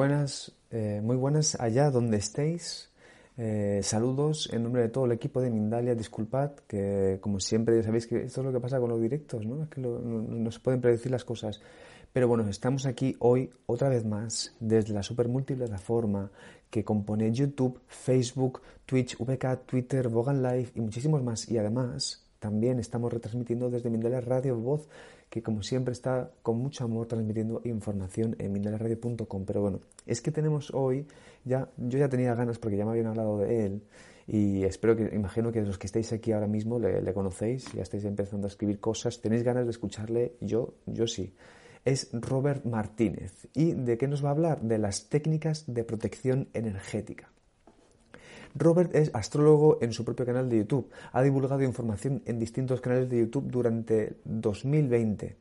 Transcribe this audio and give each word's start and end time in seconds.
Buenas, 0.00 0.52
eh, 0.70 1.02
muy 1.04 1.16
buenas 1.16 1.60
allá 1.60 1.90
donde 1.90 2.16
estéis. 2.16 2.90
Eh, 3.36 3.80
saludos 3.82 4.48
en 4.50 4.62
nombre 4.62 4.80
de 4.80 4.88
todo 4.88 5.04
el 5.04 5.12
equipo 5.12 5.42
de 5.42 5.50
Mindalia. 5.50 5.94
Disculpad 5.94 6.52
que, 6.66 7.18
como 7.20 7.38
siempre, 7.38 7.76
ya 7.76 7.82
sabéis 7.82 8.06
que 8.06 8.22
esto 8.22 8.40
es 8.40 8.46
lo 8.46 8.50
que 8.50 8.60
pasa 8.60 8.80
con 8.80 8.88
los 8.88 8.98
directos, 8.98 9.44
¿no? 9.44 9.64
Es 9.64 9.68
que 9.68 9.82
no, 9.82 10.50
se 10.50 10.60
pueden 10.60 10.80
predecir 10.80 11.12
las 11.12 11.26
cosas. 11.26 11.60
Pero 12.14 12.28
bueno, 12.28 12.48
estamos 12.48 12.86
aquí 12.86 13.14
hoy 13.18 13.50
otra 13.66 13.90
vez 13.90 14.06
más 14.06 14.56
desde 14.58 14.94
la 14.94 15.02
super 15.02 15.28
multiplataforma 15.28 16.30
que 16.70 16.82
compone 16.82 17.30
YouTube, 17.30 17.78
Facebook, 17.86 18.62
Twitch, 18.86 19.18
VK, 19.18 19.66
Twitter, 19.66 20.08
Vogan 20.08 20.42
Live 20.42 20.70
y 20.76 20.80
muchísimos 20.80 21.22
más. 21.22 21.46
Y 21.50 21.58
además, 21.58 22.24
también 22.38 22.78
estamos 22.78 23.12
retransmitiendo 23.12 23.68
desde 23.68 23.90
Mindalia 23.90 24.22
Radio 24.22 24.56
Voz 24.56 24.88
que 25.30 25.42
como 25.42 25.62
siempre 25.62 25.92
está 25.92 26.30
con 26.42 26.58
mucho 26.58 26.84
amor 26.84 27.06
transmitiendo 27.06 27.62
información 27.64 28.36
en 28.38 28.52
mindalaradio.com. 28.52 29.44
Pero 29.46 29.62
bueno, 29.62 29.80
es 30.04 30.20
que 30.20 30.32
tenemos 30.32 30.72
hoy, 30.74 31.06
ya, 31.44 31.68
yo 31.78 31.98
ya 31.98 32.08
tenía 32.08 32.34
ganas 32.34 32.58
porque 32.58 32.76
ya 32.76 32.84
me 32.84 32.90
habían 32.90 33.06
hablado 33.06 33.38
de 33.38 33.64
él 33.64 33.82
y 34.26 34.64
espero 34.64 34.96
que, 34.96 35.14
imagino 35.14 35.50
que 35.50 35.62
los 35.62 35.78
que 35.78 35.86
estáis 35.86 36.12
aquí 36.12 36.32
ahora 36.32 36.46
mismo 36.46 36.78
le, 36.78 37.12
conocéis, 37.14 37.72
ya 37.72 37.82
estáis 37.82 38.04
empezando 38.04 38.46
a 38.46 38.50
escribir 38.50 38.78
cosas, 38.78 39.20
tenéis 39.20 39.42
ganas 39.42 39.64
de 39.64 39.70
escucharle, 39.70 40.34
yo, 40.40 40.74
yo 40.86 41.06
sí. 41.06 41.34
Es 41.84 42.10
Robert 42.12 42.64
Martínez. 42.64 43.48
¿Y 43.54 43.72
de 43.72 43.96
qué 43.96 44.06
nos 44.06 44.22
va 44.22 44.28
a 44.28 44.32
hablar? 44.32 44.60
De 44.60 44.78
las 44.78 45.08
técnicas 45.08 45.64
de 45.66 45.82
protección 45.82 46.48
energética. 46.52 47.30
Robert 48.54 48.94
es 48.94 49.10
astrólogo 49.14 49.78
en 49.80 49.92
su 49.92 50.04
propio 50.04 50.26
canal 50.26 50.48
de 50.48 50.58
YouTube. 50.58 50.90
Ha 51.12 51.22
divulgado 51.22 51.62
información 51.62 52.22
en 52.26 52.38
distintos 52.38 52.80
canales 52.80 53.08
de 53.08 53.18
YouTube 53.18 53.50
durante 53.50 54.16
2020 54.24 55.36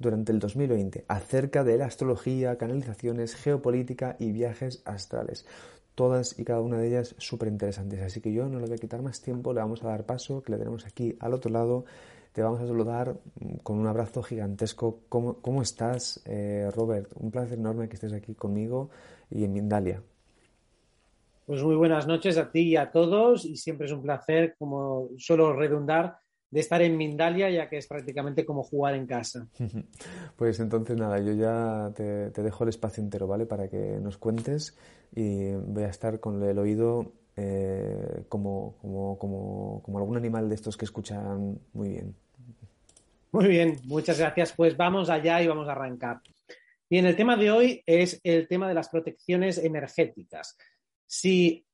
durante 0.00 0.32
el 0.32 0.38
2020 0.40 1.04
acerca 1.06 1.62
de 1.62 1.76
la 1.76 1.84
astrología, 1.84 2.56
canalizaciones, 2.56 3.36
geopolítica 3.36 4.16
y 4.18 4.32
viajes 4.32 4.82
astrales. 4.86 5.46
Todas 5.94 6.38
y 6.38 6.44
cada 6.44 6.62
una 6.62 6.78
de 6.78 6.88
ellas 6.88 7.14
súper 7.18 7.48
interesantes. 7.48 8.00
Así 8.00 8.20
que 8.20 8.32
yo 8.32 8.48
no 8.48 8.58
le 8.58 8.66
voy 8.66 8.76
a 8.76 8.78
quitar 8.78 9.02
más 9.02 9.20
tiempo, 9.20 9.52
le 9.52 9.60
vamos 9.60 9.84
a 9.84 9.88
dar 9.88 10.06
paso, 10.06 10.42
que 10.42 10.52
le 10.52 10.58
tenemos 10.58 10.86
aquí 10.86 11.16
al 11.20 11.34
otro 11.34 11.52
lado. 11.52 11.84
Te 12.32 12.42
vamos 12.42 12.60
a 12.60 12.66
saludar 12.66 13.20
con 13.62 13.78
un 13.78 13.86
abrazo 13.86 14.22
gigantesco. 14.22 15.00
¿Cómo, 15.08 15.62
estás, 15.62 16.22
eh, 16.24 16.70
Robert? 16.74 17.12
Un 17.16 17.30
placer 17.30 17.58
enorme 17.58 17.88
que 17.88 17.96
estés 17.96 18.14
aquí 18.14 18.34
conmigo 18.34 18.88
y 19.28 19.44
en 19.44 19.52
Mindalia. 19.52 20.02
Pues 21.50 21.64
muy 21.64 21.74
buenas 21.74 22.06
noches 22.06 22.38
a 22.38 22.52
ti 22.52 22.60
y 22.60 22.76
a 22.76 22.92
todos 22.92 23.44
y 23.44 23.56
siempre 23.56 23.86
es 23.86 23.92
un 23.92 24.02
placer, 24.02 24.54
como 24.56 25.08
suelo 25.18 25.52
redundar, 25.52 26.18
de 26.48 26.60
estar 26.60 26.80
en 26.80 26.96
Mindalia, 26.96 27.50
ya 27.50 27.68
que 27.68 27.76
es 27.76 27.88
prácticamente 27.88 28.46
como 28.46 28.62
jugar 28.62 28.94
en 28.94 29.04
casa. 29.04 29.48
Pues 30.36 30.60
entonces 30.60 30.96
nada, 30.96 31.18
yo 31.18 31.32
ya 31.32 31.90
te, 31.92 32.30
dejo 32.30 32.62
el 32.62 32.70
espacio 32.70 33.02
entero, 33.02 33.26
¿vale? 33.26 33.46
Para 33.46 33.68
que 33.68 33.98
nos 34.00 34.16
cuentes 34.16 34.78
y 35.12 35.50
voy 35.54 35.82
a 35.82 35.88
estar 35.88 36.20
con 36.20 36.40
el 36.40 36.56
oído 36.56 37.14
eh, 37.36 38.22
como, 38.28 38.76
como, 38.80 39.18
como, 39.18 39.82
como 39.82 39.98
algún 39.98 40.18
animal 40.18 40.48
de 40.48 40.54
estos 40.54 40.76
que 40.76 40.84
escuchan 40.84 41.58
muy 41.72 41.88
bien. 41.88 42.14
Muy 43.32 43.48
bien, 43.48 43.76
muchas 43.86 44.20
gracias. 44.20 44.52
Pues 44.52 44.76
vamos 44.76 45.10
allá 45.10 45.42
y 45.42 45.48
vamos 45.48 45.66
a 45.66 45.72
arrancar. 45.72 46.20
Bien, 46.88 47.06
el 47.06 47.16
tema 47.16 47.36
de 47.36 47.50
hoy 47.50 47.82
es 47.86 48.20
el 48.22 48.46
tema 48.46 48.68
de 48.68 48.74
las 48.74 48.88
protecciones 48.88 49.58
energéticas. 49.58 50.56
Si 51.12 51.66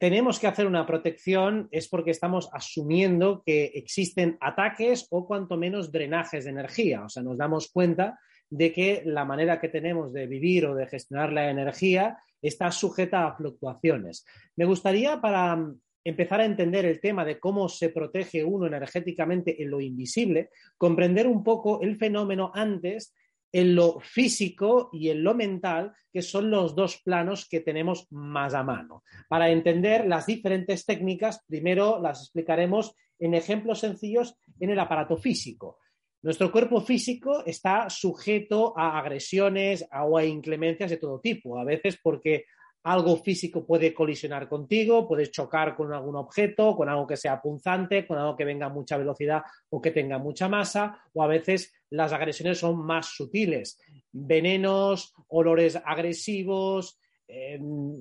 tenemos 0.00 0.40
que 0.40 0.48
hacer 0.48 0.66
una 0.66 0.84
protección 0.84 1.68
es 1.70 1.86
porque 1.86 2.10
estamos 2.10 2.50
asumiendo 2.52 3.40
que 3.46 3.66
existen 3.66 4.36
ataques 4.40 5.06
o 5.10 5.28
cuanto 5.28 5.56
menos 5.56 5.92
drenajes 5.92 6.42
de 6.42 6.50
energía. 6.50 7.04
O 7.04 7.08
sea, 7.08 7.22
nos 7.22 7.38
damos 7.38 7.70
cuenta 7.70 8.18
de 8.50 8.72
que 8.72 9.02
la 9.06 9.24
manera 9.24 9.60
que 9.60 9.68
tenemos 9.68 10.12
de 10.12 10.26
vivir 10.26 10.66
o 10.66 10.74
de 10.74 10.88
gestionar 10.88 11.32
la 11.32 11.48
energía 11.48 12.18
está 12.42 12.72
sujeta 12.72 13.28
a 13.28 13.36
fluctuaciones. 13.36 14.26
Me 14.56 14.64
gustaría 14.64 15.20
para 15.20 15.72
empezar 16.02 16.40
a 16.40 16.46
entender 16.46 16.84
el 16.84 16.98
tema 16.98 17.24
de 17.24 17.38
cómo 17.38 17.68
se 17.68 17.90
protege 17.90 18.42
uno 18.42 18.66
energéticamente 18.66 19.62
en 19.62 19.70
lo 19.70 19.80
invisible, 19.80 20.50
comprender 20.76 21.28
un 21.28 21.44
poco 21.44 21.80
el 21.80 21.96
fenómeno 21.96 22.50
antes 22.52 23.14
en 23.52 23.74
lo 23.74 24.00
físico 24.00 24.90
y 24.92 25.10
en 25.10 25.24
lo 25.24 25.34
mental, 25.34 25.92
que 26.12 26.22
son 26.22 26.50
los 26.50 26.74
dos 26.74 27.00
planos 27.02 27.48
que 27.48 27.60
tenemos 27.60 28.06
más 28.10 28.54
a 28.54 28.62
mano. 28.62 29.02
Para 29.28 29.50
entender 29.50 30.06
las 30.06 30.26
diferentes 30.26 30.84
técnicas, 30.86 31.44
primero 31.46 32.00
las 32.00 32.20
explicaremos 32.22 32.94
en 33.18 33.34
ejemplos 33.34 33.80
sencillos 33.80 34.36
en 34.58 34.70
el 34.70 34.78
aparato 34.78 35.16
físico. 35.16 35.78
Nuestro 36.22 36.52
cuerpo 36.52 36.82
físico 36.82 37.44
está 37.46 37.88
sujeto 37.88 38.76
a 38.76 38.98
agresiones 38.98 39.86
o 39.90 40.18
a 40.18 40.24
inclemencias 40.24 40.90
de 40.90 40.98
todo 40.98 41.18
tipo, 41.18 41.58
a 41.58 41.64
veces 41.64 41.98
porque 42.02 42.44
algo 42.82 43.16
físico 43.16 43.66
puede 43.66 43.92
colisionar 43.92 44.48
contigo, 44.48 45.06
puedes 45.06 45.30
chocar 45.30 45.76
con 45.76 45.92
algún 45.92 46.16
objeto, 46.16 46.74
con 46.74 46.88
algo 46.88 47.06
que 47.06 47.16
sea 47.16 47.40
punzante, 47.40 48.06
con 48.06 48.18
algo 48.18 48.36
que 48.36 48.44
venga 48.44 48.66
a 48.66 48.70
mucha 48.70 48.96
velocidad 48.96 49.42
o 49.68 49.80
que 49.80 49.90
tenga 49.90 50.18
mucha 50.18 50.48
masa, 50.48 50.98
o 51.12 51.22
a 51.22 51.26
veces 51.26 51.72
las 51.90 52.12
agresiones 52.12 52.58
son 52.58 52.78
más 52.78 53.06
sutiles, 53.06 53.78
venenos, 54.12 55.14
olores 55.28 55.80
agresivos, 55.84 56.98
em, 57.28 58.00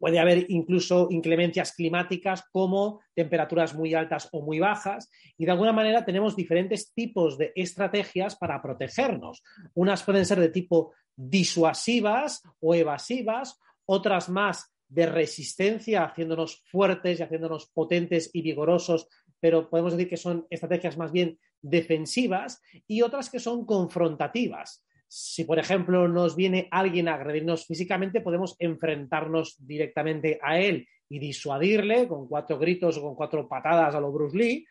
puede 0.00 0.18
haber 0.18 0.46
incluso 0.48 1.08
inclemencias 1.10 1.72
climáticas 1.72 2.44
como 2.50 3.00
temperaturas 3.14 3.74
muy 3.74 3.94
altas 3.94 4.28
o 4.32 4.40
muy 4.42 4.58
bajas 4.58 5.10
y 5.36 5.44
de 5.44 5.50
alguna 5.50 5.72
manera 5.72 6.04
tenemos 6.04 6.34
diferentes 6.34 6.92
tipos 6.94 7.36
de 7.36 7.52
estrategias 7.54 8.34
para 8.34 8.62
protegernos. 8.62 9.42
Unas 9.74 10.02
pueden 10.02 10.24
ser 10.24 10.40
de 10.40 10.48
tipo 10.48 10.94
disuasivas 11.20 12.42
o 12.60 12.74
evasivas, 12.74 13.60
otras 13.84 14.28
más 14.28 14.72
de 14.88 15.06
resistencia, 15.06 16.04
haciéndonos 16.04 16.62
fuertes 16.64 17.20
y 17.20 17.22
haciéndonos 17.22 17.66
potentes 17.66 18.30
y 18.32 18.42
vigorosos, 18.42 19.06
pero 19.38 19.68
podemos 19.68 19.92
decir 19.92 20.08
que 20.08 20.16
son 20.16 20.46
estrategias 20.50 20.96
más 20.96 21.12
bien 21.12 21.38
defensivas 21.60 22.60
y 22.86 23.02
otras 23.02 23.28
que 23.28 23.38
son 23.38 23.66
confrontativas. 23.66 24.84
Si, 25.06 25.44
por 25.44 25.58
ejemplo, 25.58 26.08
nos 26.08 26.36
viene 26.36 26.68
alguien 26.70 27.08
a 27.08 27.14
agredirnos 27.14 27.66
físicamente, 27.66 28.20
podemos 28.20 28.56
enfrentarnos 28.58 29.56
directamente 29.58 30.38
a 30.42 30.58
él 30.58 30.86
y 31.08 31.18
disuadirle 31.18 32.08
con 32.08 32.28
cuatro 32.28 32.58
gritos 32.58 32.96
o 32.96 33.02
con 33.02 33.14
cuatro 33.14 33.48
patadas 33.48 33.94
a 33.94 34.00
lo 34.00 34.12
Bruce 34.12 34.38
Lee, 34.38 34.66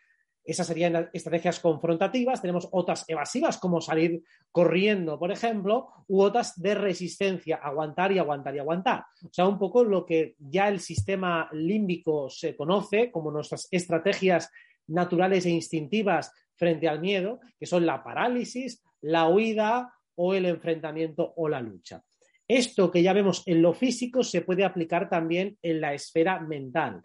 esas 0.50 0.66
serían 0.66 1.08
estrategias 1.12 1.60
confrontativas. 1.60 2.40
Tenemos 2.40 2.68
otras 2.72 3.04
evasivas, 3.08 3.58
como 3.58 3.80
salir 3.80 4.22
corriendo, 4.50 5.18
por 5.18 5.30
ejemplo, 5.30 5.88
u 6.08 6.22
otras 6.22 6.60
de 6.60 6.74
resistencia, 6.74 7.56
aguantar 7.56 8.12
y 8.12 8.18
aguantar 8.18 8.54
y 8.54 8.58
aguantar. 8.58 9.04
O 9.24 9.32
sea, 9.32 9.46
un 9.46 9.58
poco 9.58 9.84
lo 9.84 10.04
que 10.04 10.36
ya 10.38 10.68
el 10.68 10.80
sistema 10.80 11.48
límbico 11.52 12.28
se 12.28 12.56
conoce 12.56 13.10
como 13.10 13.30
nuestras 13.30 13.68
estrategias 13.70 14.50
naturales 14.88 15.46
e 15.46 15.50
instintivas 15.50 16.32
frente 16.54 16.88
al 16.88 17.00
miedo, 17.00 17.40
que 17.58 17.66
son 17.66 17.86
la 17.86 18.02
parálisis, 18.02 18.82
la 19.00 19.28
huida 19.28 19.94
o 20.16 20.34
el 20.34 20.46
enfrentamiento 20.46 21.32
o 21.36 21.48
la 21.48 21.60
lucha. 21.60 22.02
Esto 22.46 22.90
que 22.90 23.02
ya 23.02 23.12
vemos 23.12 23.44
en 23.46 23.62
lo 23.62 23.72
físico 23.72 24.24
se 24.24 24.42
puede 24.42 24.64
aplicar 24.64 25.08
también 25.08 25.56
en 25.62 25.80
la 25.80 25.94
esfera 25.94 26.40
mental. 26.40 27.02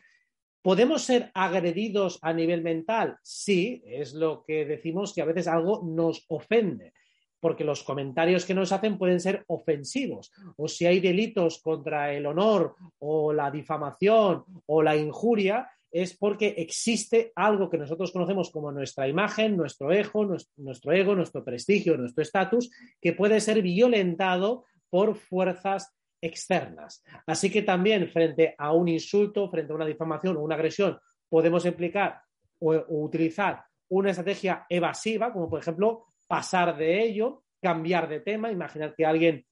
¿Podemos 0.66 1.04
ser 1.04 1.30
agredidos 1.36 2.18
a 2.24 2.34
nivel 2.34 2.64
mental? 2.64 3.20
Sí, 3.22 3.84
es 3.86 4.16
lo 4.16 4.44
que 4.44 4.66
decimos 4.66 5.14
que 5.14 5.22
a 5.22 5.26
veces 5.26 5.48
algo 5.48 5.84
nos 5.86 6.26
ofende, 6.28 6.94
porque 7.40 7.64
los 7.64 7.84
comentarios 7.84 8.46
que 8.46 8.56
nos 8.56 8.72
hacen 8.72 8.98
pueden 8.98 9.20
ser 9.20 9.44
ofensivos. 9.46 10.32
O 10.58 10.68
si 10.68 10.88
hay 10.88 11.00
delitos 11.00 11.62
contra 11.62 12.12
el 12.14 12.26
honor 12.26 12.74
o 12.98 13.32
la 13.32 13.52
difamación 13.52 14.44
o 14.66 14.82
la 14.82 14.96
injuria, 14.96 15.70
es 15.92 16.18
porque 16.18 16.56
existe 16.58 17.32
algo 17.36 17.70
que 17.70 17.78
nosotros 17.78 18.12
conocemos 18.12 18.50
como 18.50 18.72
nuestra 18.72 19.08
imagen, 19.08 19.56
nuestro 19.56 19.92
ego, 19.92 20.26
nuestro 20.58 20.92
ego, 20.94 21.14
nuestro 21.14 21.44
prestigio, 21.44 21.96
nuestro 21.96 22.24
estatus, 22.24 22.72
que 23.00 23.14
puede 23.14 23.40
ser 23.40 23.62
violentado 23.62 24.66
por 24.90 25.14
fuerzas 25.14 25.94
externas. 26.26 27.04
Así 27.26 27.52
que 27.52 27.62
también 27.62 28.10
frente 28.10 28.56
a 28.58 28.72
un 28.72 28.88
insulto, 28.88 29.50
frente 29.50 29.72
a 29.72 29.76
una 29.76 29.86
difamación 29.86 30.38
o 30.38 30.42
una 30.42 30.56
agresión, 30.56 31.00
podemos 31.30 31.66
implicar 31.66 32.22
o, 32.60 32.74
utilizar 33.04 33.64
una 33.90 34.10
estrategia 34.10 34.66
evasiva, 34.70 35.32
como 35.32 35.50
por 35.50 35.60
ejemplo 35.60 36.08
pasar 36.28 36.76
de 36.78 37.04
ello, 37.04 37.44
cambiar 37.62 38.10
de 38.10 38.22
tema, 38.22 38.52
imaginar 38.52 38.96
que 38.96 39.06
alguien 39.06 39.46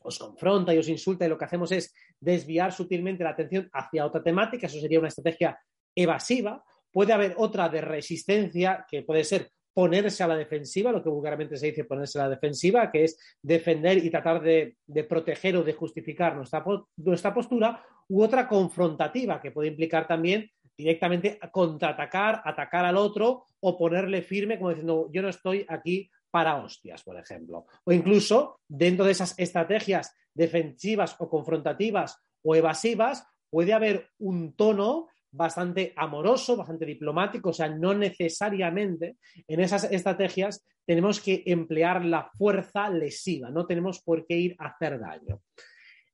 os 0.00 0.18
confronta 0.18 0.72
y 0.72 0.78
os 0.78 0.88
insulta 0.88 1.26
y 1.26 1.28
lo 1.28 1.38
que 1.38 1.46
hacemos 1.46 1.72
es 1.72 1.92
desviar 2.20 2.72
sutilmente 2.72 3.24
la 3.24 3.30
atención 3.30 3.68
hacia 3.72 4.06
otra 4.06 4.22
temática, 4.22 4.66
eso 4.66 4.80
sería 4.80 5.00
una 5.00 5.08
estrategia 5.08 5.58
evasiva. 5.94 6.62
Puede 6.92 7.12
haber 7.12 7.34
otra 7.36 7.68
de 7.68 7.80
resistencia, 7.80 8.86
que 8.88 9.02
puede 9.02 9.24
ser 9.24 9.50
ponerse 9.76 10.22
a 10.22 10.26
la 10.26 10.38
defensiva, 10.38 10.90
lo 10.90 11.02
que 11.02 11.10
vulgarmente 11.10 11.58
se 11.58 11.66
dice 11.66 11.84
ponerse 11.84 12.18
a 12.18 12.22
la 12.22 12.30
defensiva, 12.30 12.90
que 12.90 13.04
es 13.04 13.18
defender 13.42 13.98
y 13.98 14.08
tratar 14.08 14.40
de, 14.40 14.78
proteger 15.06 15.54
o 15.58 15.62
de 15.62 15.74
justificar 15.74 16.34
nuestra, 16.34 16.64
nuestra 16.96 17.34
postura, 17.34 17.84
u 18.08 18.22
otra 18.22 18.48
confrontativa, 18.48 19.38
que 19.38 19.50
puede 19.50 19.68
implicar 19.68 20.08
también 20.08 20.50
directamente 20.78 21.38
contraatacar, 21.52 22.40
atacar 22.42 22.86
al 22.86 22.96
otro 22.96 23.44
o 23.60 23.76
ponerle 23.76 24.22
firme, 24.22 24.56
como 24.56 24.70
diciendo, 24.70 25.10
yo 25.12 25.20
no 25.20 25.28
estoy 25.28 25.66
aquí 25.68 26.10
para 26.30 26.56
hostias, 26.56 27.04
por 27.04 27.18
ejemplo. 27.18 27.66
O 27.84 27.92
incluso 27.92 28.60
dentro 28.66 29.04
de 29.04 29.12
esas 29.12 29.38
estrategias 29.38 30.16
defensivas 30.32 31.16
o 31.18 31.28
confrontativas 31.28 32.16
o 32.42 32.56
evasivas, 32.56 33.26
puede 33.50 33.74
haber 33.74 34.08
un 34.20 34.56
tono 34.56 35.08
bastante 35.36 35.92
amoroso, 35.96 36.56
bastante 36.56 36.86
diplomático, 36.86 37.50
o 37.50 37.52
sea, 37.52 37.68
no 37.68 37.94
necesariamente 37.94 39.16
en 39.46 39.60
esas 39.60 39.84
estrategias 39.84 40.64
tenemos 40.84 41.20
que 41.20 41.42
emplear 41.46 42.04
la 42.04 42.30
fuerza 42.36 42.88
lesiva, 42.88 43.50
no 43.50 43.66
tenemos 43.66 44.00
por 44.02 44.26
qué 44.26 44.36
ir 44.36 44.56
a 44.58 44.68
hacer 44.68 44.98
daño. 44.98 45.40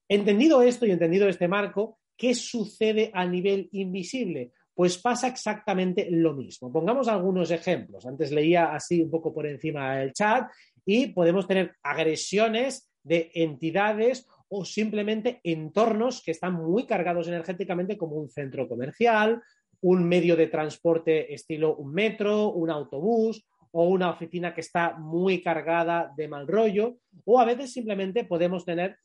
Entendido 0.08 0.62
esto 0.62 0.86
y 0.86 0.90
entendido 0.90 1.28
este 1.28 1.48
marco, 1.48 1.98
¿qué 2.16 2.34
sucede 2.34 3.10
a 3.14 3.26
nivel 3.26 3.68
invisible? 3.72 4.52
Pues 4.74 4.98
pasa 4.98 5.28
exactamente 5.28 6.08
lo 6.10 6.34
mismo. 6.34 6.72
Pongamos 6.72 7.08
algunos 7.08 7.50
ejemplos. 7.50 8.06
Antes 8.06 8.32
leía 8.32 8.74
así 8.74 9.02
un 9.02 9.10
poco 9.10 9.32
por 9.32 9.46
encima 9.46 10.02
el 10.02 10.12
chat 10.12 10.50
y 10.84 11.08
podemos 11.08 11.46
tener 11.46 11.76
agresiones 11.82 12.90
de 13.02 13.30
entidades 13.34 14.26
o 14.54 14.66
simplemente 14.66 15.40
entornos 15.44 16.22
que 16.22 16.32
están 16.32 16.52
muy 16.52 16.84
cargados 16.84 17.26
energéticamente 17.26 17.96
como 17.96 18.16
un 18.16 18.28
centro 18.28 18.68
comercial, 18.68 19.42
un 19.80 20.06
medio 20.06 20.36
de 20.36 20.46
transporte 20.46 21.32
estilo 21.32 21.74
un 21.76 21.92
metro, 21.92 22.52
un 22.52 22.68
autobús 22.68 23.46
o 23.70 23.88
una 23.88 24.10
oficina 24.10 24.52
que 24.52 24.60
está 24.60 24.98
muy 24.98 25.40
cargada 25.40 26.12
de 26.14 26.28
mal 26.28 26.46
rollo, 26.46 26.98
o 27.24 27.40
a 27.40 27.46
veces 27.46 27.72
simplemente 27.72 28.24
podemos 28.24 28.66
tener 28.66 28.98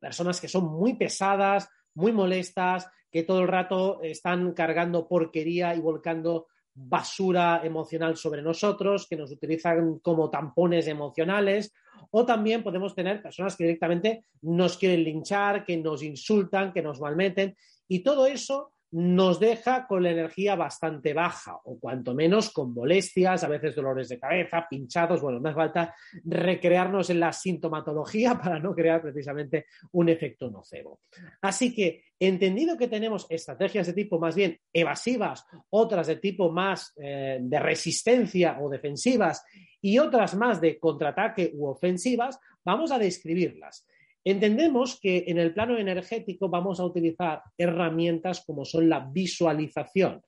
personas 0.00 0.40
que 0.40 0.46
son 0.46 0.66
muy 0.66 0.94
pesadas, 0.94 1.68
muy 1.94 2.12
molestas, 2.12 2.88
que 3.10 3.24
todo 3.24 3.40
el 3.40 3.48
rato 3.48 4.00
están 4.02 4.52
cargando 4.52 5.08
porquería 5.08 5.74
y 5.74 5.80
volcando 5.80 6.46
basura 6.80 7.60
emocional 7.64 8.16
sobre 8.16 8.40
nosotros, 8.40 9.06
que 9.08 9.16
nos 9.16 9.32
utilizan 9.32 9.98
como 9.98 10.30
tampones 10.30 10.86
emocionales, 10.86 11.72
o 12.10 12.24
también 12.24 12.62
podemos 12.62 12.94
tener 12.94 13.20
personas 13.20 13.56
que 13.56 13.64
directamente 13.64 14.24
nos 14.42 14.76
quieren 14.76 15.02
linchar, 15.02 15.64
que 15.64 15.76
nos 15.76 16.02
insultan, 16.02 16.72
que 16.72 16.82
nos 16.82 17.00
malmeten, 17.00 17.56
y 17.88 18.00
todo 18.00 18.26
eso 18.26 18.72
nos 18.90 19.38
deja 19.38 19.86
con 19.86 20.02
la 20.02 20.10
energía 20.10 20.56
bastante 20.56 21.12
baja 21.12 21.58
o 21.64 21.78
cuanto 21.78 22.14
menos 22.14 22.50
con 22.50 22.72
molestias, 22.72 23.44
a 23.44 23.48
veces 23.48 23.74
dolores 23.74 24.08
de 24.08 24.18
cabeza, 24.18 24.66
pinchados. 24.68 25.20
Bueno, 25.20 25.40
no 25.40 25.48
hace 25.48 25.56
falta 25.56 25.94
recrearnos 26.24 27.10
en 27.10 27.20
la 27.20 27.32
sintomatología 27.32 28.38
para 28.42 28.58
no 28.58 28.74
crear 28.74 29.02
precisamente 29.02 29.66
un 29.92 30.08
efecto 30.08 30.50
nocebo. 30.50 31.00
Así 31.42 31.74
que, 31.74 32.04
entendido 32.18 32.76
que 32.76 32.88
tenemos 32.88 33.26
estrategias 33.28 33.86
de 33.86 33.92
tipo 33.92 34.18
más 34.18 34.34
bien 34.34 34.58
evasivas, 34.72 35.44
otras 35.70 36.06
de 36.06 36.16
tipo 36.16 36.50
más 36.50 36.92
eh, 36.96 37.38
de 37.40 37.60
resistencia 37.60 38.58
o 38.60 38.68
defensivas 38.68 39.44
y 39.80 39.98
otras 39.98 40.34
más 40.34 40.60
de 40.60 40.78
contraataque 40.78 41.52
u 41.54 41.66
ofensivas, 41.66 42.40
vamos 42.64 42.90
a 42.90 42.98
describirlas. 42.98 43.86
Entendemos 44.30 45.00
que 45.00 45.24
en 45.26 45.38
el 45.38 45.54
plano 45.54 45.78
energético 45.78 46.50
vamos 46.50 46.80
a 46.80 46.84
utilizar 46.84 47.40
herramientas 47.56 48.44
como 48.44 48.66
son 48.66 48.86
la 48.86 49.00
visualización. 49.00 50.20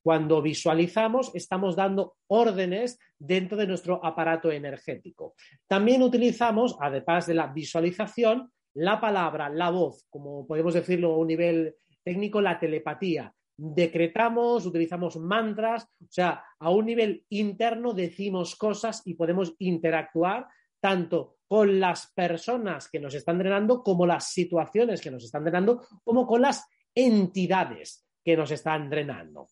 Cuando 0.00 0.40
visualizamos, 0.40 1.34
estamos 1.34 1.74
dando 1.74 2.14
órdenes 2.28 3.00
dentro 3.18 3.56
de 3.56 3.66
nuestro 3.66 3.98
aparato 4.06 4.52
energético. 4.52 5.34
También 5.66 6.02
utilizamos, 6.02 6.76
además 6.80 7.26
de 7.26 7.34
la 7.34 7.48
visualización, 7.48 8.48
la 8.74 9.00
palabra, 9.00 9.48
la 9.48 9.70
voz, 9.70 10.06
como 10.08 10.46
podemos 10.46 10.74
decirlo 10.74 11.14
a 11.14 11.18
un 11.18 11.26
nivel 11.26 11.74
técnico, 12.04 12.40
la 12.40 12.60
telepatía. 12.60 13.34
Decretamos, 13.56 14.66
utilizamos 14.66 15.16
mantras, 15.16 15.82
o 16.00 16.06
sea, 16.08 16.44
a 16.60 16.70
un 16.70 16.86
nivel 16.86 17.24
interno 17.30 17.92
decimos 17.92 18.54
cosas 18.54 19.02
y 19.04 19.14
podemos 19.14 19.56
interactuar 19.58 20.46
tanto 20.80 21.37
con 21.48 21.80
las 21.80 22.12
personas 22.12 22.88
que 22.88 23.00
nos 23.00 23.14
están 23.14 23.38
drenando, 23.38 23.82
como 23.82 24.06
las 24.06 24.30
situaciones 24.30 25.00
que 25.00 25.10
nos 25.10 25.24
están 25.24 25.44
drenando, 25.44 25.86
como 26.04 26.26
con 26.26 26.42
las 26.42 26.66
entidades 26.94 28.06
que 28.22 28.36
nos 28.36 28.50
están 28.50 28.90
drenando. 28.90 29.48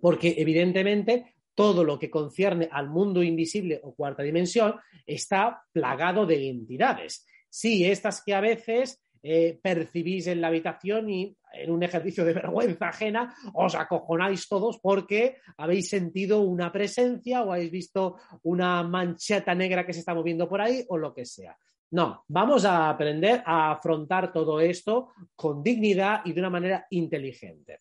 Porque 0.00 0.34
evidentemente 0.36 1.36
todo 1.54 1.84
lo 1.84 1.98
que 1.98 2.10
concierne 2.10 2.68
al 2.72 2.90
mundo 2.90 3.22
invisible 3.22 3.80
o 3.84 3.94
cuarta 3.94 4.22
dimensión 4.22 4.74
está 5.06 5.62
plagado 5.72 6.26
de 6.26 6.48
entidades. 6.48 7.26
Sí, 7.48 7.84
estas 7.84 8.22
que 8.24 8.34
a 8.34 8.40
veces 8.40 9.00
eh, 9.22 9.58
percibís 9.62 10.26
en 10.26 10.40
la 10.40 10.48
habitación 10.48 11.10
y 11.10 11.36
en 11.52 11.70
un 11.70 11.82
ejercicio 11.82 12.24
de 12.24 12.32
vergüenza 12.32 12.88
ajena 12.88 13.34
os 13.54 13.74
acojonáis 13.74 14.48
todos 14.48 14.78
porque 14.78 15.36
habéis 15.56 15.88
sentido 15.88 16.40
una 16.40 16.72
presencia 16.72 17.42
o 17.42 17.52
habéis 17.52 17.70
visto 17.70 18.16
una 18.42 18.82
mancheta 18.82 19.54
negra 19.54 19.84
que 19.84 19.92
se 19.92 20.00
está 20.00 20.14
moviendo 20.14 20.48
por 20.48 20.60
ahí 20.60 20.84
o 20.88 20.96
lo 20.96 21.12
que 21.12 21.26
sea. 21.26 21.56
No, 21.92 22.24
vamos 22.28 22.64
a 22.64 22.88
aprender 22.88 23.42
a 23.44 23.72
afrontar 23.72 24.32
todo 24.32 24.60
esto 24.60 25.08
con 25.34 25.60
dignidad 25.60 26.20
y 26.24 26.32
de 26.32 26.40
una 26.40 26.50
manera 26.50 26.86
inteligente. 26.90 27.80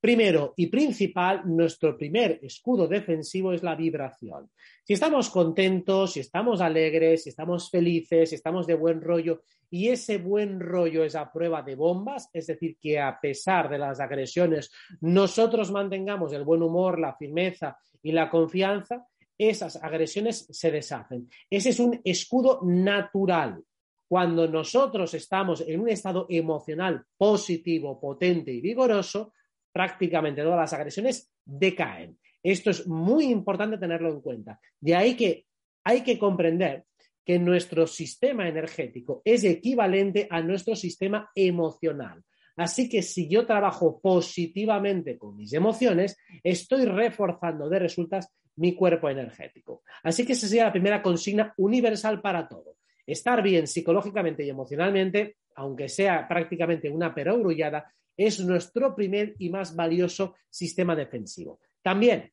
Primero 0.00 0.54
y 0.56 0.66
principal, 0.66 1.42
nuestro 1.44 1.96
primer 1.96 2.40
escudo 2.42 2.88
defensivo 2.88 3.52
es 3.52 3.62
la 3.62 3.76
vibración. 3.76 4.50
Si 4.82 4.94
estamos 4.94 5.30
contentos, 5.30 6.14
si 6.14 6.20
estamos 6.20 6.60
alegres, 6.60 7.22
si 7.22 7.28
estamos 7.30 7.70
felices, 7.70 8.30
si 8.30 8.34
estamos 8.34 8.66
de 8.66 8.74
buen 8.74 9.00
rollo 9.00 9.42
y 9.70 9.88
ese 9.88 10.18
buen 10.18 10.58
rollo 10.58 11.04
es 11.04 11.14
a 11.14 11.32
prueba 11.32 11.62
de 11.62 11.76
bombas, 11.76 12.28
es 12.32 12.48
decir, 12.48 12.76
que 12.80 12.98
a 12.98 13.20
pesar 13.20 13.68
de 13.70 13.78
las 13.78 14.00
agresiones 14.00 14.72
nosotros 15.00 15.70
mantengamos 15.70 16.32
el 16.32 16.44
buen 16.44 16.62
humor, 16.62 16.98
la 16.98 17.14
firmeza 17.14 17.78
y 18.02 18.10
la 18.10 18.28
confianza, 18.28 19.06
esas 19.38 19.76
agresiones 19.76 20.46
se 20.50 20.70
deshacen. 20.70 21.28
Ese 21.50 21.70
es 21.70 21.80
un 21.80 22.00
escudo 22.04 22.60
natural. 22.62 23.62
Cuando 24.06 24.46
nosotros 24.46 25.14
estamos 25.14 25.62
en 25.66 25.80
un 25.80 25.88
estado 25.88 26.26
emocional 26.28 27.04
positivo, 27.16 28.00
potente 28.00 28.52
y 28.52 28.60
vigoroso, 28.60 29.32
prácticamente 29.72 30.42
todas 30.42 30.60
las 30.60 30.72
agresiones 30.72 31.32
decaen. 31.44 32.18
Esto 32.42 32.70
es 32.70 32.86
muy 32.86 33.24
importante 33.24 33.78
tenerlo 33.78 34.10
en 34.10 34.20
cuenta. 34.20 34.60
De 34.78 34.94
ahí 34.94 35.16
que 35.16 35.46
hay 35.82 36.02
que 36.02 36.18
comprender 36.18 36.84
que 37.24 37.38
nuestro 37.38 37.86
sistema 37.86 38.46
energético 38.48 39.22
es 39.24 39.44
equivalente 39.44 40.28
a 40.30 40.42
nuestro 40.42 40.76
sistema 40.76 41.30
emocional. 41.34 42.22
Así 42.56 42.88
que 42.88 43.02
si 43.02 43.28
yo 43.28 43.46
trabajo 43.46 43.98
positivamente 44.00 45.18
con 45.18 45.36
mis 45.36 45.52
emociones, 45.54 46.16
estoy 46.42 46.84
reforzando 46.84 47.68
de 47.68 47.80
resultas 47.80 48.28
mi 48.56 48.74
cuerpo 48.74 49.08
energético. 49.08 49.82
Así 50.02 50.24
que 50.26 50.34
esa 50.34 50.46
sería 50.46 50.64
la 50.64 50.72
primera 50.72 51.02
consigna 51.02 51.54
universal 51.56 52.20
para 52.20 52.48
todo. 52.48 52.76
Estar 53.06 53.42
bien 53.42 53.66
psicológicamente 53.66 54.44
y 54.44 54.50
emocionalmente, 54.50 55.36
aunque 55.56 55.88
sea 55.88 56.26
prácticamente 56.26 56.88
una 56.90 57.14
perogrullada, 57.14 57.92
es 58.16 58.40
nuestro 58.40 58.94
primer 58.94 59.34
y 59.38 59.50
más 59.50 59.74
valioso 59.74 60.36
sistema 60.48 60.94
defensivo. 60.94 61.60
También 61.82 62.32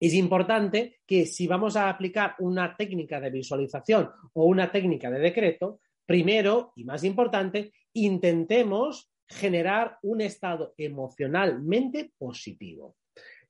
es 0.00 0.14
importante 0.14 1.00
que 1.06 1.26
si 1.26 1.46
vamos 1.46 1.76
a 1.76 1.88
aplicar 1.88 2.34
una 2.40 2.76
técnica 2.76 3.20
de 3.20 3.30
visualización 3.30 4.10
o 4.32 4.46
una 4.46 4.70
técnica 4.70 5.10
de 5.10 5.20
decreto, 5.20 5.80
primero 6.04 6.72
y 6.76 6.84
más 6.84 7.04
importante, 7.04 7.72
intentemos 7.92 9.10
generar 9.26 9.98
un 10.02 10.20
estado 10.20 10.74
emocionalmente 10.76 12.12
positivo. 12.18 12.96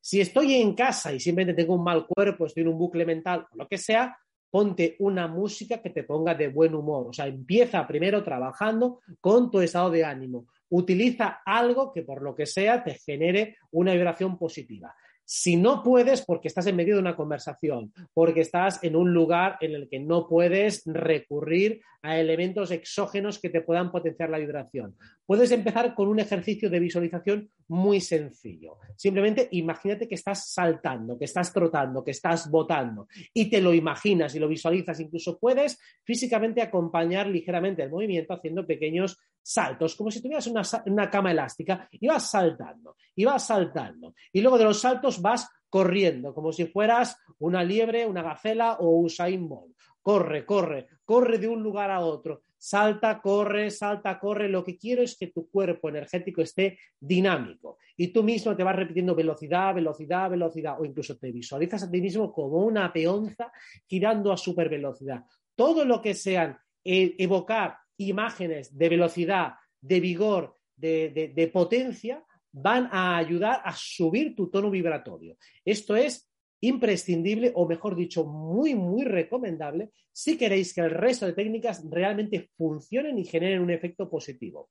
Si 0.06 0.20
estoy 0.20 0.56
en 0.56 0.75
casa 0.75 1.14
y 1.14 1.18
simplemente 1.18 1.62
tengo 1.62 1.76
un 1.76 1.82
mal 1.82 2.06
cuerpo, 2.06 2.44
estoy 2.44 2.61
en 2.61 2.68
un 2.68 2.78
bucle 2.78 3.06
mental 3.06 3.46
o 3.50 3.56
lo 3.56 3.66
que 3.66 3.78
sea, 3.78 4.14
ponte 4.50 4.96
una 4.99 5.28
música 5.28 5.80
que 5.80 5.88
te 5.88 6.02
ponga 6.02 6.34
de 6.34 6.49
buen 6.49 6.75
humor. 6.75 7.06
O 7.08 7.12
sea, 7.14 7.26
empieza 7.26 7.87
primero 7.87 8.23
trabajando 8.23 9.00
con 9.18 9.50
tu 9.50 9.62
estado 9.62 9.88
de 9.88 10.04
ánimo. 10.04 10.46
Utiliza 10.68 11.40
algo 11.46 11.90
que 11.90 12.02
por 12.02 12.20
lo 12.20 12.34
que 12.34 12.44
sea 12.44 12.84
te 12.84 12.96
genere 12.96 13.56
una 13.70 13.94
vibración 13.94 14.37
positiva. 14.37 14.94
Si 15.25 15.57
no 15.57 15.83
puedes, 15.83 16.23
porque 16.23 16.49
estás 16.49 16.66
en 16.66 16.76
medio 16.76 16.95
de 16.95 17.00
una 17.00 17.16
conversación, 17.16 17.93
porque 18.12 18.40
estás 18.40 18.83
en 18.83 18.97
un 18.97 19.12
lugar 19.12 19.57
en 19.61 19.75
el 19.75 19.88
que 19.88 19.99
no 19.99 20.28
puedes 20.28 20.83
recurrir 20.87 21.81
a 22.02 22.19
elementos 22.19 22.71
exógenos 22.71 23.38
que 23.38 23.49
te 23.49 23.62
puedan 23.62 23.90
potenciar 23.90 24.28
la 24.28 24.38
vibración. 24.38 24.95
Puedes 25.25 25.50
empezar 25.52 25.95
con 25.95 26.09
un 26.09 26.21
ejercicio 26.21 26.69
de 26.69 26.78
visualización 26.78 27.50
muy 27.69 28.02
sencillo. 28.02 28.76
Simplemente 28.95 29.49
imagínate 29.52 30.07
que 30.07 30.14
estás 30.14 30.52
saltando, 30.52 31.19
que 31.19 31.25
estás 31.25 31.50
trotando, 31.52 32.04
que 32.04 32.11
estás 32.11 32.50
botando 32.50 33.09
y 33.33 33.49
te 33.49 33.62
lo 33.62 33.73
imaginas 33.73 34.35
y 34.35 34.38
lo 34.38 34.49
visualizas. 34.49 35.00
Incluso 35.00 35.38
puedes 35.38 35.78
físicamente 36.04 36.61
acompañar 36.61 37.26
ligeramente 37.26 37.83
el 37.83 37.90
movimiento 37.90 38.35
haciendo 38.35 38.66
pequeños 38.66 39.19
saltos, 39.44 39.94
como 39.94 40.10
si 40.10 40.22
tuvieras 40.22 40.46
una, 40.46 40.62
una 40.86 41.10
cama 41.10 41.30
elástica 41.30 41.86
y 41.92 42.06
vas 42.06 42.30
saltando, 42.30 42.96
y 43.14 43.24
vas 43.24 43.46
saltando. 43.46 44.14
Y 44.32 44.40
luego 44.40 44.58
de 44.58 44.64
los 44.64 44.80
saltos 44.80 45.20
vas 45.20 45.48
corriendo, 45.68 46.32
como 46.32 46.52
si 46.52 46.66
fueras 46.66 47.16
una 47.38 47.62
liebre, 47.62 48.06
una 48.06 48.22
gacela 48.22 48.78
o 48.80 49.00
Usain 49.00 49.48
Bolt. 49.48 49.76
Corre, 50.00 50.44
corre, 50.44 50.88
corre 51.04 51.38
de 51.38 51.48
un 51.48 51.62
lugar 51.62 51.90
a 51.90 52.00
otro, 52.00 52.42
salta, 52.56 53.20
corre, 53.20 53.70
salta, 53.70 54.18
corre. 54.18 54.48
Lo 54.48 54.62
que 54.62 54.78
quiero 54.78 55.02
es 55.02 55.16
que 55.16 55.28
tu 55.28 55.50
cuerpo 55.50 55.88
energético 55.88 56.42
esté 56.42 56.78
dinámico 56.98 57.78
y 57.96 58.08
tú 58.08 58.22
mismo 58.22 58.54
te 58.54 58.62
vas 58.62 58.76
repitiendo 58.76 59.14
velocidad, 59.14 59.74
velocidad, 59.74 60.30
velocidad 60.30 60.80
o 60.80 60.84
incluso 60.84 61.16
te 61.18 61.32
visualizas 61.32 61.82
a 61.82 61.90
ti 61.90 62.00
mismo 62.00 62.32
como 62.32 62.58
una 62.58 62.92
peonza 62.92 63.50
girando 63.86 64.32
a 64.32 64.36
super 64.36 64.68
velocidad. 64.68 65.24
Todo 65.54 65.84
lo 65.84 66.00
que 66.00 66.14
sean 66.14 66.58
eh, 66.84 67.14
evocar 67.18 67.78
imágenes 67.98 68.76
de 68.76 68.88
velocidad, 68.88 69.54
de 69.80 70.00
vigor, 70.00 70.56
de 70.76 71.50
potencia, 71.52 72.24
van 72.52 72.88
a 72.92 73.16
ayudar 73.16 73.60
a 73.64 73.74
subir 73.76 74.34
tu 74.34 74.48
tono 74.48 74.70
vibratorio. 74.70 75.36
Esto 75.64 75.96
es 75.96 76.30
imprescindible 76.60 77.52
o 77.54 77.66
mejor 77.66 77.94
dicho, 77.94 78.24
muy, 78.24 78.74
muy 78.74 79.04
recomendable 79.04 79.90
si 80.12 80.38
queréis 80.38 80.72
que 80.72 80.80
el 80.80 80.90
resto 80.90 81.26
de 81.26 81.34
técnicas 81.34 81.84
realmente 81.90 82.50
funcionen 82.56 83.18
y 83.18 83.24
generen 83.24 83.60
un 83.60 83.70
efecto 83.70 84.08
positivo. 84.08 84.70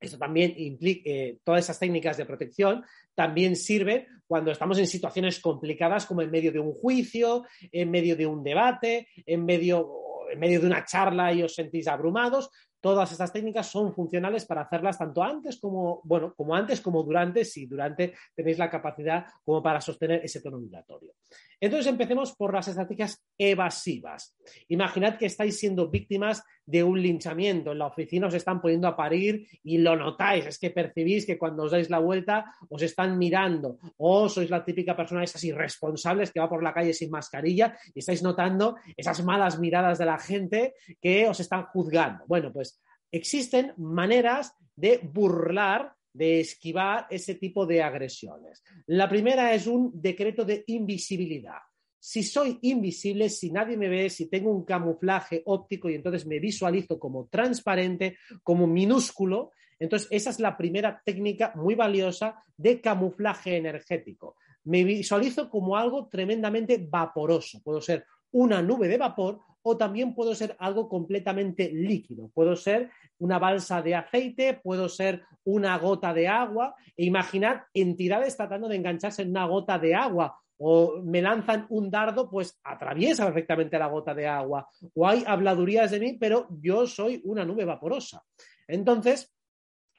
Esto 0.00 0.18
también 0.18 0.52
implica, 0.56 1.08
eh, 1.08 1.38
todas 1.44 1.64
esas 1.64 1.78
técnicas 1.78 2.16
de 2.16 2.24
protección 2.24 2.82
también 3.14 3.54
sirven 3.54 4.06
cuando 4.26 4.50
estamos 4.50 4.78
en 4.78 4.88
situaciones 4.88 5.38
complicadas 5.38 6.06
como 6.06 6.22
en 6.22 6.30
medio 6.30 6.50
de 6.50 6.58
un 6.58 6.72
juicio, 6.72 7.44
en 7.70 7.90
medio 7.90 8.16
de 8.16 8.26
un 8.26 8.42
debate, 8.42 9.06
en 9.24 9.44
medio, 9.44 9.88
en 10.32 10.40
medio 10.40 10.60
de 10.60 10.66
una 10.66 10.84
charla 10.84 11.32
y 11.32 11.42
os 11.42 11.54
sentís 11.54 11.86
abrumados. 11.86 12.50
Todas 12.82 13.12
estas 13.12 13.32
técnicas 13.32 13.68
son 13.68 13.94
funcionales 13.94 14.44
para 14.44 14.62
hacerlas 14.62 14.98
tanto 14.98 15.22
antes 15.22 15.60
como, 15.60 16.00
bueno, 16.02 16.34
como 16.34 16.52
antes 16.52 16.80
como 16.80 17.04
durante, 17.04 17.44
si 17.44 17.66
durante 17.66 18.12
tenéis 18.34 18.58
la 18.58 18.68
capacidad 18.68 19.24
como 19.44 19.62
para 19.62 19.80
sostener 19.80 20.20
ese 20.24 20.40
tono 20.40 20.58
vibratorio. 20.58 21.12
Entonces 21.60 21.86
empecemos 21.86 22.34
por 22.34 22.52
las 22.52 22.66
estrategias 22.66 23.24
evasivas. 23.38 24.36
Imaginad 24.66 25.16
que 25.16 25.26
estáis 25.26 25.60
siendo 25.60 25.88
víctimas 25.88 26.42
de 26.66 26.82
un 26.82 27.00
linchamiento. 27.00 27.72
En 27.72 27.78
la 27.78 27.86
oficina 27.86 28.26
os 28.26 28.34
están 28.34 28.60
poniendo 28.60 28.88
a 28.88 28.96
parir 28.96 29.46
y 29.62 29.78
lo 29.78 29.94
notáis. 29.94 30.46
Es 30.46 30.58
que 30.58 30.70
percibís 30.70 31.24
que 31.24 31.38
cuando 31.38 31.64
os 31.64 31.70
dais 31.70 31.90
la 31.90 32.00
vuelta 32.00 32.46
os 32.68 32.82
están 32.82 33.18
mirando. 33.18 33.78
O 33.98 34.28
sois 34.28 34.50
la 34.50 34.64
típica 34.64 34.96
persona 34.96 35.20
de 35.20 35.26
esas 35.26 35.44
irresponsables 35.44 36.32
que 36.32 36.40
va 36.40 36.48
por 36.48 36.62
la 36.62 36.74
calle 36.74 36.92
sin 36.92 37.10
mascarilla 37.10 37.76
y 37.94 38.00
estáis 38.00 38.22
notando 38.22 38.76
esas 38.96 39.22
malas 39.22 39.58
miradas 39.58 39.98
de 39.98 40.06
la 40.06 40.18
gente 40.18 40.74
que 41.00 41.28
os 41.28 41.38
están 41.38 41.66
juzgando. 41.66 42.24
Bueno, 42.26 42.52
pues 42.52 42.71
existen 43.12 43.74
maneras 43.76 44.56
de 44.74 44.98
burlar 44.98 45.94
de 46.12 46.40
esquivar 46.40 47.06
ese 47.10 47.36
tipo 47.36 47.66
de 47.66 47.82
agresiones. 47.82 48.62
La 48.86 49.08
primera 49.08 49.54
es 49.54 49.66
un 49.66 49.90
decreto 49.94 50.44
de 50.44 50.64
invisibilidad. 50.66 51.58
Si 51.98 52.22
soy 52.22 52.58
invisible, 52.62 53.28
si 53.28 53.50
nadie 53.50 53.76
me 53.76 53.88
ve, 53.88 54.10
si 54.10 54.28
tengo 54.28 54.50
un 54.50 54.64
camuflaje 54.64 55.42
óptico 55.46 55.88
y 55.88 55.94
entonces 55.94 56.26
me 56.26 56.40
visualizo 56.40 56.98
como 56.98 57.28
transparente, 57.28 58.18
como 58.42 58.66
minúsculo, 58.66 59.52
entonces 59.78 60.08
esa 60.10 60.30
es 60.30 60.40
la 60.40 60.56
primera 60.56 61.00
técnica 61.04 61.52
muy 61.54 61.74
valiosa 61.74 62.42
de 62.56 62.80
camuflaje 62.80 63.56
energético. 63.56 64.36
Me 64.64 64.84
visualizo 64.84 65.48
como 65.48 65.76
algo 65.76 66.08
tremendamente 66.08 66.84
vaporoso. 66.88 67.60
Puedo 67.62 67.80
ser 67.80 68.04
una 68.32 68.62
nube 68.62 68.88
de 68.88 68.98
vapor 68.98 69.40
o 69.62 69.76
también 69.76 70.14
puedo 70.14 70.34
ser 70.34 70.56
algo 70.58 70.88
completamente 70.88 71.70
líquido. 71.72 72.30
Puedo 72.34 72.56
ser 72.56 72.90
una 73.22 73.38
balsa 73.38 73.80
de 73.80 73.94
aceite, 73.94 74.54
puedo 74.54 74.88
ser 74.88 75.22
una 75.44 75.78
gota 75.78 76.12
de 76.12 76.26
agua. 76.26 76.74
E 76.96 77.04
imaginad 77.04 77.62
entidades 77.72 78.36
tratando 78.36 78.68
de 78.68 78.76
engancharse 78.76 79.22
en 79.22 79.30
una 79.30 79.46
gota 79.46 79.78
de 79.78 79.94
agua 79.94 80.36
o 80.58 81.00
me 81.02 81.22
lanzan 81.22 81.66
un 81.70 81.88
dardo, 81.90 82.28
pues 82.28 82.58
atraviesa 82.64 83.24
perfectamente 83.24 83.78
la 83.78 83.86
gota 83.86 84.12
de 84.12 84.26
agua. 84.26 84.68
O 84.94 85.06
hay 85.06 85.22
habladurías 85.26 85.92
de 85.92 86.00
mí, 86.00 86.12
pero 86.14 86.48
yo 86.60 86.86
soy 86.86 87.20
una 87.24 87.44
nube 87.44 87.64
vaporosa. 87.64 88.24
Entonces, 88.66 89.32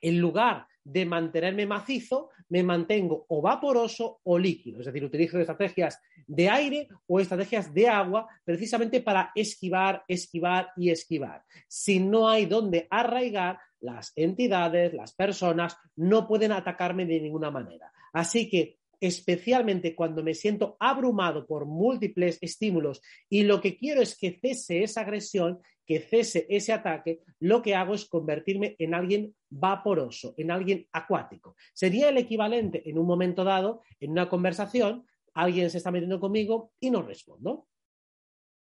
en 0.01 0.19
lugar 0.19 0.67
de 0.83 1.05
mantenerme 1.05 1.65
macizo, 1.65 2.29
me 2.49 2.63
mantengo 2.63 3.25
o 3.29 3.41
vaporoso 3.41 4.19
o 4.23 4.37
líquido. 4.37 4.79
Es 4.79 4.85
decir, 4.85 5.03
utilizo 5.03 5.39
estrategias 5.39 5.99
de 6.27 6.49
aire 6.49 6.87
o 7.07 7.19
estrategias 7.19 7.73
de 7.73 7.87
agua 7.87 8.27
precisamente 8.43 9.01
para 9.01 9.31
esquivar, 9.35 10.03
esquivar 10.07 10.71
y 10.77 10.89
esquivar. 10.89 11.43
Si 11.67 11.99
no 11.99 12.29
hay 12.29 12.45
donde 12.45 12.87
arraigar, 12.89 13.59
las 13.83 14.13
entidades, 14.15 14.93
las 14.93 15.13
personas 15.13 15.77
no 15.97 16.25
pueden 16.25 16.53
atacarme 16.53 17.05
de 17.05 17.19
ninguna 17.19 17.51
manera. 17.51 17.91
Así 18.13 18.49
que 18.49 18.79
especialmente 19.03 19.95
cuando 19.95 20.23
me 20.23 20.33
siento 20.33 20.77
abrumado 20.79 21.45
por 21.45 21.65
múltiples 21.65 22.37
estímulos 22.39 23.01
y 23.27 23.43
lo 23.43 23.59
que 23.59 23.75
quiero 23.75 24.01
es 24.01 24.17
que 24.17 24.39
cese 24.39 24.81
esa 24.81 25.01
agresión, 25.01 25.59
que 25.85 25.99
cese 25.99 26.47
ese 26.49 26.71
ataque, 26.71 27.19
lo 27.41 27.61
que 27.61 27.75
hago 27.75 27.95
es 27.95 28.05
convertirme 28.05 28.77
en 28.79 28.93
alguien 28.93 29.35
vaporoso, 29.49 30.33
en 30.37 30.51
alguien 30.51 30.87
acuático. 30.93 31.57
Sería 31.73 32.07
el 32.07 32.17
equivalente 32.17 32.89
en 32.89 32.97
un 32.97 33.05
momento 33.05 33.43
dado, 33.43 33.81
en 33.99 34.11
una 34.11 34.29
conversación, 34.29 35.05
alguien 35.33 35.69
se 35.69 35.79
está 35.79 35.91
metiendo 35.91 36.21
conmigo 36.21 36.71
y 36.79 36.89
no 36.89 37.01
respondo. 37.01 37.67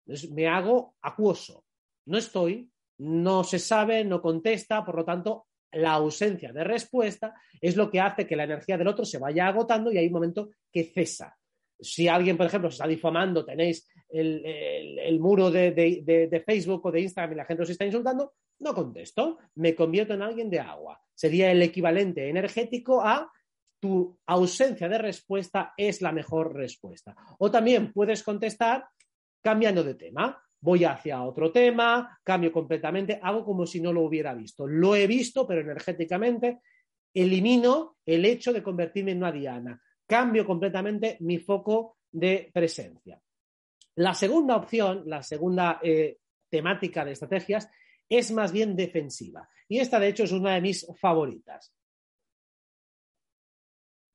Entonces 0.05 0.33
me 0.33 0.49
hago 0.49 0.97
acuoso. 1.01 1.65
No 2.07 2.19
estoy, 2.19 2.69
no 2.99 3.45
se 3.45 3.61
sabe, 3.61 4.05
no 4.05 4.21
contesta, 4.21 4.85
por 4.85 4.97
lo 4.97 5.05
tanto 5.05 5.47
la 5.75 5.93
ausencia 5.93 6.53
de 6.53 6.65
respuesta 6.65 7.35
es 7.61 7.77
lo 7.77 7.91
que 7.91 8.01
hace 8.01 8.27
que 8.27 8.37
la 8.37 8.45
energía 8.45 8.79
del 8.79 8.89
otro 8.89 9.05
se 9.05 9.19
vaya 9.19 9.47
agotando 9.47 9.91
y 9.93 9.99
hay 9.99 10.07
un 10.07 10.13
momento 10.13 10.51
que 10.73 10.85
cesa. 10.85 11.37
Si 11.81 12.09
alguien, 12.09 12.37
por 12.37 12.47
ejemplo, 12.47 12.71
se 12.71 12.77
está 12.77 12.87
difamando, 12.87 13.45
tenéis 13.45 13.89
el, 14.09 15.19
muro 15.19 15.51
de, 15.51 16.43
Facebook 16.47 16.87
o 16.87 16.93
de 16.93 17.01
Instagram 17.01 17.33
y 17.33 17.37
la 17.37 17.45
gente 17.45 17.63
os 17.65 17.71
está 17.71 17.85
insultando, 17.85 18.33
no 18.61 18.75
contesto, 18.75 19.39
me 19.57 19.75
convierto 19.75 20.15
en 20.15 20.23
alguien 20.23 20.49
de 20.49 20.61
agua. 20.61 21.01
Sería 21.13 21.51
el 21.51 21.61
equivalente 21.63 22.29
energético 22.29 23.03
a 23.03 23.31
tu 23.81 24.19
ausencia 24.27 24.89
de 24.89 24.99
respuesta 24.99 25.75
es 25.77 26.01
la 26.01 26.13
mejor 26.13 26.55
respuesta. 26.55 27.15
O 27.39 27.51
también 27.51 27.93
puedes 27.93 28.23
contestar 28.23 28.87
cambiando 29.43 29.85
de 29.85 29.95
tema 29.95 30.43
voy 30.65 30.83
hacia 30.85 31.23
otro 31.23 31.53
tema, 31.53 32.19
cambio 32.25 32.51
completamente, 32.51 33.21
hago 33.23 33.45
como 33.45 33.67
si 33.67 33.83
no 33.83 33.93
lo 33.93 34.01
hubiera 34.01 34.33
visto. 34.33 34.67
Lo 34.67 34.97
he 34.97 35.07
visto, 35.07 35.47
pero 35.47 35.61
energéticamente 35.61 36.61
elimino 37.13 37.99
el 38.07 38.25
hecho 38.25 38.51
de 38.51 38.63
convertirme 38.63 39.11
en 39.11 39.19
una 39.19 39.31
diana. 39.31 39.79
Cambio 40.07 40.47
completamente 40.47 41.19
mi 41.21 41.39
foco 41.39 41.99
de 42.11 42.51
presencia. 42.53 43.21
La 43.97 44.15
segunda 44.15 44.57
opción, 44.57 45.03
la 45.05 45.23
segunda 45.23 45.81
eh, 45.83 46.17
temática 46.49 47.05
de 47.05 47.13
estrategias, 47.13 47.69
es 48.09 48.33
más 48.33 48.51
bien 48.51 48.75
defensiva. 48.75 49.47
Y 49.69 49.81
esta, 49.81 50.01
de 50.01 50.09
hecho, 50.09 50.25
es 50.25 50.33
una 50.33 50.55
de 50.55 50.63
mis 50.63 50.87
favoritas. 50.99 51.75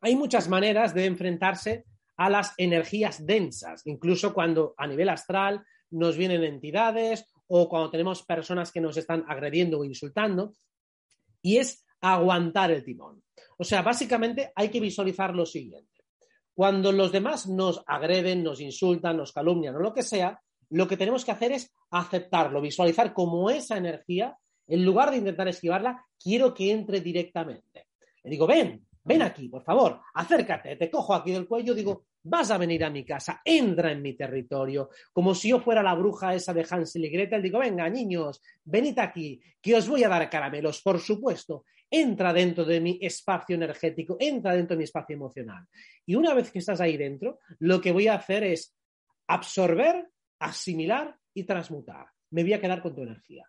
Hay 0.01 0.15
muchas 0.15 0.49
maneras 0.49 0.95
de 0.95 1.05
enfrentarse 1.05 1.85
a 2.17 2.27
las 2.27 2.55
energías 2.57 3.23
densas, 3.23 3.85
incluso 3.85 4.33
cuando 4.33 4.73
a 4.77 4.87
nivel 4.87 5.09
astral 5.09 5.63
nos 5.91 6.17
vienen 6.17 6.43
entidades 6.43 7.25
o 7.47 7.67
cuando 7.67 7.89
tenemos 7.89 8.23
personas 8.23 8.71
que 8.71 8.81
nos 8.81 8.97
están 8.97 9.25
agrediendo 9.27 9.79
o 9.79 9.85
insultando, 9.85 10.53
y 11.41 11.57
es 11.57 11.85
aguantar 12.01 12.71
el 12.71 12.83
timón. 12.83 13.23
O 13.57 13.63
sea, 13.63 13.81
básicamente 13.81 14.51
hay 14.55 14.69
que 14.69 14.79
visualizar 14.79 15.33
lo 15.35 15.45
siguiente. 15.45 16.03
Cuando 16.53 16.91
los 16.91 17.11
demás 17.11 17.47
nos 17.47 17.83
agreden, 17.87 18.43
nos 18.43 18.61
insultan, 18.61 19.17
nos 19.17 19.31
calumnian 19.31 19.75
o 19.75 19.79
lo 19.79 19.93
que 19.93 20.03
sea, 20.03 20.39
lo 20.69 20.87
que 20.87 20.97
tenemos 20.97 21.25
que 21.25 21.31
hacer 21.31 21.51
es 21.51 21.73
aceptarlo, 21.89 22.61
visualizar 22.61 23.13
como 23.13 23.49
esa 23.49 23.77
energía, 23.77 24.37
en 24.67 24.85
lugar 24.85 25.09
de 25.09 25.17
intentar 25.17 25.47
esquivarla, 25.47 26.05
quiero 26.21 26.53
que 26.53 26.71
entre 26.71 27.01
directamente. 27.01 27.87
Le 28.23 28.29
digo, 28.29 28.45
ven, 28.45 28.85
ven 29.03 29.21
aquí, 29.21 29.49
por 29.49 29.63
favor, 29.63 30.01
acércate, 30.13 30.75
te 30.75 30.91
cojo 30.91 31.15
aquí 31.15 31.31
del 31.31 31.47
cuello, 31.47 31.73
digo, 31.73 32.05
vas 32.23 32.51
a 32.51 32.57
venir 32.57 32.83
a 32.83 32.89
mi 32.89 33.05
casa, 33.05 33.41
entra 33.43 33.91
en 33.91 34.01
mi 34.01 34.13
territorio, 34.13 34.89
como 35.11 35.33
si 35.33 35.49
yo 35.49 35.59
fuera 35.59 35.81
la 35.81 35.95
bruja 35.95 36.33
esa 36.33 36.53
de 36.53 36.65
Hansel 36.69 37.05
y 37.05 37.09
Gretel, 37.09 37.41
digo, 37.41 37.59
venga, 37.59 37.89
niños, 37.89 38.41
venid 38.63 38.97
aquí, 38.99 39.41
que 39.61 39.75
os 39.75 39.87
voy 39.87 40.03
a 40.03 40.09
dar 40.09 40.29
caramelos, 40.29 40.81
por 40.81 40.99
supuesto, 40.99 41.65
entra 41.89 42.33
dentro 42.33 42.65
de 42.65 42.79
mi 42.79 42.99
espacio 43.01 43.55
energético, 43.55 44.17
entra 44.19 44.53
dentro 44.53 44.75
de 44.75 44.79
mi 44.79 44.83
espacio 44.83 45.15
emocional. 45.15 45.65
Y 46.05 46.15
una 46.15 46.33
vez 46.33 46.51
que 46.51 46.59
estás 46.59 46.81
ahí 46.81 46.97
dentro, 46.97 47.39
lo 47.59 47.81
que 47.81 47.91
voy 47.91 48.07
a 48.07 48.15
hacer 48.15 48.43
es 48.43 48.75
absorber, 49.27 50.07
asimilar 50.39 51.15
y 51.33 51.43
transmutar. 51.43 52.07
Me 52.31 52.43
voy 52.43 52.53
a 52.53 52.61
quedar 52.61 52.81
con 52.81 52.95
tu 52.95 53.01
energía. 53.01 53.45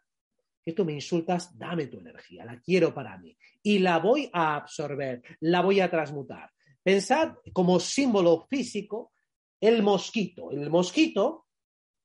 Que 0.63 0.73
tú 0.73 0.85
me 0.85 0.93
insultas, 0.93 1.57
dame 1.59 1.87
tu 1.87 1.99
energía, 1.99 2.45
la 2.45 2.61
quiero 2.61 2.93
para 2.93 3.17
mí. 3.19 3.37
Y 3.63 3.79
la 3.79 3.99
voy 3.99 4.31
a 4.33 4.57
absorber, 4.57 5.23
la 5.41 5.63
voy 5.63 5.81
a 5.81 5.91
transmutar. 5.91 6.51
Pensad 6.83 7.35
como 7.53 7.79
símbolo 7.79 8.47
físico 8.49 9.13
el 9.61 9.83
mosquito. 9.83 10.51
El 10.51 10.71
mosquito 10.71 11.47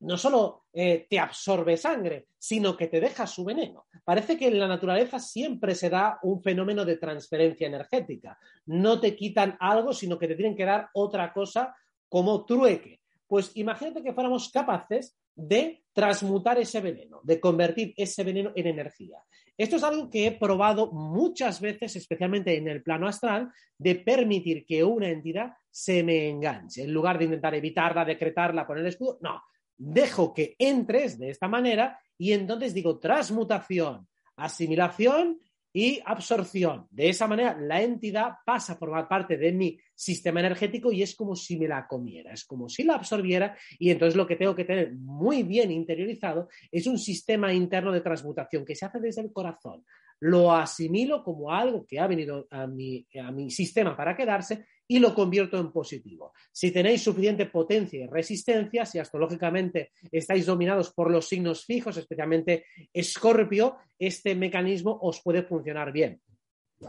no 0.01 0.17
solo 0.17 0.65
eh, 0.73 1.07
te 1.09 1.19
absorbe 1.19 1.77
sangre, 1.77 2.27
sino 2.37 2.75
que 2.75 2.87
te 2.87 2.99
deja 2.99 3.25
su 3.25 3.43
veneno. 3.43 3.87
Parece 4.03 4.37
que 4.37 4.47
en 4.47 4.59
la 4.59 4.67
naturaleza 4.67 5.19
siempre 5.19 5.73
se 5.73 5.89
da 5.89 6.19
un 6.23 6.41
fenómeno 6.41 6.85
de 6.85 6.97
transferencia 6.97 7.67
energética. 7.67 8.37
No 8.65 8.99
te 8.99 9.15
quitan 9.15 9.57
algo, 9.59 9.93
sino 9.93 10.19
que 10.19 10.27
te 10.27 10.35
tienen 10.35 10.55
que 10.55 10.65
dar 10.65 10.89
otra 10.93 11.31
cosa 11.33 11.75
como 12.09 12.45
trueque. 12.45 13.01
Pues 13.25 13.51
imagínate 13.55 14.03
que 14.03 14.13
fuéramos 14.13 14.49
capaces 14.49 15.17
de 15.33 15.83
transmutar 15.91 16.59
ese 16.59 16.81
veneno, 16.81 17.21
de 17.23 17.39
convertir 17.39 17.93
ese 17.97 18.23
veneno 18.23 18.51
en 18.55 18.67
energía. 18.67 19.17
Esto 19.57 19.77
es 19.77 19.83
algo 19.83 20.09
que 20.09 20.27
he 20.27 20.31
probado 20.31 20.91
muchas 20.91 21.61
veces, 21.61 21.95
especialmente 21.95 22.57
en 22.57 22.67
el 22.67 22.83
plano 22.83 23.07
astral, 23.07 23.51
de 23.77 23.95
permitir 23.95 24.65
que 24.65 24.83
una 24.83 25.09
entidad 25.09 25.53
se 25.69 26.03
me 26.03 26.29
enganche. 26.29 26.83
En 26.83 26.93
lugar 26.93 27.17
de 27.17 27.25
intentar 27.25 27.55
evitarla, 27.55 28.03
decretarla, 28.03 28.67
poner 28.67 28.81
el 28.81 28.89
escudo, 28.89 29.17
no, 29.21 29.41
dejo 29.77 30.33
que 30.33 30.55
entres 30.59 31.17
de 31.17 31.29
esta 31.29 31.47
manera 31.47 31.99
y 32.17 32.33
entonces 32.33 32.73
digo 32.73 32.99
transmutación, 32.99 34.07
asimilación 34.35 35.39
y 35.75 36.01
absorción. 36.05 36.87
De 36.89 37.09
esa 37.09 37.27
manera, 37.27 37.53
la 37.59 37.81
entidad 37.81 38.35
pasa 38.45 38.73
a 38.73 38.75
formar 38.77 39.09
parte 39.09 39.35
de 39.35 39.51
mi 39.51 39.77
sistema 39.93 40.39
energético 40.39 40.89
y 40.89 41.03
es 41.03 41.13
como 41.15 41.35
si 41.35 41.59
me 41.59 41.67
la 41.67 41.85
comiera, 41.85 42.31
es 42.31 42.45
como 42.45 42.69
si 42.69 42.85
la 42.85 42.95
absorbiera 42.95 43.57
y 43.77 43.89
entonces 43.89 44.15
lo 44.15 44.25
que 44.25 44.37
tengo 44.37 44.55
que 44.55 44.63
tener 44.63 44.93
muy 44.93 45.43
bien 45.43 45.71
interiorizado 45.71 46.47
es 46.71 46.87
un 46.87 46.97
sistema 46.97 47.53
interno 47.53 47.91
de 47.91 47.99
transmutación 47.99 48.63
que 48.63 48.73
se 48.73 48.85
hace 48.85 49.01
desde 49.01 49.19
el 49.19 49.33
corazón. 49.33 49.83
Lo 50.21 50.53
asimilo 50.53 51.21
como 51.25 51.51
algo 51.51 51.85
que 51.85 51.99
ha 51.99 52.07
venido 52.07 52.47
a 52.51 52.67
mi, 52.67 53.05
a 53.21 53.29
mi 53.33 53.51
sistema 53.51 53.97
para 53.97 54.15
quedarse 54.15 54.65
y 54.87 54.99
lo 54.99 55.13
convierto 55.13 55.57
en 55.57 55.71
positivo. 55.71 56.33
Si 56.51 56.71
tenéis 56.71 57.03
suficiente 57.03 57.47
potencia 57.47 58.03
y 58.03 58.07
resistencia, 58.07 58.85
si 58.85 58.99
astrológicamente 58.99 59.91
estáis 60.11 60.45
dominados 60.45 60.93
por 60.93 61.09
los 61.11 61.27
signos 61.27 61.65
fijos, 61.65 61.97
especialmente 61.97 62.65
Escorpio, 62.93 63.77
este 63.97 64.35
mecanismo 64.35 64.97
os 65.01 65.21
puede 65.21 65.43
funcionar 65.43 65.91
bien. 65.91 66.21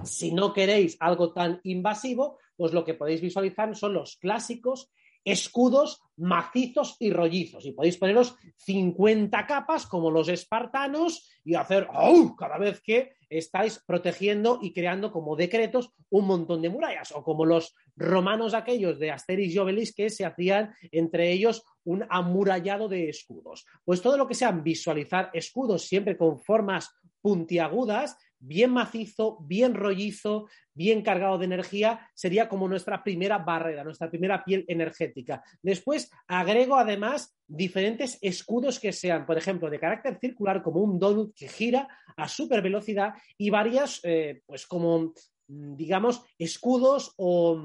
Si 0.05 0.33
no 0.33 0.53
queréis 0.53 0.97
algo 1.00 1.33
tan 1.33 1.61
invasivo, 1.65 2.38
pues 2.57 2.73
lo 2.73 2.85
que 2.85 2.95
podéis 2.95 3.21
visualizar 3.21 3.75
son 3.76 3.95
los 3.95 4.17
clásicos 4.17 4.91
escudos 5.26 6.00
macizos 6.16 6.97
y 7.00 7.11
rollizos. 7.11 7.66
Y 7.66 7.73
podéis 7.73 7.99
poneros 7.99 8.37
50 8.59 9.47
capas 9.47 9.87
como 9.87 10.11
los 10.11 10.28
espartanos 10.28 11.28
y 11.45 11.56
hacer 11.56 11.88
cada 12.38 12.56
vez 12.56 12.80
que 12.80 13.12
estáis 13.28 13.83
protegiendo 13.85 14.61
y 14.62 14.73
creando 14.73 15.11
como 15.11 15.35
decretos 15.35 15.90
un 16.11 16.26
montón 16.26 16.62
de 16.62 16.71
murallas. 16.71 17.12
O 17.12 17.25
como 17.25 17.45
los 17.45 17.75
romanos 17.97 18.54
aquellos 18.54 19.00
de 19.00 19.11
Asterix 19.11 19.54
y 19.54 19.59
Obelix 19.59 19.95
que 19.95 20.11
se 20.11 20.25
hacían 20.25 20.73
entre 20.92 21.33
ellos 21.33 21.64
un 21.85 22.06
amurallado 22.09 22.88
de 22.88 23.09
escudos. 23.09 23.66
Pues 23.85 24.00
todo 24.00 24.16
lo 24.16 24.28
que 24.28 24.35
sea 24.35 24.52
visualizar 24.52 25.30
escudos 25.35 25.83
siempre 25.83 26.16
con 26.16 26.38
formas 26.38 26.88
puntiagudas 27.21 28.16
bien 28.47 28.71
macizo, 28.71 29.38
bien 29.41 29.75
rollizo, 29.75 30.49
bien 30.75 31.03
cargado 31.03 31.38
de 31.38 31.47
energía, 31.47 32.09
sería 32.15 32.49
como 32.49 32.69
nuestra 32.69 33.03
primera 33.03 33.38
barrera, 33.38 33.85
nuestra 33.85 34.09
primera 34.09 34.45
piel 34.45 34.65
energética. 34.69 35.43
Después 35.62 36.11
agrego 36.29 36.76
además 36.76 37.37
diferentes 37.47 38.19
escudos 38.21 38.79
que 38.79 38.93
sean, 38.93 39.26
por 39.26 39.37
ejemplo, 39.37 39.69
de 39.71 39.81
carácter 39.81 40.19
circular, 40.21 40.62
como 40.62 40.81
un 40.81 40.99
donut 40.99 41.35
que 41.35 41.49
gira 41.49 41.88
a 42.17 42.29
super 42.29 42.62
velocidad 42.62 43.15
y 43.37 43.50
varias, 43.50 44.00
eh, 44.05 44.43
pues 44.47 44.67
como, 44.67 45.12
mm, 45.49 45.76
digamos, 45.76 46.23
escudos 46.38 47.12
o, 47.17 47.61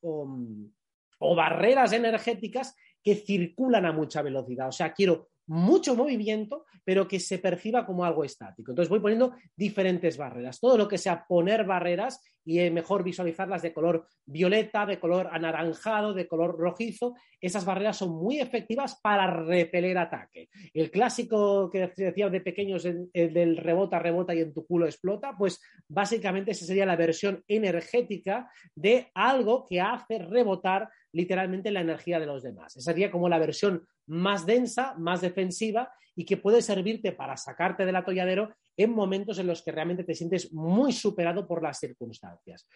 o 0.00 1.34
barreras 1.34 1.92
energéticas 1.92 2.74
que 3.02 3.14
circulan 3.14 3.86
a 3.86 3.92
mucha 3.92 4.22
velocidad. 4.22 4.68
O 4.68 4.72
sea, 4.72 4.92
quiero 4.92 5.28
mucho 5.46 5.94
movimiento, 5.94 6.66
pero 6.84 7.06
que 7.06 7.20
se 7.20 7.38
perciba 7.38 7.86
como 7.86 8.04
algo 8.04 8.24
estático. 8.24 8.72
Entonces 8.72 8.90
voy 8.90 9.00
poniendo 9.00 9.34
diferentes 9.56 10.16
barreras. 10.16 10.60
Todo 10.60 10.76
lo 10.76 10.88
que 10.88 10.98
sea 10.98 11.24
poner 11.26 11.64
barreras 11.64 12.20
y 12.46 12.60
es 12.60 12.72
mejor 12.72 13.02
visualizarlas 13.02 13.60
de 13.60 13.72
color 13.72 14.06
violeta, 14.24 14.86
de 14.86 15.00
color 15.00 15.28
anaranjado, 15.32 16.14
de 16.14 16.28
color 16.28 16.56
rojizo, 16.56 17.14
esas 17.40 17.64
barreras 17.64 17.96
son 17.96 18.10
muy 18.10 18.38
efectivas 18.38 19.00
para 19.02 19.26
repeler 19.26 19.98
ataque. 19.98 20.48
El 20.72 20.92
clásico 20.92 21.68
que 21.68 21.90
decía 21.96 22.30
de 22.30 22.40
pequeños, 22.40 22.84
el, 22.84 23.10
del 23.12 23.56
rebota, 23.56 23.98
rebota 23.98 24.32
y 24.32 24.40
en 24.40 24.54
tu 24.54 24.64
culo 24.64 24.86
explota, 24.86 25.34
pues 25.36 25.60
básicamente 25.88 26.52
esa 26.52 26.64
sería 26.64 26.86
la 26.86 26.96
versión 26.96 27.42
energética 27.48 28.48
de 28.76 29.10
algo 29.12 29.66
que 29.68 29.80
hace 29.80 30.18
rebotar 30.18 30.88
literalmente 31.16 31.70
la 31.70 31.80
energía 31.80 32.20
de 32.20 32.26
los 32.26 32.42
demás. 32.42 32.76
Esa 32.76 32.92
sería 32.92 33.10
como 33.10 33.28
la 33.28 33.38
versión 33.38 33.86
más 34.06 34.44
densa, 34.44 34.94
más 34.98 35.22
defensiva 35.22 35.90
y 36.14 36.24
que 36.26 36.36
puede 36.36 36.60
servirte 36.60 37.12
para 37.12 37.36
sacarte 37.36 37.86
del 37.86 37.96
atolladero 37.96 38.54
en 38.76 38.90
momentos 38.90 39.38
en 39.38 39.46
los 39.46 39.62
que 39.62 39.72
realmente 39.72 40.04
te 40.04 40.14
sientes 40.14 40.52
muy 40.52 40.92
superado 40.92 41.46
por 41.46 41.62
las 41.62 41.78
circunstancias. 41.78 42.68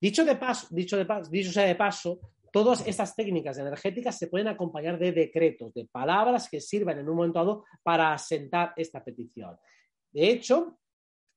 Dicho 0.00 0.24
de 0.24 0.36
paso, 0.36 0.68
dicho, 0.70 0.96
de 0.96 1.04
paso, 1.04 1.30
dicho 1.30 1.50
sea 1.50 1.66
de 1.66 1.74
paso, 1.74 2.20
todas 2.52 2.86
estas 2.86 3.16
técnicas 3.16 3.58
energéticas 3.58 4.16
se 4.16 4.28
pueden 4.28 4.46
acompañar 4.46 4.98
de 4.98 5.10
decretos, 5.10 5.74
de 5.74 5.86
palabras 5.86 6.48
que 6.48 6.60
sirvan 6.60 7.00
en 7.00 7.08
un 7.08 7.16
momento 7.16 7.40
dado 7.40 7.64
para 7.82 8.12
asentar 8.12 8.72
esta 8.76 9.02
petición. 9.02 9.56
De 10.12 10.30
hecho, 10.30 10.78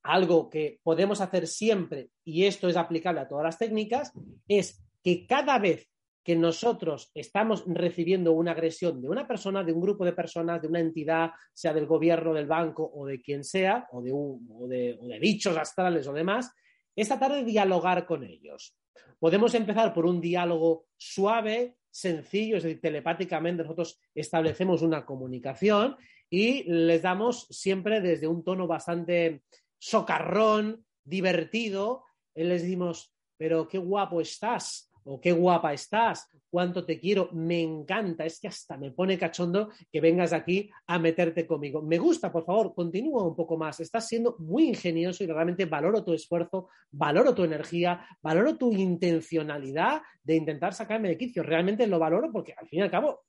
algo 0.03 0.49
que 0.49 0.79
podemos 0.83 1.21
hacer 1.21 1.47
siempre, 1.47 2.09
y 2.23 2.45
esto 2.45 2.67
es 2.67 2.77
aplicable 2.77 3.21
a 3.21 3.27
todas 3.27 3.45
las 3.45 3.57
técnicas, 3.57 4.11
es 4.47 4.83
que 5.03 5.25
cada 5.25 5.57
vez 5.57 5.87
que 6.25 6.35
nosotros 6.35 7.11
estamos 7.13 7.63
recibiendo 7.67 8.31
una 8.31 8.53
agresión 8.53 8.99
de 8.99 9.07
una 9.07 9.27
persona, 9.27 9.63
de 9.63 9.71
un 9.71 9.79
grupo 9.79 10.03
de 10.03 10.11
personas, 10.11 10.59
de 10.59 10.67
una 10.67 10.79
entidad, 10.79 11.29
sea 11.53 11.71
del 11.71 11.85
gobierno, 11.85 12.33
del 12.33 12.47
banco 12.47 12.91
o 12.95 13.05
de 13.05 13.21
quien 13.21 13.43
sea, 13.43 13.87
o 13.91 14.01
de, 14.01 14.11
o 14.11 14.67
de, 14.67 14.97
o 14.99 15.07
de 15.07 15.19
bichos 15.19 15.55
astrales 15.55 16.07
o 16.07 16.13
demás, 16.13 16.51
esta 16.95 17.19
tarde 17.19 17.43
dialogar 17.43 18.07
con 18.07 18.23
ellos. 18.23 18.75
Podemos 19.19 19.53
empezar 19.53 19.93
por 19.93 20.07
un 20.07 20.19
diálogo 20.19 20.87
suave, 20.97 21.77
sencillo, 21.91 22.57
es 22.57 22.63
decir, 22.63 22.81
telepáticamente 22.81 23.61
nosotros 23.61 23.99
establecemos 24.15 24.81
una 24.81 25.05
comunicación 25.05 25.95
y 26.27 26.63
les 26.63 27.03
damos 27.03 27.45
siempre 27.51 28.01
desde 28.01 28.27
un 28.27 28.43
tono 28.43 28.65
bastante 28.65 29.43
socarrón, 29.77 30.83
divertido, 31.03 32.03
les 32.33 32.63
decimos, 32.63 33.13
pero 33.37 33.67
qué 33.67 33.77
guapo 33.77 34.21
estás, 34.21 34.91
o 35.05 35.21
qué 35.21 35.31
guapa 35.31 35.73
estás, 35.73 36.29
cuánto 36.49 36.85
te 36.85 36.99
quiero, 36.99 37.29
me 37.33 37.61
encanta, 37.61 38.25
es 38.25 38.39
que 38.39 38.47
hasta 38.47 38.77
me 38.77 38.91
pone 38.91 39.17
cachondo 39.17 39.69
que 39.91 40.01
vengas 40.01 40.33
aquí 40.33 40.69
a 40.87 40.97
meterte 40.97 41.45
conmigo. 41.45 41.81
Me 41.81 41.97
gusta, 41.97 42.31
por 42.31 42.45
favor, 42.45 42.73
continúa 42.73 43.27
un 43.27 43.35
poco 43.35 43.57
más, 43.57 43.79
estás 43.79 44.07
siendo 44.07 44.35
muy 44.39 44.69
ingenioso 44.69 45.23
y 45.23 45.27
realmente 45.27 45.65
valoro 45.65 46.03
tu 46.03 46.13
esfuerzo, 46.13 46.69
valoro 46.91 47.35
tu 47.35 47.43
energía, 47.43 48.07
valoro 48.21 48.57
tu 48.57 48.71
intencionalidad 48.71 50.01
de 50.23 50.35
intentar 50.35 50.73
sacarme 50.73 51.09
de 51.09 51.17
quicio, 51.17 51.43
realmente 51.43 51.87
lo 51.87 51.99
valoro 51.99 52.31
porque 52.31 52.53
al 52.57 52.67
fin 52.67 52.79
y 52.79 52.83
al 52.83 52.91
cabo 52.91 53.25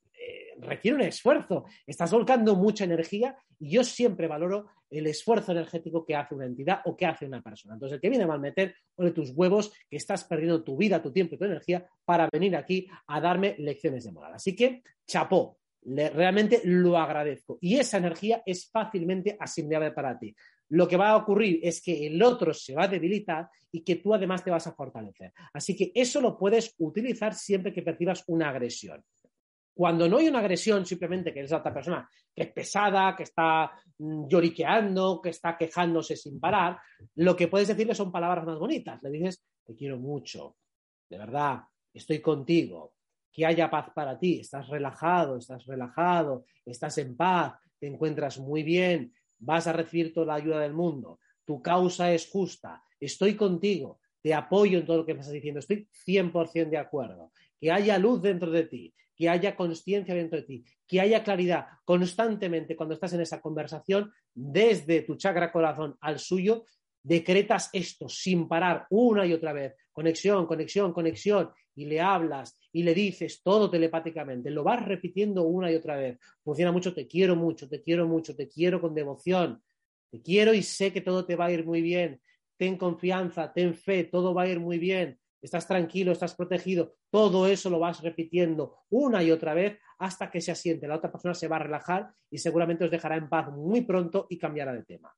requiere 0.59 0.97
un 0.97 1.03
esfuerzo, 1.03 1.67
estás 1.87 2.11
volcando 2.11 2.57
mucha 2.57 2.85
energía 2.85 3.37
y 3.59 3.71
yo 3.71 3.85
siempre 3.85 4.27
valoro 4.27 4.67
el 4.91 5.07
esfuerzo 5.07 5.53
energético 5.53 6.05
que 6.05 6.15
hace 6.15 6.35
una 6.35 6.47
entidad 6.47 6.81
o 6.85 6.97
que 6.97 7.07
hace 7.07 7.27
una 7.27 7.43
persona. 7.43 7.75
Entonces, 7.75 7.97
el 7.97 8.01
que 8.01 8.09
viene 8.09 8.25
a 8.25 8.29
malmeter, 8.29 8.75
pone 8.95 9.11
tus 9.11 9.31
huevos, 9.31 9.73
que 9.91 9.97
estás 9.97 10.25
perdiendo 10.25 10.63
tu 10.63 10.77
vida, 10.77 11.03
tu 11.03 11.13
tiempo 11.13 11.35
y 11.35 11.39
tu 11.39 11.45
energía 11.45 11.87
para 12.05 12.29
venir 12.33 12.57
aquí 12.57 12.89
a 13.07 13.21
darme 13.21 13.57
lecciones 13.59 14.05
de 14.05 14.13
moral. 14.13 14.35
Así 14.35 14.55
que, 14.55 14.83
chapó, 15.07 15.59
realmente 15.83 16.63
lo 16.65 16.97
agradezco. 16.97 17.59
Y 17.61 17.77
esa 17.77 17.99
energía 17.99 18.43
es 18.45 18.71
fácilmente 18.71 19.37
asimilable 19.39 19.93
para 19.93 20.19
ti. 20.19 20.35
Lo 20.69 20.89
que 20.89 20.97
va 20.97 21.11
a 21.11 21.17
ocurrir 21.17 21.61
es 21.63 21.81
que 21.81 22.07
el 22.07 22.21
otro 22.23 22.53
se 22.53 22.75
va 22.75 22.85
a 22.85 22.89
debilitar 22.89 23.49
y 23.71 23.83
que 23.83 23.97
tú 23.97 24.15
además 24.15 24.43
te 24.43 24.51
vas 24.51 24.67
a 24.67 24.73
fortalecer. 24.73 25.33
Así 25.53 25.77
que 25.77 25.93
eso 25.95 26.21
lo 26.21 26.37
puedes 26.37 26.75
utilizar 26.79 27.35
siempre 27.35 27.73
que 27.73 27.83
percibas 27.83 28.25
una 28.27 28.49
agresión. 28.49 29.05
Cuando 29.77 30.09
no 30.09 30.17
hay 30.17 30.29
una 30.29 30.39
agresión, 30.39 30.87
simplemente 30.87 31.35
que 31.35 31.41
es 31.41 31.51
la 31.51 31.59
otra 31.59 31.75
persona 31.75 32.09
que 32.35 32.45
es 32.45 32.53
pesada, 32.53 33.15
que 33.15 33.25
está 33.25 33.73
mm, 33.99 34.27
lloriqueando, 34.27 35.21
que 35.21 35.29
está 35.29 35.55
quejándose 35.59 36.17
sin 36.17 36.41
parar, 36.41 36.79
lo 37.17 37.37
que 37.37 37.49
puedes 37.49 37.69
decirle 37.69 37.95
son 37.95 38.11
palabras 38.11 38.47
más 38.47 38.59
bonitas. 38.59 39.03
Le 39.03 39.11
dices, 39.11 39.45
te 39.65 39.75
quiero 39.75 39.99
mucho, 39.99 40.57
de 41.11 41.19
verdad, 41.19 41.61
estoy 41.93 42.21
contigo, 42.21 42.95
que 43.31 43.45
haya 43.45 43.69
paz 43.69 43.91
para 43.95 44.19
ti, 44.19 44.41
estás 44.41 44.67
relajado, 44.69 45.37
estás 45.37 45.67
relajado, 45.67 46.47
estás 46.65 46.97
en 46.97 47.15
paz, 47.15 47.53
te 47.79 47.87
encuentras 47.87 48.39
muy 48.39 48.63
bien, 48.63 49.13
vas 49.39 49.67
a 49.67 49.75
recibir 49.75 50.15
toda 50.15 50.27
la 50.27 50.35
ayuda 50.37 50.61
del 50.61 50.73
mundo, 50.73 51.21
tu 51.45 51.61
causa 51.61 52.11
es 52.15 52.31
justa, 52.31 52.83
estoy 52.99 53.37
contigo, 53.37 54.01
te 54.23 54.33
apoyo 54.33 54.79
en 54.79 54.87
todo 54.87 54.97
lo 54.97 55.07
que 55.07 55.13
me 55.13 55.21
estás 55.21 55.35
diciendo, 55.35 55.61
estoy 55.61 55.87
100% 56.07 56.71
de 56.71 56.79
acuerdo, 56.79 57.31
que 57.61 57.71
haya 57.71 57.99
luz 57.99 58.23
dentro 58.23 58.51
de 58.51 58.65
ti, 58.65 58.95
que 59.15 59.29
haya 59.29 59.57
conciencia 59.57 60.15
dentro 60.15 60.41
de 60.41 60.47
ti, 60.47 60.65
que 60.87 61.01
haya 61.01 61.25
claridad 61.25 61.67
constantemente 61.85 62.77
cuando 62.77 62.95
estás 62.95 63.13
en 63.15 63.23
esa 63.23 63.41
conversación, 63.41 64.13
desde 64.35 65.03
tu 65.03 65.17
chakra 65.17 65.51
corazón 65.51 65.97
al 66.01 66.19
suyo, 66.19 66.67
decretas 67.03 67.71
esto 67.73 68.09
sin 68.09 68.49
parar 68.49 68.87
una 68.91 69.25
y 69.25 69.33
otra 69.33 69.53
vez, 69.53 69.75
conexión, 69.93 70.47
conexión, 70.47 70.93
conexión, 70.93 71.51
y 71.77 71.85
le 71.85 72.01
hablas 72.01 72.59
y 72.73 72.83
le 72.83 72.95
dices 72.95 73.43
todo 73.43 73.71
telepáticamente, 73.71 74.51
lo 74.51 74.65
vas 74.65 74.85
repitiendo 74.85 75.45
una 75.45 75.71
y 75.71 75.77
otra 75.77 75.97
vez. 75.97 76.19
Funciona 76.43 76.73
mucho, 76.73 76.93
te 76.93 77.07
quiero 77.07 77.37
mucho, 77.37 77.69
te 77.69 77.83
quiero 77.83 78.09
mucho, 78.09 78.35
te 78.35 78.49
quiero 78.49 78.81
con 78.81 78.95
devoción, 78.95 79.63
te 80.11 80.21
quiero 80.21 80.53
y 80.53 80.63
sé 80.63 80.93
que 80.93 81.01
todo 81.01 81.25
te 81.25 81.37
va 81.37 81.47
a 81.47 81.53
ir 81.53 81.65
muy 81.65 81.83
bien, 81.83 82.21
ten 82.57 82.77
confianza, 82.77 83.53
ten 83.53 83.75
fe, 83.75 84.05
todo 84.05 84.35
va 84.35 84.43
a 84.43 84.49
ir 84.49 84.59
muy 84.59 84.79
bien, 84.79 85.19
estás 85.41 85.67
tranquilo, 85.67 86.13
estás 86.13 86.35
protegido, 86.35 86.95
todo 87.11 87.47
eso 87.47 87.71
lo 87.71 87.79
vas 87.79 88.03
repitiendo 88.03 88.79
una 88.91 89.23
y 89.23 89.31
otra 89.31 89.55
vez 89.55 89.79
hasta 89.99 90.31
que 90.31 90.41
se 90.41 90.53
asiente. 90.53 90.89
La 90.89 90.97
otra 90.97 91.11
persona 91.11 91.35
se 91.35 91.49
va 91.49 91.57
a 91.57 91.61
relajar 91.61 92.11
y 92.31 92.39
seguramente 92.39 92.85
os 92.85 92.91
dejará 92.91 93.17
en 93.17 93.29
paz 93.29 93.51
muy 93.51 93.83
pronto 93.83 94.27
y 94.29 94.39
cambiará 94.39 94.73
de 94.73 94.85
tema. 94.85 95.15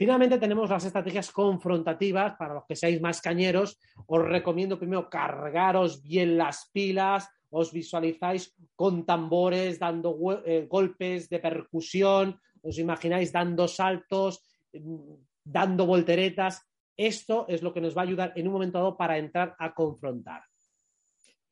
Finalmente 0.00 0.38
tenemos 0.38 0.70
las 0.70 0.86
estrategias 0.86 1.30
confrontativas. 1.30 2.34
Para 2.38 2.54
los 2.54 2.64
que 2.66 2.74
seáis 2.74 3.02
más 3.02 3.20
cañeros, 3.20 3.78
os 4.06 4.22
recomiendo 4.22 4.78
primero 4.78 5.10
cargaros 5.10 6.02
bien 6.02 6.38
las 6.38 6.70
pilas, 6.72 7.28
os 7.50 7.70
visualizáis 7.70 8.56
con 8.74 9.04
tambores, 9.04 9.78
dando 9.78 10.16
eh, 10.46 10.66
golpes 10.66 11.28
de 11.28 11.38
percusión, 11.38 12.40
os 12.62 12.78
imagináis 12.78 13.30
dando 13.30 13.68
saltos, 13.68 14.40
mm, 14.72 15.14
dando 15.44 15.84
volteretas. 15.84 16.64
Esto 17.00 17.46
es 17.48 17.62
lo 17.62 17.72
que 17.72 17.80
nos 17.80 17.96
va 17.96 18.02
a 18.02 18.04
ayudar 18.04 18.34
en 18.36 18.46
un 18.46 18.52
momento 18.52 18.76
dado 18.76 18.94
para 18.94 19.16
entrar 19.16 19.56
a 19.58 19.72
confrontar. 19.72 20.42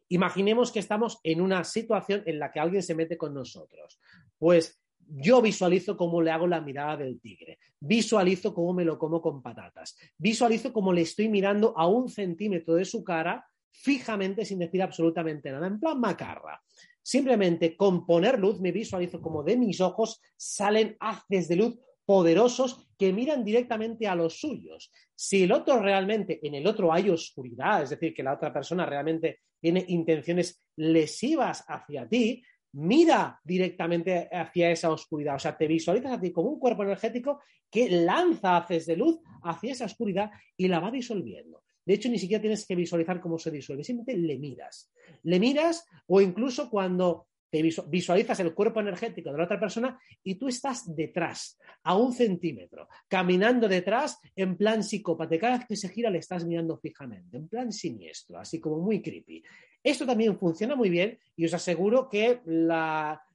Imaginemos 0.08 0.70
que 0.70 0.78
estamos 0.78 1.20
en 1.22 1.40
una 1.40 1.64
situación 1.64 2.22
en 2.26 2.38
la 2.38 2.52
que 2.52 2.60
alguien 2.60 2.82
se 2.82 2.94
mete 2.94 3.16
con 3.16 3.32
nosotros. 3.32 3.98
Pues 4.36 4.78
yo 4.98 5.40
visualizo 5.40 5.96
cómo 5.96 6.20
le 6.20 6.32
hago 6.32 6.46
la 6.46 6.60
mirada 6.60 6.98
del 6.98 7.18
tigre, 7.18 7.58
visualizo 7.80 8.52
cómo 8.52 8.74
me 8.74 8.84
lo 8.84 8.98
como 8.98 9.22
con 9.22 9.40
patatas, 9.40 9.96
visualizo 10.18 10.70
cómo 10.70 10.92
le 10.92 11.00
estoy 11.00 11.30
mirando 11.30 11.72
a 11.78 11.86
un 11.86 12.10
centímetro 12.10 12.74
de 12.74 12.84
su 12.84 13.02
cara 13.02 13.46
fijamente 13.70 14.44
sin 14.44 14.58
decir 14.58 14.82
absolutamente 14.82 15.50
nada, 15.50 15.66
en 15.66 15.80
plan 15.80 15.98
macarra. 15.98 16.60
Simplemente 17.02 17.74
con 17.74 18.04
poner 18.04 18.38
luz 18.38 18.60
me 18.60 18.70
visualizo 18.70 19.22
como 19.22 19.42
de 19.42 19.56
mis 19.56 19.80
ojos 19.80 20.20
salen 20.36 20.94
haces 21.00 21.48
de 21.48 21.56
luz 21.56 21.78
poderosos 22.08 22.88
que 22.96 23.12
miran 23.12 23.44
directamente 23.44 24.08
a 24.08 24.14
los 24.14 24.40
suyos. 24.40 24.90
Si 25.14 25.42
el 25.42 25.52
otro 25.52 25.78
realmente, 25.78 26.40
en 26.42 26.54
el 26.54 26.66
otro 26.66 26.90
hay 26.90 27.10
oscuridad, 27.10 27.82
es 27.82 27.90
decir, 27.90 28.14
que 28.14 28.22
la 28.22 28.32
otra 28.32 28.50
persona 28.50 28.86
realmente 28.86 29.40
tiene 29.60 29.84
intenciones 29.88 30.64
lesivas 30.76 31.66
hacia 31.68 32.08
ti, 32.08 32.42
mira 32.72 33.38
directamente 33.44 34.26
hacia 34.32 34.70
esa 34.70 34.90
oscuridad. 34.90 35.34
O 35.34 35.38
sea, 35.38 35.54
te 35.54 35.66
visualizas 35.66 36.12
a 36.12 36.18
ti 36.18 36.32
como 36.32 36.48
un 36.48 36.58
cuerpo 36.58 36.82
energético 36.82 37.40
que 37.70 37.90
lanza 37.90 38.56
haces 38.56 38.86
de 38.86 38.96
luz 38.96 39.20
hacia 39.42 39.72
esa 39.72 39.84
oscuridad 39.84 40.30
y 40.56 40.66
la 40.66 40.80
va 40.80 40.90
disolviendo. 40.90 41.62
De 41.84 41.92
hecho, 41.92 42.08
ni 42.08 42.18
siquiera 42.18 42.40
tienes 42.40 42.66
que 42.66 42.74
visualizar 42.74 43.20
cómo 43.20 43.38
se 43.38 43.50
disuelve, 43.50 43.84
simplemente 43.84 44.26
le 44.26 44.38
miras. 44.38 44.90
Le 45.24 45.38
miras 45.38 45.86
o 46.06 46.22
incluso 46.22 46.70
cuando 46.70 47.27
te 47.50 47.62
visualizas 47.62 48.40
el 48.40 48.54
cuerpo 48.54 48.80
energético 48.80 49.30
de 49.30 49.38
la 49.38 49.44
otra 49.44 49.58
persona 49.58 49.98
y 50.22 50.34
tú 50.34 50.48
estás 50.48 50.94
detrás, 50.94 51.58
a 51.82 51.96
un 51.96 52.12
centímetro, 52.12 52.88
caminando 53.08 53.68
detrás 53.68 54.18
en 54.36 54.56
plan 54.56 54.82
psicópata. 54.82 55.38
Cada 55.38 55.58
vez 55.58 55.66
que 55.66 55.76
se 55.76 55.88
gira 55.88 56.10
le 56.10 56.18
estás 56.18 56.44
mirando 56.44 56.76
fijamente, 56.76 57.36
en 57.36 57.48
plan 57.48 57.72
siniestro, 57.72 58.38
así 58.38 58.60
como 58.60 58.78
muy 58.78 59.00
creepy. 59.00 59.42
Esto 59.82 60.04
también 60.04 60.38
funciona 60.38 60.76
muy 60.76 60.90
bien 60.90 61.18
y 61.36 61.46
os 61.46 61.54
aseguro 61.54 62.08
que 62.08 62.40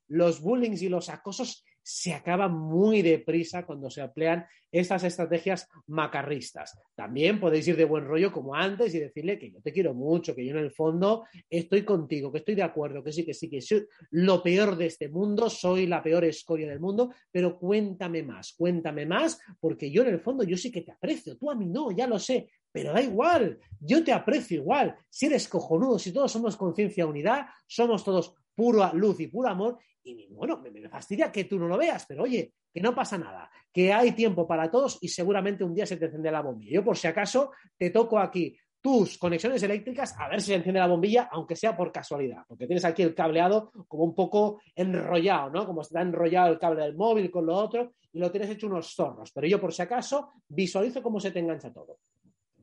los 0.07 0.41
bullying 0.41 0.77
y 0.79 0.89
los 0.89 1.09
acosos 1.09 1.65
se 1.83 2.13
acaban 2.13 2.53
muy 2.53 3.01
deprisa 3.01 3.65
cuando 3.65 3.89
se 3.89 4.01
emplean 4.01 4.45
estas 4.71 5.03
estrategias 5.03 5.69
macarristas. 5.87 6.79
También 6.95 7.39
podéis 7.39 7.67
ir 7.67 7.77
de 7.77 7.85
buen 7.85 8.05
rollo 8.05 8.31
como 8.31 8.55
antes 8.55 8.95
y 8.95 8.99
decirle 8.99 9.37
que 9.37 9.51
yo 9.51 9.61
te 9.61 9.71
quiero 9.71 9.93
mucho, 9.93 10.33
que 10.33 10.45
yo 10.45 10.51
en 10.51 10.63
el 10.63 10.71
fondo 10.71 11.25
estoy 11.49 11.83
contigo, 11.83 12.31
que 12.31 12.39
estoy 12.39 12.55
de 12.55 12.63
acuerdo, 12.63 13.03
que 13.03 13.11
sí, 13.11 13.23
que 13.23 13.33
sí, 13.33 13.49
que 13.49 13.61
soy 13.61 13.85
lo 14.11 14.41
peor 14.41 14.75
de 14.75 14.87
este 14.87 15.09
mundo, 15.09 15.49
soy 15.49 15.85
la 15.85 16.01
peor 16.01 16.25
escoria 16.25 16.67
del 16.67 16.79
mundo, 16.79 17.13
pero 17.31 17.59
cuéntame 17.59 18.23
más, 18.23 18.53
cuéntame 18.53 19.05
más, 19.05 19.39
porque 19.59 19.91
yo 19.91 20.01
en 20.01 20.09
el 20.09 20.19
fondo 20.19 20.43
yo 20.43 20.57
sí 20.57 20.71
que 20.71 20.81
te 20.81 20.91
aprecio, 20.91 21.37
tú 21.37 21.51
a 21.51 21.55
mí 21.55 21.67
no, 21.67 21.91
ya 21.91 22.07
lo 22.07 22.17
sé, 22.17 22.49
pero 22.73 22.91
da 22.91 23.01
igual, 23.01 23.59
yo 23.79 24.03
te 24.03 24.11
aprecio 24.11 24.57
igual, 24.57 24.97
si 25.07 25.27
eres 25.27 25.47
cojonudo, 25.47 25.99
si 25.99 26.11
todos 26.11 26.31
somos 26.31 26.57
conciencia 26.57 27.05
unidad, 27.05 27.45
somos 27.67 28.03
todos 28.03 28.33
pura 28.55 28.91
luz 28.93 29.19
y 29.19 29.27
puro 29.27 29.47
amor, 29.47 29.77
y 30.03 30.27
bueno, 30.33 30.59
me, 30.59 30.89
fastidia 30.89 31.31
que 31.31 31.45
tú 31.45 31.57
no 31.57 31.67
lo 31.67 31.77
veas, 31.77 32.05
pero 32.07 32.23
oye, 32.23 32.55
que 32.73 32.81
no 32.81 32.93
pasa 32.93 33.17
nada, 33.17 33.49
que 33.71 33.93
hay 33.93 34.11
tiempo 34.13 34.47
para 34.47 34.69
todos 34.69 34.97
y 35.01 35.07
seguramente 35.07 35.63
un 35.63 35.73
día 35.73 35.85
se 35.85 35.97
te 35.97 36.05
enciende 36.05 36.31
la 36.31 36.41
bombilla. 36.41 36.73
Yo 36.73 36.83
por 36.83 36.97
si 36.97 37.07
acaso 37.07 37.51
te 37.77 37.91
toco 37.91 38.17
aquí 38.19 38.57
tus 38.81 39.17
conexiones 39.17 39.63
eléctricas 39.63 40.13
a 40.19 40.27
ver 40.27 40.41
si 40.41 40.47
se 40.47 40.55
enciende 40.55 40.79
la 40.79 40.87
bombilla, 40.87 41.29
aunque 41.31 41.55
sea 41.55 41.77
por 41.77 41.91
casualidad, 41.91 42.43
porque 42.47 42.65
tienes 42.65 42.83
aquí 42.83 43.01
el 43.01 43.15
cableado 43.15 43.71
como 43.87 44.03
un 44.03 44.13
poco 44.13 44.61
enrollado, 44.75 45.49
¿no? 45.51 45.65
Como 45.65 45.81
está 45.81 46.01
enrollado 46.01 46.51
el 46.51 46.59
cable 46.59 46.83
del 46.83 46.97
móvil 46.97 47.31
con 47.31 47.45
lo 47.45 47.55
otro 47.55 47.93
y 48.11 48.19
lo 48.19 48.29
tienes 48.29 48.49
hecho 48.49 48.67
unos 48.67 48.93
zorros, 48.93 49.31
pero 49.31 49.47
yo 49.47 49.61
por 49.61 49.73
si 49.73 49.83
acaso 49.83 50.31
visualizo 50.49 51.01
cómo 51.01 51.21
se 51.21 51.31
te 51.31 51.39
engancha 51.39 51.71
todo. 51.71 51.99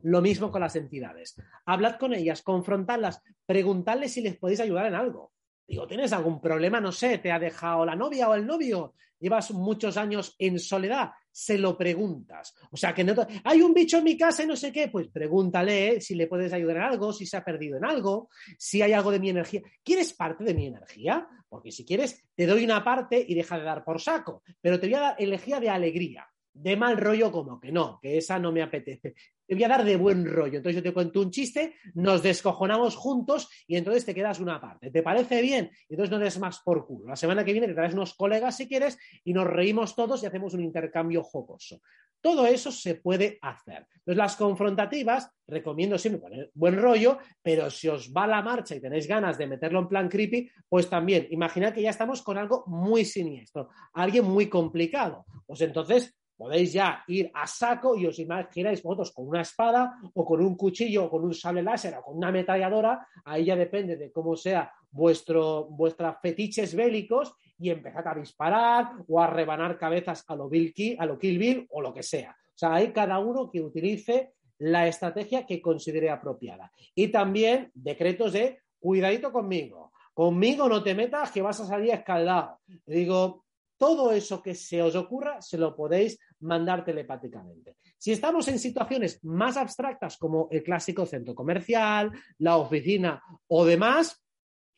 Lo 0.02 0.20
mismo 0.20 0.50
con 0.50 0.60
las 0.60 0.76
entidades. 0.76 1.36
Hablad 1.66 1.96
con 1.96 2.14
ellas, 2.14 2.42
confrontadlas, 2.42 3.22
preguntadles 3.46 4.12
si 4.12 4.20
les 4.20 4.36
podéis 4.36 4.60
ayudar 4.60 4.86
en 4.86 4.94
algo. 4.94 5.32
Digo, 5.66 5.86
¿tienes 5.86 6.12
algún 6.12 6.40
problema? 6.40 6.80
No 6.80 6.90
sé, 6.90 7.18
¿te 7.18 7.30
ha 7.30 7.38
dejado 7.38 7.84
la 7.84 7.94
novia 7.94 8.28
o 8.28 8.34
el 8.34 8.46
novio? 8.46 8.94
¿Llevas 9.20 9.50
muchos 9.52 9.96
años 9.96 10.34
en 10.38 10.58
soledad? 10.58 11.10
Se 11.30 11.58
lo 11.58 11.76
preguntas. 11.76 12.54
O 12.72 12.76
sea, 12.76 12.94
que 12.94 13.04
no 13.04 13.14
hay 13.44 13.62
un 13.62 13.74
bicho 13.74 13.98
en 13.98 14.04
mi 14.04 14.16
casa 14.16 14.42
y 14.42 14.46
no 14.46 14.56
sé 14.56 14.72
qué. 14.72 14.88
Pues 14.88 15.08
pregúntale 15.08 16.00
si 16.00 16.14
le 16.14 16.26
puedes 16.26 16.52
ayudar 16.52 16.78
en 16.78 16.82
algo, 16.82 17.12
si 17.12 17.26
se 17.26 17.36
ha 17.36 17.44
perdido 17.44 17.76
en 17.76 17.84
algo, 17.84 18.30
si 18.58 18.82
hay 18.82 18.92
algo 18.92 19.12
de 19.12 19.20
mi 19.20 19.30
energía. 19.30 19.60
¿Quieres 19.84 20.14
parte 20.14 20.42
de 20.42 20.54
mi 20.54 20.66
energía? 20.66 21.28
Porque 21.48 21.70
si 21.70 21.84
quieres, 21.84 22.24
te 22.34 22.46
doy 22.46 22.64
una 22.64 22.82
parte 22.82 23.24
y 23.28 23.34
deja 23.34 23.58
de 23.58 23.64
dar 23.64 23.84
por 23.84 24.00
saco. 24.00 24.42
Pero 24.60 24.80
te 24.80 24.86
voy 24.86 24.94
a 24.94 25.00
dar 25.00 25.16
energía 25.18 25.60
de 25.60 25.68
alegría 25.68 26.26
de 26.52 26.76
mal 26.76 26.96
rollo 26.96 27.30
como 27.30 27.60
que 27.60 27.72
no, 27.72 27.98
que 28.00 28.18
esa 28.18 28.38
no 28.38 28.52
me 28.52 28.62
apetece. 28.62 29.14
Te 29.50 29.56
voy 29.56 29.64
a 29.64 29.68
dar 29.68 29.84
de 29.84 29.96
buen 29.96 30.24
rollo. 30.24 30.58
Entonces 30.58 30.76
yo 30.76 30.82
te 30.88 30.94
cuento 30.94 31.20
un 31.20 31.32
chiste, 31.32 31.74
nos 31.94 32.22
descojonamos 32.22 32.94
juntos 32.94 33.48
y 33.66 33.74
entonces 33.74 34.04
te 34.04 34.14
quedas 34.14 34.38
una 34.38 34.60
parte. 34.60 34.92
¿Te 34.92 35.02
parece 35.02 35.42
bien? 35.42 35.72
Entonces 35.88 36.12
no 36.12 36.20
des 36.20 36.38
más 36.38 36.60
por 36.60 36.86
culo. 36.86 37.08
La 37.08 37.16
semana 37.16 37.44
que 37.44 37.50
viene 37.50 37.66
te 37.66 37.74
traes 37.74 37.92
unos 37.92 38.14
colegas 38.14 38.56
si 38.56 38.68
quieres 38.68 38.96
y 39.24 39.32
nos 39.32 39.48
reímos 39.48 39.96
todos 39.96 40.22
y 40.22 40.26
hacemos 40.26 40.54
un 40.54 40.62
intercambio 40.62 41.24
jocoso. 41.24 41.80
Todo 42.20 42.46
eso 42.46 42.70
se 42.70 42.94
puede 42.94 43.40
hacer. 43.42 43.88
Entonces 43.96 44.16
las 44.16 44.36
confrontativas, 44.36 45.28
recomiendo 45.48 45.98
siempre 45.98 46.52
buen 46.54 46.80
rollo, 46.80 47.18
pero 47.42 47.70
si 47.70 47.88
os 47.88 48.12
va 48.12 48.28
la 48.28 48.42
marcha 48.42 48.76
y 48.76 48.80
tenéis 48.80 49.08
ganas 49.08 49.36
de 49.36 49.48
meterlo 49.48 49.80
en 49.80 49.88
plan 49.88 50.08
creepy, 50.08 50.48
pues 50.68 50.88
también 50.88 51.26
imaginad 51.30 51.74
que 51.74 51.82
ya 51.82 51.90
estamos 51.90 52.22
con 52.22 52.38
algo 52.38 52.62
muy 52.68 53.04
siniestro, 53.04 53.70
alguien 53.94 54.26
muy 54.26 54.48
complicado. 54.48 55.26
Pues 55.44 55.60
entonces 55.62 56.19
podéis 56.40 56.72
ya 56.72 57.04
ir 57.06 57.30
a 57.34 57.46
saco 57.46 57.94
y 57.94 58.06
os 58.06 58.18
imagináis 58.18 58.82
vosotros 58.82 59.12
con 59.12 59.28
una 59.28 59.42
espada 59.42 60.00
o 60.14 60.24
con 60.24 60.40
un 60.40 60.56
cuchillo 60.56 61.04
o 61.04 61.10
con 61.10 61.22
un 61.22 61.34
sable 61.34 61.62
láser 61.62 61.92
o 61.98 62.02
con 62.02 62.16
una 62.16 62.28
ametralladora, 62.28 63.06
ahí 63.26 63.44
ya 63.44 63.56
depende 63.56 63.98
de 63.98 64.10
cómo 64.10 64.34
sea 64.36 64.72
vuestro, 64.90 65.66
vuestras 65.66 66.16
fetiches 66.22 66.74
bélicos 66.74 67.34
y 67.58 67.68
empezad 67.68 68.08
a 68.08 68.14
disparar 68.14 68.92
o 69.06 69.20
a 69.20 69.26
rebanar 69.26 69.76
cabezas 69.76 70.24
a 70.28 70.34
lo, 70.34 70.48
Bill 70.48 70.72
a 70.98 71.04
lo 71.04 71.18
Kill 71.18 71.38
Bill 71.38 71.66
o 71.68 71.82
lo 71.82 71.92
que 71.92 72.02
sea. 72.02 72.30
O 72.30 72.58
sea, 72.58 72.72
hay 72.72 72.90
cada 72.90 73.18
uno 73.18 73.50
que 73.50 73.60
utilice 73.60 74.32
la 74.60 74.88
estrategia 74.88 75.44
que 75.44 75.60
considere 75.60 76.08
apropiada. 76.08 76.72
Y 76.94 77.08
también 77.08 77.70
decretos 77.74 78.32
de 78.32 78.60
cuidadito 78.78 79.30
conmigo. 79.30 79.92
Conmigo 80.14 80.70
no 80.70 80.82
te 80.82 80.94
metas 80.94 81.32
que 81.32 81.42
vas 81.42 81.60
a 81.60 81.66
salir 81.66 81.90
escaldado. 81.90 82.60
Digo, 82.86 83.44
todo 83.80 84.12
eso 84.12 84.42
que 84.42 84.54
se 84.54 84.82
os 84.82 84.94
ocurra 84.94 85.40
se 85.40 85.56
lo 85.56 85.74
podéis 85.74 86.18
mandar 86.40 86.84
telepáticamente. 86.84 87.76
Si 87.98 88.12
estamos 88.12 88.46
en 88.48 88.58
situaciones 88.58 89.22
más 89.24 89.56
abstractas 89.56 90.16
como 90.16 90.48
el 90.50 90.62
clásico 90.62 91.06
centro 91.06 91.34
comercial, 91.34 92.12
la 92.38 92.56
oficina 92.56 93.22
o 93.48 93.64
demás, 93.64 94.24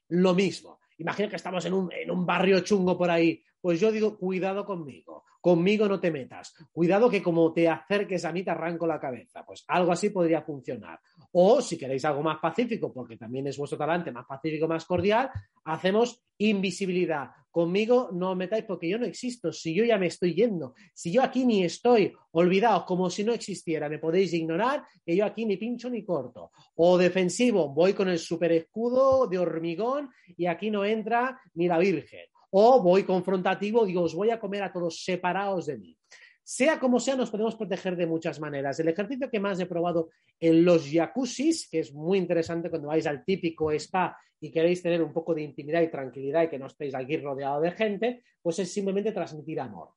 lo 0.09 0.35
mismo. 0.35 0.81
Imagina 0.99 1.29
que 1.29 1.37
estamos 1.37 1.65
en 1.65 1.73
un, 1.73 1.93
en 1.93 2.11
un 2.11 2.27
barrio 2.27 2.61
chungo 2.61 2.97
por 2.97 3.11
ahí. 3.11 3.43
Pues 3.61 3.81
yo 3.81 3.91
digo, 3.91 4.19
cuidado 4.19 4.65
conmigo 4.65 5.25
conmigo 5.43 5.89
no 5.89 5.99
te 5.99 6.13
metas, 6.13 6.55
cuidado 6.71 7.11
que 7.11 7.21
como 7.21 7.53
te 7.53 7.69
acerques 7.69 8.25
a 8.25 8.33
mí 8.33 8.45
te 8.45 8.53
arranco 8.53 8.87
la 8.87 9.01
cabeza, 9.01 9.45
pues 9.45 9.65
algo 9.67 9.91
así 9.91 10.11
podría 10.11 10.41
funcionar. 10.41 11.01
O 11.33 11.61
si 11.61 11.79
queréis 11.79 12.05
algo 12.05 12.23
más 12.23 12.39
pacífico, 12.39 12.93
porque 12.93 13.17
también 13.17 13.47
es 13.47 13.57
vuestro 13.57 13.79
talante, 13.79 14.13
más 14.13 14.27
pacífico, 14.27 14.69
más 14.69 14.85
cordial, 14.85 15.31
hacemos 15.65 16.23
invisibilidad. 16.39 17.31
Conmigo 17.51 18.11
no 18.13 18.31
os 18.31 18.37
metáis 18.37 18.65
porque 18.65 18.89
yo 18.89 18.99
no 18.99 19.07
existo, 19.07 19.53
si 19.53 19.75
yo 19.75 19.85
ya 19.85 19.99
me 19.99 20.07
estoy 20.07 20.35
yendo, 20.35 20.75
si 20.95 21.13
yo 21.13 21.23
aquí 21.23 21.45
ni 21.45 21.65
estoy, 21.65 22.13
olvidaos 22.33 22.85
como 22.85 23.11
si 23.11 23.25
no 23.25 23.33
existiera, 23.33 23.89
me 23.89 23.99
podéis 23.99 24.33
ignorar 24.33 24.85
que 25.05 25.15
yo 25.17 25.25
aquí 25.25 25.45
ni 25.45 25.57
pincho 25.57 25.91
ni 25.91 26.05
corto. 26.05 26.51
O 26.77 26.97
defensivo, 26.97 27.69
voy 27.69 27.93
con 27.93 28.09
el 28.09 28.19
super 28.19 28.53
escudo 28.53 29.27
de 29.27 29.39
hormigón 29.39 30.11
y 30.37 30.47
aquí 30.47 30.71
no 30.71 30.85
entra 30.85 31.41
ni 31.55 31.69
la 31.69 31.79
Virgen 31.79 32.27
o 32.55 32.83
voy 32.83 33.05
confrontativo, 33.05 33.87
digo, 33.87 34.03
os 34.03 34.15
voy 34.15 34.31
a 34.31 34.39
comer 34.39 34.63
a 34.63 34.73
todos 34.73 35.03
separados 35.03 35.67
de 35.67 35.79
mí. 35.79 35.97
Sea 36.45 36.81
como 36.81 36.99
sea, 36.99 37.17
nos 37.17 37.31
podemos 37.31 37.55
proteger 37.55 37.97
de 37.97 38.07
muchas 38.07 38.41
maneras. 38.41 38.79
El 38.81 38.89
ejercicio 38.89 39.31
que 39.31 39.39
más 39.39 39.61
he 39.61 39.67
probado 39.67 40.11
en 40.41 40.65
los 40.65 40.91
jacuzzis, 40.91 41.69
que 41.69 41.81
es 41.81 41.95
muy 41.95 42.19
interesante 42.19 42.69
cuando 42.69 42.89
vais 42.89 43.07
al 43.07 43.25
típico 43.25 43.71
spa 43.73 44.17
y 44.41 44.51
queréis 44.51 44.83
tener 44.83 45.03
un 45.03 45.13
poco 45.13 45.35
de 45.35 45.43
intimidad 45.43 45.83
y 45.83 45.91
tranquilidad 45.91 46.43
y 46.43 46.49
que 46.49 46.59
no 46.59 46.67
estéis 46.67 46.95
aquí 46.95 47.17
rodeado 47.17 47.61
de 47.61 47.71
gente, 47.71 48.25
pues 48.43 48.59
es 48.59 48.73
simplemente 48.73 49.13
transmitir 49.13 49.61
amor. 49.61 49.91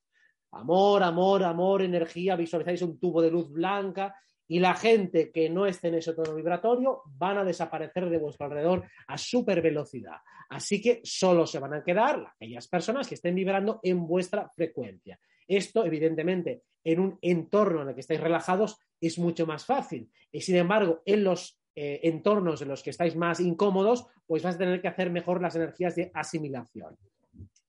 Amor, 0.51 1.01
amor, 1.03 1.43
amor, 1.43 1.81
energía, 1.81 2.35
visualizáis 2.35 2.81
un 2.83 2.99
tubo 2.99 3.21
de 3.21 3.31
luz 3.31 3.51
blanca 3.51 4.15
y 4.47 4.59
la 4.59 4.75
gente 4.75 5.31
que 5.31 5.49
no 5.49 5.65
esté 5.65 5.87
en 5.87 5.95
ese 5.95 6.13
tono 6.13 6.35
vibratorio 6.35 7.01
van 7.05 7.39
a 7.39 7.43
desaparecer 7.43 8.09
de 8.09 8.19
vuestro 8.19 8.45
alrededor 8.45 8.83
a 9.07 9.17
súper 9.17 9.61
velocidad. 9.61 10.17
Así 10.49 10.79
que 10.81 11.01
solo 11.03 11.47
se 11.47 11.59
van 11.59 11.73
a 11.73 11.83
quedar 11.83 12.25
aquellas 12.35 12.67
personas 12.67 13.07
que 13.07 13.15
estén 13.15 13.33
vibrando 13.33 13.79
en 13.81 14.05
vuestra 14.05 14.49
frecuencia. 14.55 15.19
Esto, 15.47 15.85
evidentemente, 15.85 16.63
en 16.83 16.99
un 16.99 17.19
entorno 17.21 17.81
en 17.81 17.89
el 17.89 17.93
que 17.95 18.01
estáis 18.01 18.19
relajados 18.19 18.77
es 18.99 19.17
mucho 19.19 19.45
más 19.45 19.65
fácil. 19.65 20.09
Y 20.31 20.41
sin 20.41 20.55
embargo, 20.55 21.01
en 21.05 21.23
los 21.23 21.59
eh, 21.75 21.99
entornos 22.03 22.61
en 22.61 22.69
los 22.69 22.83
que 22.83 22.91
estáis 22.91 23.15
más 23.15 23.39
incómodos, 23.39 24.05
pues 24.25 24.43
vas 24.43 24.55
a 24.55 24.59
tener 24.59 24.81
que 24.81 24.87
hacer 24.87 25.09
mejor 25.09 25.41
las 25.41 25.55
energías 25.55 25.95
de 25.95 26.11
asimilación. 26.13 26.97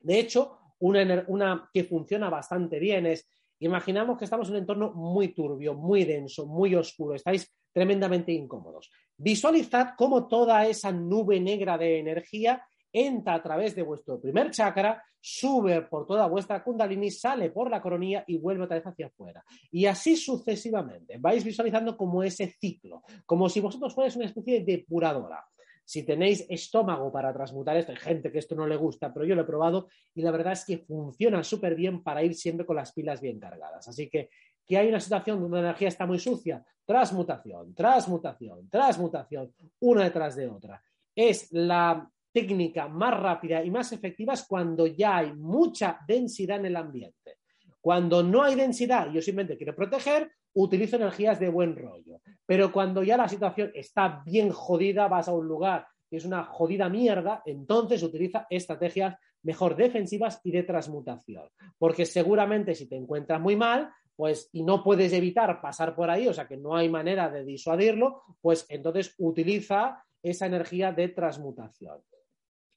De 0.01 0.19
hecho, 0.19 0.59
una, 0.79 1.25
una 1.29 1.71
que 1.73 1.85
funciona 1.85 2.31
bastante 2.31 2.79
bien 2.79 3.07
es 3.07 3.29
Imaginamos 3.59 4.19
que 4.19 4.25
estamos 4.25 4.49
en 4.49 4.55
un 4.55 4.61
entorno 4.61 4.93
muy 4.93 5.29
turbio, 5.29 5.75
muy 5.75 6.05
denso, 6.05 6.47
muy 6.47 6.75
oscuro, 6.75 7.15
estáis 7.15 7.51
tremendamente 7.73 8.33
incómodos. 8.33 8.91
Visualizad 9.17 9.95
cómo 9.97 10.29
toda 10.29 10.67
esa 10.67 10.93
nube 10.93 11.41
negra 11.41 11.79
de 11.79 11.99
energía 11.99 12.63
entra 12.97 13.35
a 13.35 13.43
través 13.43 13.75
de 13.75 13.83
vuestro 13.83 14.21
primer 14.21 14.51
chakra, 14.51 15.03
sube 15.21 15.83
por 15.83 16.07
toda 16.07 16.27
vuestra 16.27 16.63
kundalini, 16.63 17.11
sale 17.11 17.51
por 17.51 17.71
la 17.71 17.83
coronilla 17.83 18.25
y 18.27 18.39
vuelve 18.39 18.65
otra 18.65 18.77
vez 18.77 18.87
hacia 18.87 19.07
afuera. 19.07 19.45
Y 19.71 19.87
así 19.87 20.17
sucesivamente. 20.17 21.19
Vais 21.19 21.45
visualizando 21.45 21.97
como 21.97 22.23
ese 22.23 22.55
ciclo, 22.61 23.03
como 23.25 23.49
si 23.49 23.61
vosotros 23.61 23.95
fuerais 23.95 24.17
una 24.17 24.27
especie 24.27 24.61
de 24.61 24.77
depuradora 24.77 25.45
si 25.89 26.03
tenéis 26.03 26.45
estómago 26.49 27.13
para 27.13 27.33
transmutar 27.33 27.77
esto, 27.77 27.93
hay 27.93 27.99
gente 27.99 28.33
que 28.33 28.41
esto 28.41 28.57
no 28.57 28.67
le 28.67 28.75
gusta, 28.75 29.15
pero 29.15 29.25
yo 29.25 29.37
lo 29.37 29.43
he 29.43 29.45
probado 29.45 29.87
y 30.17 30.21
la 30.21 30.33
verdad 30.33 30.55
es 30.55 30.65
que 30.65 30.79
funciona 30.79 31.45
súper 31.45 31.77
bien 31.77 32.03
para 32.03 32.25
ir 32.25 32.35
siempre 32.35 32.67
con 32.67 32.75
las 32.75 32.93
pilas 32.93 33.21
bien 33.21 33.39
cargadas. 33.39 33.87
Así 33.87 34.11
que 34.11 34.29
que 34.67 34.77
hay 34.77 34.89
una 34.89 35.01
situación 35.01 35.41
donde 35.41 35.59
la 35.59 35.69
energía 35.69 35.89
está 35.89 36.07
muy 36.07 36.19
sucia, 36.19 36.65
transmutación, 36.85 37.73
transmutación, 37.75 38.69
transmutación, 38.69 39.55
una 39.81 40.05
detrás 40.05 40.35
de 40.35 40.49
otra. 40.49 40.83
Es 41.15 41.53
la 41.53 42.11
técnica 42.37 42.87
más 42.87 43.19
rápida 43.19 43.65
y 43.65 43.71
más 43.71 43.93
efectiva 43.93 44.35
es 44.35 44.45
cuando 44.47 44.87
ya 44.87 45.17
hay 45.17 45.33
mucha 45.33 46.01
densidad 46.07 46.59
en 46.59 46.67
el 46.67 46.77
ambiente. 46.77 47.39
Cuando 47.81 48.23
no 48.23 48.43
hay 48.43 48.55
densidad 48.55 49.11
yo 49.11 49.23
simplemente 49.23 49.57
quiero 49.57 49.75
proteger, 49.75 50.31
utilizo 50.53 50.97
energías 50.97 51.41
de 51.41 51.49
buen 51.49 51.75
rollo. 51.75 52.21
Pero 52.45 52.71
cuando 52.71 53.03
ya 53.03 53.17
la 53.17 53.27
situación 53.27 53.71
está 53.73 54.23
bien 54.27 54.51
jodida, 54.51 55.09
vas 55.09 55.29
a 55.29 55.33
un 55.33 55.49
lugar 55.49 55.87
que 56.11 56.19
es 56.19 56.27
una 56.27 56.45
jodida 56.45 56.91
mierda, 56.91 57.41
entonces 57.47 58.03
utiliza 58.03 58.47
estrategias 58.51 59.17
mejor 59.43 59.75
defensivas 59.75 60.39
y 60.45 60.51
de 60.51 60.65
transmutación. 60.65 61.49
Porque 61.79 62.05
seguramente 62.05 62.75
si 62.75 62.87
te 62.87 62.97
encuentras 62.97 63.41
muy 63.41 63.57
mal, 63.57 63.91
pues 64.15 64.51
y 64.53 64.63
no 64.63 64.85
puedes 64.85 65.15
evitar 65.15 65.63
pasar 65.63 65.97
por 65.97 66.11
ahí, 66.11 66.29
o 66.29 66.35
sea 66.35 66.47
que 66.47 66.59
no 66.59 66.77
hay 66.77 66.91
manera 66.91 67.31
de 67.31 67.47
disuadirlo, 67.47 68.25
pues 68.43 68.67
entonces 68.69 69.15
utiliza 69.17 70.05
esa 70.23 70.45
energía 70.45 70.93
de 70.93 71.09
transmutación. 71.09 72.03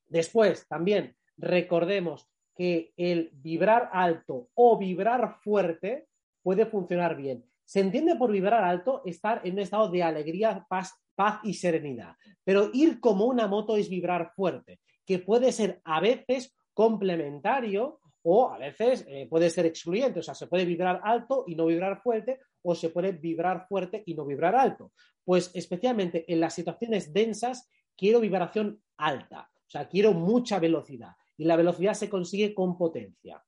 Después, 0.09 0.67
también 0.67 1.15
recordemos 1.37 2.27
que 2.55 2.91
el 2.97 3.29
vibrar 3.33 3.89
alto 3.93 4.49
o 4.53 4.77
vibrar 4.77 5.37
fuerte 5.41 6.07
puede 6.41 6.65
funcionar 6.65 7.15
bien. 7.15 7.45
Se 7.63 7.79
entiende 7.79 8.15
por 8.15 8.31
vibrar 8.31 8.63
alto 8.63 9.01
estar 9.05 9.41
en 9.45 9.53
un 9.53 9.59
estado 9.59 9.89
de 9.89 10.03
alegría, 10.03 10.65
paz, 10.67 10.93
paz 11.15 11.39
y 11.43 11.53
serenidad. 11.53 12.15
Pero 12.43 12.71
ir 12.73 12.99
como 12.99 13.25
una 13.25 13.47
moto 13.47 13.77
es 13.77 13.89
vibrar 13.89 14.33
fuerte, 14.35 14.79
que 15.05 15.19
puede 15.19 15.51
ser 15.51 15.79
a 15.85 16.01
veces 16.01 16.53
complementario 16.73 17.99
o 18.23 18.49
a 18.49 18.57
veces 18.57 19.05
eh, 19.07 19.27
puede 19.29 19.49
ser 19.49 19.65
excluyente. 19.65 20.19
O 20.19 20.23
sea, 20.23 20.33
se 20.33 20.47
puede 20.47 20.65
vibrar 20.65 20.99
alto 21.03 21.45
y 21.47 21.55
no 21.55 21.67
vibrar 21.67 22.01
fuerte, 22.01 22.39
o 22.61 22.75
se 22.75 22.89
puede 22.89 23.11
vibrar 23.11 23.67
fuerte 23.67 24.03
y 24.05 24.15
no 24.15 24.25
vibrar 24.25 24.55
alto. 24.55 24.91
Pues 25.23 25.51
especialmente 25.53 26.25
en 26.31 26.39
las 26.39 26.53
situaciones 26.53 27.13
densas, 27.13 27.69
quiero 27.95 28.19
vibración 28.19 28.81
alta. 28.97 29.49
O 29.69 29.71
sea, 29.71 29.87
quiero 29.87 30.13
mucha 30.13 30.57
velocidad. 30.57 31.11
Y 31.37 31.45
la 31.45 31.55
velocidad 31.55 31.93
se 31.93 32.09
consigue 32.09 32.55
con 32.55 32.75
potencia. 32.75 33.41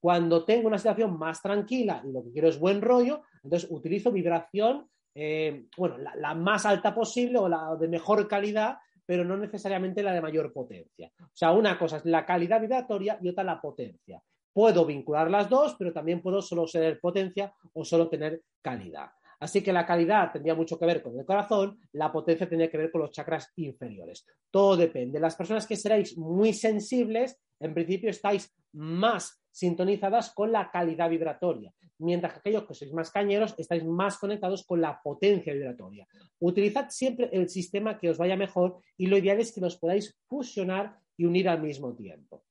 Cuando 0.00 0.44
tengo 0.44 0.66
una 0.66 0.78
situación 0.78 1.16
más 1.16 1.40
tranquila 1.40 2.02
y 2.04 2.10
lo 2.10 2.24
que 2.24 2.32
quiero 2.32 2.48
es 2.48 2.58
buen 2.58 2.82
rollo, 2.82 3.22
entonces 3.44 3.70
utilizo 3.70 4.10
vibración, 4.10 4.88
eh, 5.14 5.66
bueno, 5.76 5.96
la, 5.98 6.34
más 6.34 6.66
alta 6.66 6.92
posible 6.92 7.38
o 7.38 7.48
la 7.48 7.76
de 7.76 7.86
mejor 7.86 8.26
calidad, 8.26 8.78
pero 9.06 9.24
no 9.24 9.36
necesariamente 9.36 10.02
la 10.02 10.12
de 10.12 10.20
mayor 10.20 10.52
potencia. 10.52 11.12
O 11.20 11.30
sea, 11.32 11.52
una 11.52 11.78
cosa 11.78 11.98
es 11.98 12.04
la 12.04 12.26
calidad 12.26 12.60
vibratoria 12.60 13.18
y 13.22 13.28
otra 13.28 13.44
la 13.44 13.60
potencia. 13.60 14.20
Puedo 14.52 14.84
vincular 14.84 15.30
las 15.30 15.48
dos, 15.48 15.76
pero 15.78 15.92
también 15.92 16.20
puedo 16.20 16.42
solo 16.42 16.66
ser 16.66 16.98
potencia 16.98 17.54
o 17.74 17.84
solo 17.84 18.08
tener 18.08 18.42
calidad. 18.60 19.10
Así 19.40 19.62
que 19.62 19.72
la 19.72 19.86
calidad 19.86 20.32
tendría 20.32 20.54
mucho 20.54 20.78
que 20.78 20.84
ver 20.84 21.02
con 21.02 21.18
el 21.18 21.24
corazón, 21.24 21.80
la 21.92 22.12
potencia 22.12 22.48
tendría 22.48 22.70
que 22.70 22.76
ver 22.76 22.90
con 22.90 23.00
los 23.00 23.10
chakras 23.10 23.50
inferiores. 23.56 24.26
Todo 24.50 24.76
depende. 24.76 25.18
Las 25.18 25.34
personas 25.34 25.66
que 25.66 25.76
seréis 25.76 26.16
muy 26.16 26.52
sensibles, 26.52 27.40
en 27.58 27.72
principio 27.72 28.10
estáis 28.10 28.54
más 28.72 29.42
sintonizadas 29.50 30.32
con 30.32 30.52
la 30.52 30.70
calidad 30.70 31.08
vibratoria, 31.08 31.72
mientras 31.98 32.34
que 32.34 32.38
aquellos 32.40 32.66
que 32.66 32.74
sois 32.74 32.92
más 32.92 33.10
cañeros 33.10 33.54
estáis 33.56 33.84
más 33.84 34.18
conectados 34.18 34.64
con 34.64 34.80
la 34.80 35.00
potencia 35.02 35.52
vibratoria. 35.52 36.06
Utilizad 36.38 36.90
siempre 36.90 37.30
el 37.32 37.48
sistema 37.48 37.98
que 37.98 38.10
os 38.10 38.18
vaya 38.18 38.36
mejor 38.36 38.80
y 38.96 39.06
lo 39.06 39.16
ideal 39.16 39.40
es 39.40 39.52
que 39.52 39.60
los 39.60 39.76
podáis 39.76 40.16
fusionar 40.28 40.98
y 41.16 41.24
unir 41.24 41.48
al 41.48 41.62
mismo 41.62 41.94
tiempo. 41.94 42.44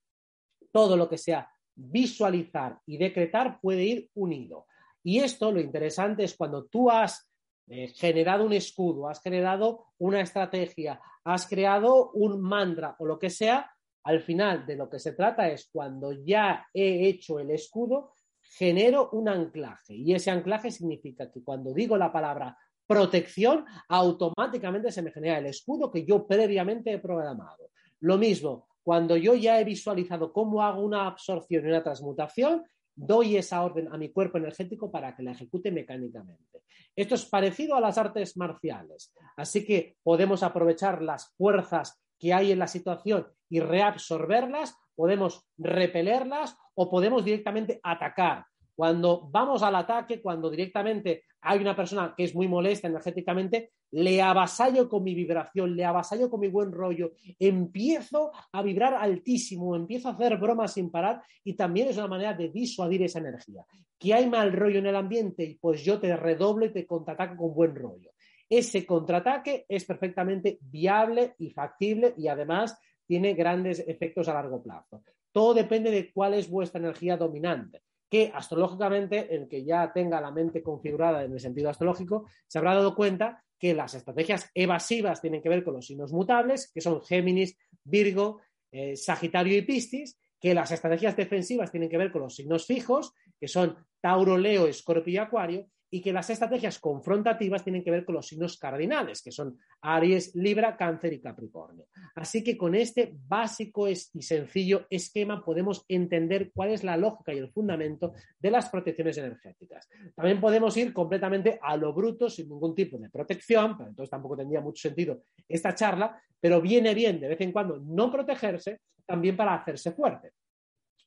Todo 0.71 0.97
lo 0.97 1.08
que 1.08 1.17
sea 1.17 1.49
visualizar 1.75 2.80
y 2.86 2.97
decretar 2.97 3.60
puede 3.62 3.84
ir 3.84 4.10
unido. 4.15 4.65
Y 5.04 5.20
esto 5.20 5.52
lo 5.52 5.60
interesante 5.60 6.24
es 6.24 6.36
cuando 6.36 6.66
tú 6.66 6.90
has 6.90 7.30
eh, 7.68 7.90
generado 7.90 8.46
un 8.46 8.54
escudo, 8.54 9.08
has 9.08 9.22
generado 9.22 9.86
una 10.00 10.22
estrategia, 10.22 11.00
has 11.24 11.48
creado 11.48 12.12
un 12.12 12.42
mantra 12.42 12.96
o 13.00 13.06
lo 13.06 13.20
que 13.20 13.30
sea, 13.30 13.72
al 14.04 14.22
final 14.22 14.66
de 14.66 14.76
lo 14.76 14.90
que 14.90 15.00
se 15.00 15.14
trata 15.14 15.50
es 15.50 15.70
cuando 15.72 16.12
ya 16.12 16.66
he 16.74 17.08
hecho 17.08 17.40
el 17.40 17.52
escudo, 17.52 18.14
genero 18.42 19.10
un 19.12 19.30
anclaje. 19.30 19.94
Y 19.94 20.14
ese 20.14 20.32
anclaje 20.32 20.72
significa 20.72 21.30
que 21.32 21.44
cuando 21.44 21.74
digo 21.74 21.98
la 21.98 22.12
palabra 22.12 22.58
protección, 22.88 23.66
automáticamente 23.88 24.92
se 24.92 25.04
me 25.04 25.12
genera 25.12 25.38
el 25.38 25.46
escudo 25.46 25.92
que 25.92 26.06
yo 26.06 26.26
previamente 26.26 26.92
he 26.92 26.98
programado. 26.98 27.70
Lo 28.00 28.18
mismo, 28.18 28.68
cuando 28.82 29.16
yo 29.16 29.36
ya 29.36 29.60
he 29.60 29.64
visualizado 29.64 30.34
cómo 30.34 30.64
hago 30.64 30.82
una 30.82 31.06
absorción 31.06 31.64
y 31.64 31.68
una 31.70 31.84
transmutación, 31.84 32.66
doy 33.00 33.38
esa 33.38 33.64
orden 33.64 33.88
a 33.92 33.98
mi 33.98 34.10
cuerpo 34.12 34.38
energético 34.38 34.92
para 34.92 35.16
que 35.16 35.24
la 35.24 35.32
ejecute 35.32 35.72
mecánicamente. 35.72 36.64
Esto 36.96 37.16
es 37.16 37.26
parecido 37.26 37.76
a 37.76 37.82
las 37.82 37.98
artes 37.98 38.36
marciales, 38.36 39.14
así 39.38 39.66
que 39.66 39.96
podemos 40.04 40.44
aprovechar 40.44 41.02
las 41.02 41.34
fuerzas 41.38 42.02
que 42.20 42.34
hay 42.34 42.52
en 42.52 42.60
la 42.60 42.68
situación 42.68 43.28
y 43.50 43.62
reabsorberlas, 43.62 44.76
podemos 44.96 45.48
repelerlas 45.58 46.58
o 46.76 46.90
podemos 46.90 47.24
directamente 47.24 47.80
atacar. 47.82 48.46
Cuando 48.76 49.30
vamos 49.30 49.64
al 49.64 49.76
ataque, 49.76 50.22
cuando 50.22 50.50
directamente 50.50 51.24
hay 51.41 51.60
una 51.60 51.75
persona 51.75 52.13
que 52.15 52.23
es 52.23 52.36
muy 52.36 52.47
molesta 52.47 52.88
energéticamente, 52.88 53.71
le 53.91 54.21
avasallo 54.21 54.88
con 54.88 55.04
mi 55.04 55.15
vibración, 55.15 55.75
le 55.75 55.86
avasallo 55.86 56.30
con 56.30 56.39
mi 56.41 56.47
buen 56.47 56.71
rollo, 56.71 57.13
empiezo 57.39 58.32
a 58.52 58.62
vibrar 58.62 58.93
altísimo, 58.93 59.75
empiezo 59.75 60.10
a 60.10 60.13
hacer 60.13 60.38
bromas 60.38 60.73
sin 60.73 60.91
parar 60.91 61.21
y 61.43 61.54
también 61.54 61.88
es 61.88 61.97
una 61.97 62.08
manera 62.08 62.34
de 62.34 62.49
disuadir 62.49 63.04
esa 63.04 63.19
energía. 63.19 63.65
Que 63.97 64.13
hay 64.13 64.30
mal 64.30 64.54
rollo 64.54 64.80
en 64.80 64.88
el 64.88 64.95
ambiente, 64.95 65.58
pues 65.60 65.84
yo 65.84 65.99
te 65.99 66.15
redoblo 66.15 66.65
y 66.65 66.73
te 66.73 66.86
contraataco 66.86 67.36
con 67.38 67.54
buen 67.54 67.75
rollo. 67.75 68.12
Ese 68.47 68.86
contraataque 68.86 69.65
es 69.67 69.86
perfectamente 69.86 70.58
viable 70.62 71.36
y 71.38 71.52
factible 71.52 72.13
y 72.17 72.28
además 72.28 72.80
tiene 73.06 73.34
grandes 73.34 73.80
efectos 73.88 74.28
a 74.28 74.34
largo 74.34 74.62
plazo. 74.62 75.04
Todo 75.32 75.54
depende 75.54 75.91
de 75.91 76.12
cuál 76.12 76.34
es 76.34 76.49
vuestra 76.49 76.80
energía 76.80 77.17
dominante 77.17 77.82
que 78.10 78.32
astrológicamente, 78.34 79.34
el 79.36 79.48
que 79.48 79.63
ya 79.63 79.91
tenga 79.93 80.19
la 80.19 80.32
mente 80.32 80.63
configurada 80.63 81.24
en 81.24 81.34
el 81.34 81.39
sentido 81.39 81.69
astrológico, 81.69 82.26
se 82.48 82.58
habrá 82.58 82.74
dado 82.74 82.95
cuenta 82.95 83.43
que 83.58 83.74
las 83.74 83.93
estrategias 83.93 84.50
evasivas 84.54 85.22
tienen 85.22 85.41
que 85.41 85.50
ver 85.50 85.63
con 85.63 85.74
los 85.76 85.86
signos 85.86 86.12
mutables, 86.12 86.72
que 86.74 86.82
son 86.82 87.02
Géminis, 87.02 87.58
Virgo, 87.84 88.41
eh, 88.72 88.95
Sagitario 88.95 89.58
y 89.58 89.62
Piscis, 89.62 90.17
que 90.39 90.54
las 90.54 90.72
estrategias 90.72 91.15
defensivas 91.15 91.72
tienen 91.72 91.89
que 91.89 91.98
ver 91.98 92.12
con 92.12 92.22
los 92.22 92.36
signos 92.36 92.65
fijos, 92.65 93.13
que 93.39 93.48
son 93.48 93.76
Tauro, 94.02 94.38
Leo, 94.38 94.67
Escorpio 94.67 95.13
y 95.13 95.17
Acuario, 95.17 95.67
y 95.91 96.02
que 96.02 96.13
las 96.13 96.30
estrategias 96.30 96.80
confrontativas 96.80 97.63
tienen 97.63 97.84
que 97.84 97.91
ver 97.91 98.06
con 98.06 98.15
los 98.15 98.28
signos 98.28 98.58
cardinales, 98.58 99.21
que 99.21 99.32
son 99.32 99.58
Aries, 99.82 100.36
Libra, 100.36 100.78
Cáncer 100.78 101.13
y 101.13 101.21
Capricornio. 101.21 101.88
Así 102.15 102.43
que 102.43 102.58
con 102.58 102.75
este 102.75 103.13
básico 103.28 103.88
y 103.88 103.95
sencillo 103.95 104.86
esquema 104.89 105.43
podemos 105.43 105.86
entender 105.88 106.52
cuál 106.54 106.71
es 106.71 106.84
la 106.84 106.97
lógica 106.97 107.34
y 107.34 107.39
el 107.39 107.52
fundamento 107.52 108.13
de 108.39 108.52
las 108.52 108.69
protecciones 108.69 109.17
energéticas. 109.17 109.88
También 110.15 110.39
podemos 110.39 110.75
ir 110.78 110.93
completamente 110.93 111.60
a 111.62 111.75
lo 111.75 111.93
bruto 111.93 112.30
sin 112.30 112.49
ningún 112.49 112.75
tipo 112.75 112.97
de 112.97 113.10
protección, 113.10 113.78
pero 113.78 113.89
entonces 113.89 114.12
tampoco 114.12 114.38
tendría 114.38 114.62
mucho 114.62 114.82
sentido 114.82 115.23
esta 115.47 115.73
charla, 115.73 116.21
pero 116.39 116.62
viene 116.62 116.93
bien 116.93 117.19
de 117.19 117.30
vez 117.30 117.41
en 117.41 117.52
cuando 117.52 117.80
no 117.80 118.12
protegerse 118.12 118.82
también 119.06 119.36
para 119.36 119.56
hacerse 119.56 119.91
fuerte. 119.91 120.34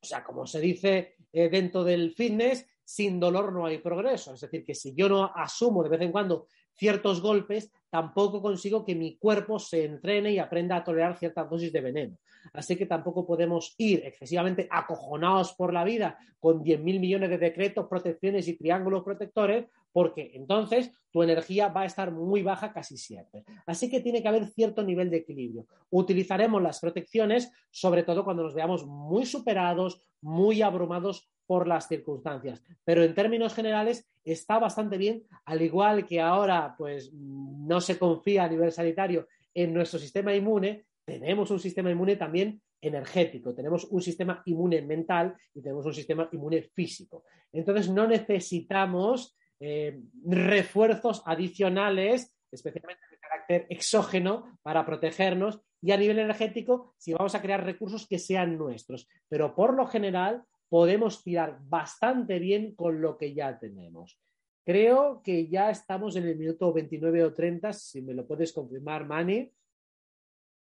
O 0.02 0.06
sea, 0.06 0.24
como 0.24 0.46
se 0.46 0.60
dice 0.60 1.14
eh, 1.32 1.48
dentro 1.48 1.84
del 1.84 2.12
fitness, 2.12 2.66
sin 2.84 3.20
dolor 3.20 3.52
no 3.52 3.66
hay 3.66 3.78
progreso. 3.78 4.34
Es 4.34 4.40
decir, 4.40 4.64
que 4.64 4.74
si 4.74 4.94
yo 4.94 5.08
no 5.08 5.30
asumo 5.34 5.82
de 5.82 5.90
vez 5.90 6.00
en 6.00 6.12
cuando 6.12 6.46
ciertos 6.74 7.20
golpes, 7.20 7.70
tampoco 7.90 8.40
consigo 8.40 8.84
que 8.84 8.94
mi 8.94 9.16
cuerpo 9.16 9.58
se 9.58 9.84
entrene 9.84 10.32
y 10.32 10.38
aprenda 10.38 10.76
a 10.76 10.84
tolerar 10.84 11.18
ciertas 11.18 11.48
dosis 11.48 11.72
de 11.72 11.80
veneno. 11.80 12.16
Así 12.52 12.76
que 12.76 12.86
tampoco 12.86 13.26
podemos 13.26 13.74
ir 13.78 14.02
excesivamente 14.04 14.66
acojonados 14.70 15.52
por 15.54 15.72
la 15.72 15.84
vida 15.84 16.18
con 16.40 16.64
10.000 16.64 16.82
millones 16.98 17.30
de 17.30 17.38
decretos, 17.38 17.86
protecciones 17.88 18.48
y 18.48 18.56
triángulos 18.56 19.04
protectores, 19.04 19.66
porque 19.92 20.32
entonces 20.34 20.90
tu 21.10 21.22
energía 21.22 21.68
va 21.68 21.82
a 21.82 21.86
estar 21.86 22.10
muy 22.10 22.42
baja 22.42 22.72
casi 22.72 22.96
siempre. 22.96 23.44
Así 23.66 23.88
que 23.88 24.00
tiene 24.00 24.22
que 24.22 24.28
haber 24.28 24.46
cierto 24.48 24.82
nivel 24.82 25.10
de 25.10 25.18
equilibrio. 25.18 25.66
Utilizaremos 25.90 26.60
las 26.62 26.80
protecciones 26.80 27.52
sobre 27.70 28.02
todo 28.02 28.24
cuando 28.24 28.42
nos 28.42 28.54
veamos 28.54 28.86
muy 28.86 29.26
superados, 29.26 30.02
muy 30.20 30.62
abrumados 30.62 31.28
por 31.46 31.66
las 31.66 31.88
circunstancias. 31.88 32.62
Pero 32.84 33.02
en 33.02 33.14
términos 33.14 33.54
generales 33.54 34.08
está 34.24 34.58
bastante 34.58 34.96
bien, 34.96 35.24
al 35.44 35.62
igual 35.62 36.06
que 36.06 36.20
ahora 36.20 36.74
pues 36.76 37.12
no 37.12 37.80
se 37.80 37.98
confía 37.98 38.44
a 38.44 38.48
nivel 38.48 38.72
sanitario 38.72 39.26
en 39.54 39.74
nuestro 39.74 39.98
sistema 39.98 40.34
inmune, 40.34 40.86
tenemos 41.04 41.50
un 41.50 41.60
sistema 41.60 41.90
inmune 41.90 42.16
también 42.16 42.62
energético, 42.80 43.54
tenemos 43.54 43.84
un 43.84 44.02
sistema 44.02 44.42
inmune 44.46 44.82
mental 44.82 45.34
y 45.54 45.62
tenemos 45.62 45.86
un 45.86 45.94
sistema 45.94 46.28
inmune 46.32 46.62
físico. 46.62 47.24
Entonces 47.52 47.88
no 47.88 48.06
necesitamos 48.06 49.36
eh, 49.60 50.00
refuerzos 50.24 51.22
adicionales, 51.24 52.36
especialmente 52.50 53.02
de 53.10 53.18
carácter 53.18 53.66
exógeno, 53.70 54.58
para 54.62 54.84
protegernos. 54.84 55.60
Y 55.80 55.92
a 55.92 55.96
nivel 55.96 56.18
energético, 56.18 56.94
si 56.98 57.12
vamos 57.12 57.34
a 57.34 57.42
crear 57.42 57.64
recursos 57.64 58.06
que 58.06 58.18
sean 58.18 58.56
nuestros. 58.56 59.08
Pero 59.28 59.54
por 59.54 59.74
lo 59.74 59.86
general, 59.86 60.44
podemos 60.72 61.22
tirar 61.22 61.58
bastante 61.68 62.38
bien 62.38 62.74
con 62.74 63.02
lo 63.02 63.18
que 63.18 63.34
ya 63.34 63.58
tenemos. 63.58 64.18
Creo 64.64 65.20
que 65.22 65.46
ya 65.46 65.68
estamos 65.68 66.16
en 66.16 66.26
el 66.26 66.38
minuto 66.38 66.72
29 66.72 67.24
o 67.24 67.34
30, 67.34 67.74
si 67.74 68.00
me 68.00 68.14
lo 68.14 68.26
puedes 68.26 68.54
confirmar, 68.54 69.06
Mani. 69.06 69.52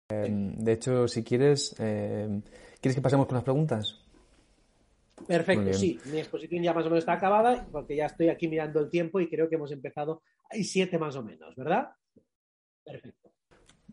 Em, 0.09 0.55
de 0.59 0.73
hecho, 0.73 1.07
si 1.07 1.23
quieres, 1.23 1.73
em, 1.79 2.43
¿quieres 2.79 2.95
que 2.95 3.01
pasemos 3.01 3.25
con 3.25 3.33
las 3.33 3.43
preguntas? 3.43 3.99
Perfecto, 5.27 5.73
sí. 5.73 5.99
Mi 6.11 6.19
exposición 6.19 6.61
ya 6.61 6.75
más 6.75 6.85
o 6.85 6.89
menos 6.89 6.99
está 6.99 7.13
acabada 7.13 7.67
porque 7.71 7.95
ya 7.95 8.05
estoy 8.05 8.29
aquí 8.29 8.47
mirando 8.47 8.79
el 8.81 8.91
tiempo 8.91 9.19
y 9.19 9.27
creo 9.27 9.49
que 9.49 9.55
hemos 9.55 9.71
empezado. 9.71 10.21
Hay 10.51 10.65
siete 10.65 10.99
más 10.99 11.15
o 11.15 11.23
menos, 11.23 11.55
¿verdad? 11.55 11.89
Perfecto. 12.83 13.24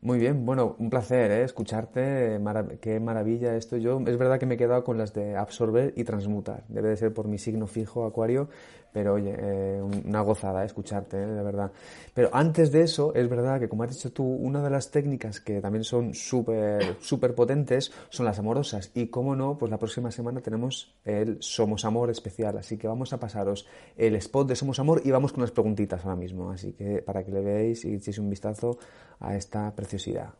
Muy 0.04 0.18
bien, 0.18 0.44
bueno, 0.44 0.74
un 0.80 0.90
placer 0.90 1.30
¿eh? 1.30 1.44
escucharte, 1.44 2.40
qué 2.80 2.98
maravilla 2.98 3.54
esto. 3.54 3.76
Yo 3.76 4.00
es 4.04 4.18
verdad 4.18 4.40
que 4.40 4.46
me 4.46 4.54
he 4.56 4.58
quedado 4.58 4.82
con 4.82 4.98
las 4.98 5.14
de 5.14 5.36
absorber 5.36 5.94
y 5.96 6.02
transmutar. 6.02 6.64
Debe 6.66 6.88
de 6.88 6.96
ser 6.96 7.14
por 7.14 7.28
mi 7.28 7.38
signo 7.38 7.68
fijo, 7.68 8.04
Acuario, 8.04 8.48
pero 8.92 9.14
oye, 9.14 9.34
eh, 9.36 9.82
una 9.82 10.20
gozada 10.20 10.64
escucharte, 10.64 11.16
eh, 11.16 11.26
de 11.26 11.42
verdad. 11.42 11.72
Pero 12.14 12.30
antes 12.32 12.70
de 12.70 12.82
eso, 12.82 13.14
es 13.14 13.28
verdad 13.28 13.58
que 13.58 13.68
como 13.68 13.82
has 13.82 13.90
dicho 13.90 14.12
tú, 14.12 14.24
una 14.24 14.62
de 14.62 14.70
las 14.70 14.90
técnicas 14.90 15.40
que 15.40 15.60
también 15.60 15.84
son 15.84 16.14
súper, 16.14 16.96
súper 17.00 17.34
potentes 17.34 17.92
son 18.10 18.26
las 18.26 18.38
amorosas. 18.38 18.90
Y 18.94 19.06
cómo 19.06 19.34
no, 19.34 19.56
pues 19.58 19.70
la 19.70 19.78
próxima 19.78 20.10
semana 20.10 20.40
tenemos 20.40 20.94
el 21.04 21.38
Somos 21.40 21.84
Amor 21.84 22.10
especial. 22.10 22.58
Así 22.58 22.76
que 22.76 22.86
vamos 22.86 23.12
a 23.12 23.20
pasaros 23.20 23.66
el 23.96 24.14
spot 24.16 24.48
de 24.48 24.56
Somos 24.56 24.78
Amor 24.78 25.02
y 25.04 25.10
vamos 25.10 25.32
con 25.32 25.42
las 25.42 25.50
preguntitas 25.50 26.04
ahora 26.04 26.16
mismo. 26.16 26.50
Así 26.50 26.72
que 26.72 27.02
para 27.02 27.24
que 27.24 27.32
le 27.32 27.40
veáis 27.40 27.84
y 27.84 27.94
echéis 27.94 28.18
un 28.18 28.28
vistazo 28.28 28.78
a 29.20 29.34
esta 29.36 29.74
preciosidad. 29.74 30.34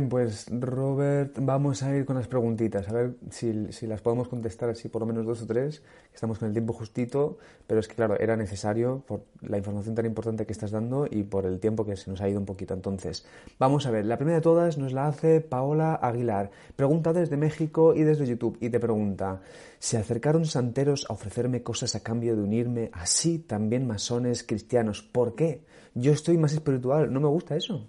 Bien, 0.00 0.08
pues 0.08 0.46
Robert, 0.50 1.36
vamos 1.40 1.82
a 1.82 1.94
ir 1.94 2.06
con 2.06 2.16
las 2.16 2.26
preguntitas, 2.26 2.88
a 2.88 2.92
ver 2.92 3.16
si, 3.30 3.52
las 3.86 4.00
podemos 4.00 4.28
contestar 4.28 4.70
así 4.70 4.88
por 4.88 5.02
lo 5.02 5.06
menos 5.06 5.26
dos 5.26 5.42
o 5.42 5.46
tres, 5.46 5.82
estamos 6.14 6.38
con 6.38 6.48
el 6.48 6.54
tiempo 6.54 6.72
justito, 6.72 7.36
pero 7.66 7.80
es 7.80 7.88
que 7.88 7.94
claro, 7.94 8.18
era 8.18 8.34
necesario 8.34 9.02
por 9.06 9.24
la 9.42 9.58
información 9.58 9.94
tan 9.94 10.06
importante 10.06 10.46
que 10.46 10.52
estás 10.52 10.70
dando 10.70 11.06
y 11.10 11.24
por 11.24 11.44
el 11.44 11.60
tiempo 11.60 11.84
que 11.84 11.96
se 11.96 12.10
nos 12.10 12.22
ha 12.22 12.28
ido 12.28 12.38
un 12.38 12.46
poquito. 12.46 12.72
Entonces, 12.72 13.26
vamos 13.58 13.86
a 13.86 13.90
ver, 13.90 14.06
la 14.06 14.16
primera 14.16 14.36
de 14.36 14.42
todas 14.42 14.78
nos 14.78 14.92
la 14.92 15.06
hace 15.06 15.42
Paola 15.42 15.96
Aguilar, 15.96 16.50
pregunta 16.76 17.12
desde 17.12 17.36
México 17.36 17.94
y 17.94 18.02
desde 18.02 18.26
YouTube 18.26 18.56
y 18.60 18.70
te 18.70 18.80
pregunta, 18.80 19.42
¿se 19.78 19.98
acercaron 19.98 20.46
santeros 20.46 21.04
a 21.10 21.12
ofrecerme 21.12 21.62
cosas 21.62 21.94
a 21.94 22.02
cambio 22.02 22.36
de 22.36 22.42
unirme 22.42 22.90
así 22.94 23.38
también 23.38 23.86
masones 23.86 24.44
cristianos? 24.44 25.02
¿Por 25.02 25.34
qué? 25.34 25.64
Yo 25.94 26.12
estoy 26.12 26.38
más 26.38 26.54
espiritual, 26.54 27.12
no 27.12 27.20
me 27.20 27.28
gusta 27.28 27.54
eso. 27.54 27.86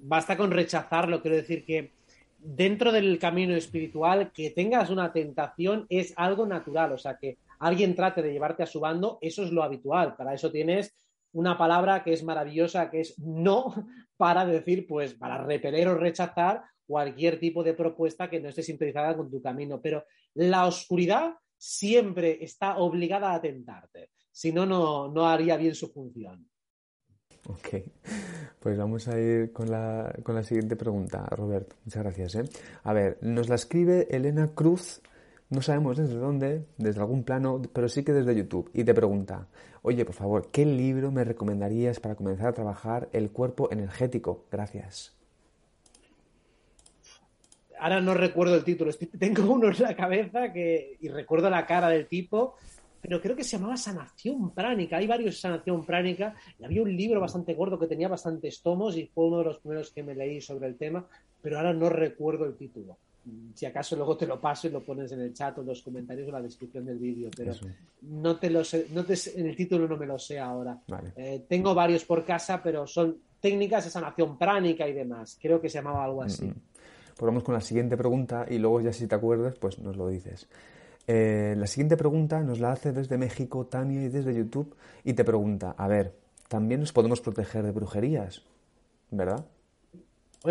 Basta 0.00 0.36
con 0.36 0.50
rechazarlo, 0.50 1.20
quiero 1.20 1.36
decir 1.36 1.64
que 1.64 1.92
dentro 2.38 2.92
del 2.92 3.18
camino 3.18 3.54
espiritual, 3.54 4.32
que 4.32 4.50
tengas 4.50 4.90
una 4.90 5.12
tentación 5.12 5.86
es 5.88 6.14
algo 6.16 6.46
natural, 6.46 6.92
o 6.92 6.98
sea, 6.98 7.18
que 7.18 7.38
alguien 7.58 7.94
trate 7.94 8.22
de 8.22 8.32
llevarte 8.32 8.62
a 8.62 8.66
su 8.66 8.80
bando, 8.80 9.18
eso 9.20 9.42
es 9.42 9.50
lo 9.50 9.62
habitual, 9.62 10.16
para 10.16 10.34
eso 10.34 10.50
tienes 10.50 10.94
una 11.32 11.58
palabra 11.58 12.02
que 12.02 12.12
es 12.12 12.22
maravillosa, 12.22 12.90
que 12.90 13.00
es 13.00 13.18
no, 13.18 13.74
para 14.16 14.46
decir, 14.46 14.86
pues, 14.86 15.14
para 15.14 15.44
repeler 15.44 15.88
o 15.88 15.96
rechazar 15.96 16.62
cualquier 16.86 17.38
tipo 17.38 17.62
de 17.62 17.74
propuesta 17.74 18.30
que 18.30 18.40
no 18.40 18.48
esté 18.48 18.62
sintonizada 18.62 19.16
con 19.16 19.30
tu 19.30 19.42
camino, 19.42 19.80
pero 19.80 20.04
la 20.34 20.66
oscuridad 20.66 21.34
siempre 21.56 22.38
está 22.40 22.78
obligada 22.78 23.34
a 23.34 23.40
tentarte, 23.40 24.10
si 24.30 24.52
no, 24.52 24.64
no 24.66 25.26
haría 25.26 25.56
bien 25.56 25.74
su 25.74 25.92
función. 25.92 26.48
Ok, 27.48 27.82
pues 28.60 28.76
vamos 28.76 29.08
a 29.08 29.18
ir 29.18 29.52
con 29.54 29.70
la, 29.70 30.14
con 30.22 30.34
la 30.34 30.42
siguiente 30.42 30.76
pregunta, 30.76 31.24
Roberto. 31.30 31.76
Muchas 31.86 32.02
gracias. 32.02 32.34
¿eh? 32.34 32.44
A 32.84 32.92
ver, 32.92 33.16
nos 33.22 33.48
la 33.48 33.54
escribe 33.54 34.06
Elena 34.10 34.50
Cruz, 34.54 35.00
no 35.48 35.62
sabemos 35.62 35.96
desde 35.96 36.16
dónde, 36.16 36.66
desde 36.76 37.00
algún 37.00 37.24
plano, 37.24 37.62
pero 37.72 37.88
sí 37.88 38.04
que 38.04 38.12
desde 38.12 38.36
YouTube, 38.36 38.70
y 38.74 38.84
te 38.84 38.92
pregunta, 38.92 39.48
oye, 39.80 40.04
por 40.04 40.14
favor, 40.14 40.50
¿qué 40.50 40.66
libro 40.66 41.10
me 41.10 41.24
recomendarías 41.24 42.00
para 42.00 42.16
comenzar 42.16 42.48
a 42.48 42.52
trabajar 42.52 43.08
el 43.14 43.30
cuerpo 43.30 43.72
energético? 43.72 44.44
Gracias. 44.52 45.16
Ahora 47.80 48.02
no 48.02 48.12
recuerdo 48.12 48.56
el 48.56 48.64
título, 48.64 48.92
tengo 49.18 49.50
uno 49.50 49.68
en 49.68 49.82
la 49.82 49.96
cabeza 49.96 50.52
que, 50.52 50.98
y 51.00 51.08
recuerdo 51.08 51.48
la 51.48 51.64
cara 51.64 51.88
del 51.88 52.08
tipo, 52.08 52.56
pero 53.00 53.20
creo 53.20 53.36
que 53.36 53.44
se 53.44 53.56
llamaba 53.56 53.76
Sanación 53.76 54.50
Pránica. 54.50 54.96
Hay 54.96 55.06
varios 55.06 55.40
Sanación 55.40 55.84
Pránica. 55.84 56.34
Y 56.58 56.64
había 56.64 56.82
un 56.82 56.96
libro 56.96 57.20
bastante 57.20 57.54
gordo 57.54 57.78
que 57.78 57.86
tenía 57.86 58.08
bastantes 58.08 58.60
tomos 58.62 58.96
y 58.96 59.06
fue 59.06 59.26
uno 59.26 59.38
de 59.38 59.44
los 59.44 59.58
primeros 59.58 59.90
que 59.90 60.02
me 60.02 60.14
leí 60.14 60.40
sobre 60.40 60.66
el 60.66 60.76
tema, 60.76 61.06
pero 61.40 61.58
ahora 61.58 61.72
no 61.72 61.88
recuerdo 61.88 62.44
el 62.44 62.56
título. 62.56 62.96
Si 63.54 63.66
acaso 63.66 63.94
luego 63.96 64.16
te 64.16 64.26
lo 64.26 64.40
paso 64.40 64.68
y 64.68 64.70
lo 64.70 64.82
pones 64.82 65.12
en 65.12 65.20
el 65.20 65.34
chat 65.34 65.58
o 65.58 65.60
en 65.60 65.66
los 65.66 65.82
comentarios 65.82 66.26
o 66.26 66.30
en 66.30 66.34
la 66.34 66.42
descripción 66.42 66.86
del 66.86 66.98
vídeo, 66.98 67.30
pero 67.36 67.52
no 68.02 68.38
te 68.38 68.48
lo 68.48 68.64
sé, 68.64 68.86
no 68.92 69.04
te, 69.04 69.14
en 69.36 69.46
el 69.46 69.54
título 69.54 69.86
no 69.86 69.96
me 69.96 70.06
lo 70.06 70.18
sé 70.18 70.38
ahora. 70.38 70.78
Eh, 71.14 71.44
tengo 71.46 71.74
varios 71.74 72.04
por 72.04 72.24
casa, 72.24 72.62
pero 72.62 72.86
son 72.86 73.18
técnicas 73.40 73.84
de 73.84 73.90
sanación 73.90 74.38
pránica 74.38 74.88
y 74.88 74.94
demás. 74.94 75.38
Creo 75.40 75.60
que 75.60 75.68
se 75.68 75.78
llamaba 75.78 76.04
algo 76.04 76.22
así. 76.22 76.46
Pues 76.46 77.26
vamos 77.26 77.42
con 77.42 77.54
la 77.54 77.60
siguiente 77.60 77.96
pregunta 77.96 78.46
y 78.48 78.58
luego 78.58 78.80
ya 78.80 78.92
si 78.92 79.06
te 79.06 79.14
acuerdas, 79.14 79.56
pues 79.58 79.78
nos 79.78 79.96
lo 79.96 80.08
dices. 80.08 80.48
Eh, 81.10 81.54
la 81.56 81.66
siguiente 81.66 81.96
pregunta 81.96 82.42
nos 82.42 82.60
la 82.60 82.72
hace 82.72 82.92
desde 82.92 83.16
México 83.16 83.64
Tania 83.64 84.02
y 84.04 84.08
desde 84.08 84.34
YouTube 84.34 84.76
y 85.04 85.14
te 85.14 85.24
pregunta, 85.24 85.74
a 85.78 85.88
ver, 85.88 86.14
también 86.48 86.80
nos 86.80 86.92
podemos 86.92 87.22
proteger 87.22 87.64
de 87.64 87.72
brujerías, 87.72 88.42
¿verdad? 89.10 89.42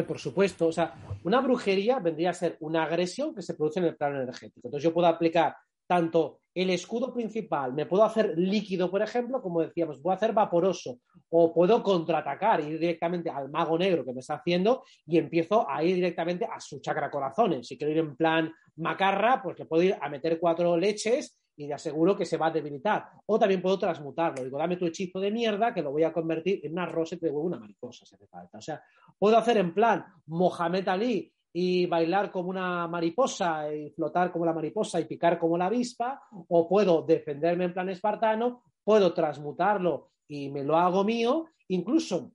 por 0.07 0.19
supuesto, 0.19 0.67
o 0.67 0.71
sea, 0.71 0.95
una 1.23 1.41
brujería 1.41 1.99
vendría 1.99 2.31
a 2.31 2.33
ser 2.33 2.57
una 2.59 2.83
agresión 2.83 3.33
que 3.33 3.41
se 3.41 3.53
produce 3.53 3.79
en 3.79 3.85
el 3.85 3.95
plano 3.95 4.21
energético. 4.21 4.67
Entonces 4.67 4.83
yo 4.83 4.93
puedo 4.93 5.07
aplicar 5.07 5.55
tanto 5.87 6.41
el 6.61 6.71
escudo 6.71 7.13
principal, 7.13 7.73
me 7.73 7.85
puedo 7.85 8.03
hacer 8.03 8.33
líquido, 8.37 8.89
por 8.89 9.01
ejemplo, 9.01 9.41
como 9.41 9.61
decíamos, 9.61 9.99
puedo 9.99 10.15
hacer 10.15 10.33
vaporoso, 10.33 10.99
o 11.29 11.53
puedo 11.53 11.83
contraatacar, 11.83 12.61
ir 12.61 12.79
directamente 12.79 13.29
al 13.29 13.49
mago 13.49 13.77
negro 13.77 14.03
que 14.03 14.13
me 14.13 14.21
está 14.21 14.35
haciendo 14.35 14.83
y 15.05 15.17
empiezo 15.17 15.69
a 15.69 15.83
ir 15.83 15.95
directamente 15.95 16.45
a 16.45 16.59
su 16.59 16.79
chakra 16.79 17.11
corazones. 17.11 17.67
Si 17.67 17.77
quiero 17.77 17.91
ir 17.91 17.99
en 17.99 18.15
plan 18.15 18.51
macarra, 18.77 19.41
pues 19.43 19.59
le 19.59 19.65
puedo 19.65 19.83
ir 19.83 19.95
a 19.99 20.09
meter 20.09 20.39
cuatro 20.39 20.77
leches 20.77 21.37
y 21.57 21.67
le 21.67 21.73
aseguro 21.73 22.15
que 22.15 22.25
se 22.25 22.37
va 22.37 22.47
a 22.47 22.51
debilitar. 22.51 23.09
O 23.25 23.37
también 23.37 23.61
puedo 23.61 23.77
transmutarlo. 23.79 24.43
Digo, 24.43 24.57
dame 24.57 24.77
tu 24.77 24.85
hechizo 24.85 25.19
de 25.19 25.31
mierda 25.31 25.73
que 25.73 25.81
lo 25.81 25.91
voy 25.91 26.03
a 26.03 26.13
convertir 26.13 26.61
en 26.63 26.71
una 26.71 26.85
rosa 26.85 27.15
y 27.15 27.17
te 27.17 27.25
devuelvo 27.25 27.47
una 27.47 27.59
mariposa 27.59 28.05
si 28.05 28.15
hace 28.15 28.27
falta. 28.27 28.59
O 28.59 28.61
sea, 28.61 28.81
puedo 29.17 29.37
hacer 29.37 29.57
en 29.57 29.73
plan 29.73 30.05
Mohamed 30.27 30.87
Ali 30.87 31.33
y 31.59 31.87
bailar 31.87 32.29
como 32.29 32.51
una 32.51 32.87
mariposa 32.87 33.73
y 33.73 33.89
flotar 33.89 34.31
como 34.31 34.45
la 34.45 34.53
mariposa 34.53 34.99
y 34.99 35.05
picar 35.05 35.39
como 35.39 35.57
la 35.57 35.65
avispa, 35.65 36.21
o 36.49 36.69
puedo 36.69 37.01
defenderme 37.01 37.63
en 37.63 37.73
plan 37.73 37.89
espartano, 37.89 38.61
puedo 38.83 39.11
transmutarlo 39.11 40.11
y 40.27 40.49
me 40.49 40.63
lo 40.63 40.77
hago 40.77 41.03
mío. 41.03 41.47
Incluso 41.69 42.31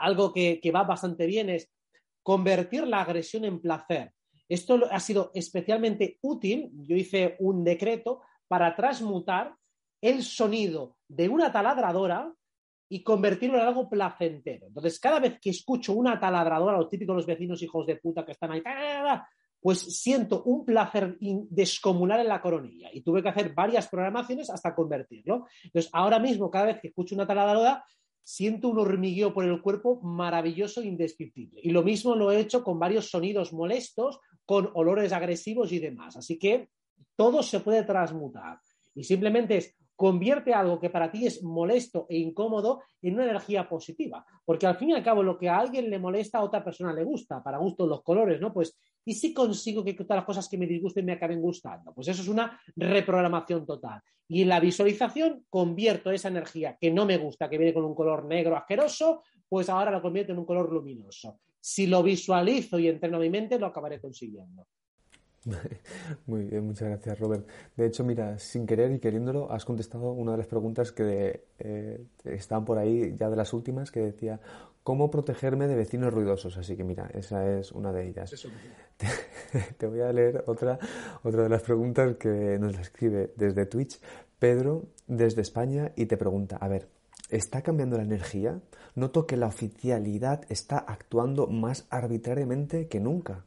algo 0.00 0.32
que, 0.32 0.58
que 0.60 0.72
va 0.72 0.82
bastante 0.82 1.26
bien 1.26 1.50
es 1.50 1.70
convertir 2.20 2.84
la 2.84 3.02
agresión 3.02 3.44
en 3.44 3.60
placer. 3.60 4.12
Esto 4.48 4.80
ha 4.90 4.98
sido 4.98 5.30
especialmente 5.34 6.18
útil. 6.22 6.72
Yo 6.82 6.96
hice 6.96 7.36
un 7.38 7.62
decreto 7.62 8.22
para 8.48 8.74
transmutar 8.74 9.54
el 10.00 10.24
sonido 10.24 10.96
de 11.06 11.28
una 11.28 11.52
taladradora 11.52 12.34
y 12.88 13.02
convertirlo 13.02 13.58
en 13.58 13.66
algo 13.66 13.88
placentero. 13.88 14.66
Entonces, 14.66 14.98
cada 14.98 15.20
vez 15.20 15.38
que 15.40 15.50
escucho 15.50 15.92
una 15.92 16.18
taladradora, 16.18 16.78
los 16.78 16.88
típicos 16.88 17.16
los 17.16 17.26
vecinos 17.26 17.62
hijos 17.62 17.86
de 17.86 17.96
puta 17.96 18.24
que 18.24 18.32
están 18.32 18.52
ahí, 18.52 18.62
pues 19.60 19.80
siento 20.00 20.42
un 20.44 20.64
placer 20.64 21.18
descomunal 21.20 22.20
en 22.20 22.28
la 22.28 22.40
coronilla 22.40 22.88
y 22.92 23.02
tuve 23.02 23.22
que 23.22 23.28
hacer 23.28 23.52
varias 23.54 23.88
programaciones 23.88 24.50
hasta 24.50 24.74
convertirlo. 24.74 25.46
Entonces, 25.64 25.90
ahora 25.92 26.18
mismo, 26.18 26.50
cada 26.50 26.66
vez 26.66 26.80
que 26.80 26.88
escucho 26.88 27.14
una 27.14 27.26
taladradora, 27.26 27.84
siento 28.22 28.68
un 28.68 28.78
hormigueo 28.78 29.32
por 29.32 29.44
el 29.44 29.60
cuerpo 29.60 30.00
maravilloso 30.02 30.82
e 30.82 30.86
indescriptible. 30.86 31.60
Y 31.62 31.70
lo 31.70 31.82
mismo 31.82 32.14
lo 32.14 32.30
he 32.30 32.40
hecho 32.40 32.62
con 32.62 32.78
varios 32.78 33.10
sonidos 33.10 33.52
molestos, 33.52 34.20
con 34.44 34.70
olores 34.74 35.12
agresivos 35.12 35.72
y 35.72 35.78
demás. 35.78 36.16
Así 36.16 36.38
que 36.38 36.68
todo 37.16 37.42
se 37.42 37.60
puede 37.60 37.84
transmutar. 37.84 38.60
Y 38.94 39.04
simplemente 39.04 39.56
es 39.56 39.76
convierte 39.98 40.54
algo 40.54 40.78
que 40.78 40.90
para 40.90 41.10
ti 41.10 41.26
es 41.26 41.42
molesto 41.42 42.06
e 42.08 42.18
incómodo 42.18 42.82
en 43.02 43.14
una 43.14 43.24
energía 43.24 43.68
positiva. 43.68 44.24
Porque 44.44 44.64
al 44.64 44.76
fin 44.76 44.90
y 44.90 44.92
al 44.92 45.02
cabo, 45.02 45.24
lo 45.24 45.36
que 45.36 45.48
a 45.48 45.58
alguien 45.58 45.90
le 45.90 45.98
molesta, 45.98 46.38
a 46.38 46.44
otra 46.44 46.62
persona 46.62 46.92
le 46.92 47.02
gusta, 47.02 47.42
para 47.42 47.58
gusto 47.58 47.84
los 47.84 48.04
colores, 48.04 48.40
¿no? 48.40 48.52
Pues, 48.52 48.78
¿y 49.04 49.14
si 49.14 49.34
consigo 49.34 49.84
que 49.84 49.94
todas 49.94 50.18
las 50.18 50.24
cosas 50.24 50.48
que 50.48 50.56
me 50.56 50.68
disgusten 50.68 51.04
me 51.04 51.14
acaben 51.14 51.40
gustando? 51.40 51.92
Pues 51.92 52.06
eso 52.06 52.22
es 52.22 52.28
una 52.28 52.60
reprogramación 52.76 53.66
total. 53.66 54.00
Y 54.28 54.42
en 54.42 54.50
la 54.50 54.60
visualización 54.60 55.44
convierto 55.50 56.12
esa 56.12 56.28
energía 56.28 56.76
que 56.80 56.92
no 56.92 57.04
me 57.04 57.16
gusta, 57.16 57.50
que 57.50 57.58
viene 57.58 57.74
con 57.74 57.84
un 57.84 57.96
color 57.96 58.24
negro 58.24 58.56
asqueroso, 58.56 59.24
pues 59.48 59.68
ahora 59.68 59.90
lo 59.90 60.00
convierto 60.00 60.30
en 60.30 60.38
un 60.38 60.46
color 60.46 60.72
luminoso. 60.72 61.40
Si 61.58 61.88
lo 61.88 62.04
visualizo 62.04 62.78
y 62.78 62.86
entreno 62.86 63.18
mi 63.18 63.30
mente, 63.30 63.58
lo 63.58 63.66
acabaré 63.66 64.00
consiguiendo. 64.00 64.64
Muy 66.26 66.44
bien, 66.44 66.66
muchas 66.66 66.88
gracias, 66.88 67.18
Robert. 67.18 67.46
De 67.76 67.86
hecho, 67.86 68.04
mira, 68.04 68.38
sin 68.38 68.66
querer 68.66 68.92
y 68.92 68.98
queriéndolo, 68.98 69.50
has 69.50 69.64
contestado 69.64 70.12
una 70.12 70.32
de 70.32 70.38
las 70.38 70.46
preguntas 70.46 70.92
que 70.92 71.44
eh, 71.58 72.04
están 72.24 72.64
por 72.64 72.78
ahí, 72.78 73.14
ya 73.16 73.28
de 73.30 73.36
las 73.36 73.52
últimas, 73.52 73.90
que 73.90 74.00
decía, 74.00 74.40
¿cómo 74.82 75.10
protegerme 75.10 75.66
de 75.66 75.74
vecinos 75.74 76.12
ruidosos? 76.12 76.56
Así 76.56 76.76
que 76.76 76.84
mira, 76.84 77.10
esa 77.14 77.46
es 77.58 77.72
una 77.72 77.92
de 77.92 78.08
ellas. 78.08 78.32
Te, 79.78 79.86
voy 79.86 80.00
a 80.00 80.12
leer 80.12 80.44
otra, 80.46 80.78
otra 81.22 81.42
de 81.44 81.48
las 81.48 81.62
preguntas 81.62 82.16
que 82.16 82.58
nos 82.58 82.74
la 82.74 82.82
escribe 82.82 83.32
desde 83.36 83.66
Twitch, 83.66 84.00
Pedro, 84.38 84.86
desde 85.06 85.42
España, 85.42 85.92
y 85.96 86.06
te 86.06 86.16
pregunta, 86.16 86.56
a 86.56 86.68
ver, 86.68 86.88
¿está 87.30 87.62
cambiando 87.62 87.96
la 87.96 88.02
energía? 88.02 88.60
Noto 88.94 89.26
que 89.26 89.36
la 89.36 89.46
oficialidad 89.46 90.42
está 90.48 90.78
actuando 90.78 91.46
más 91.46 91.86
arbitrariamente 91.90 92.88
que 92.88 93.00
nunca. 93.00 93.44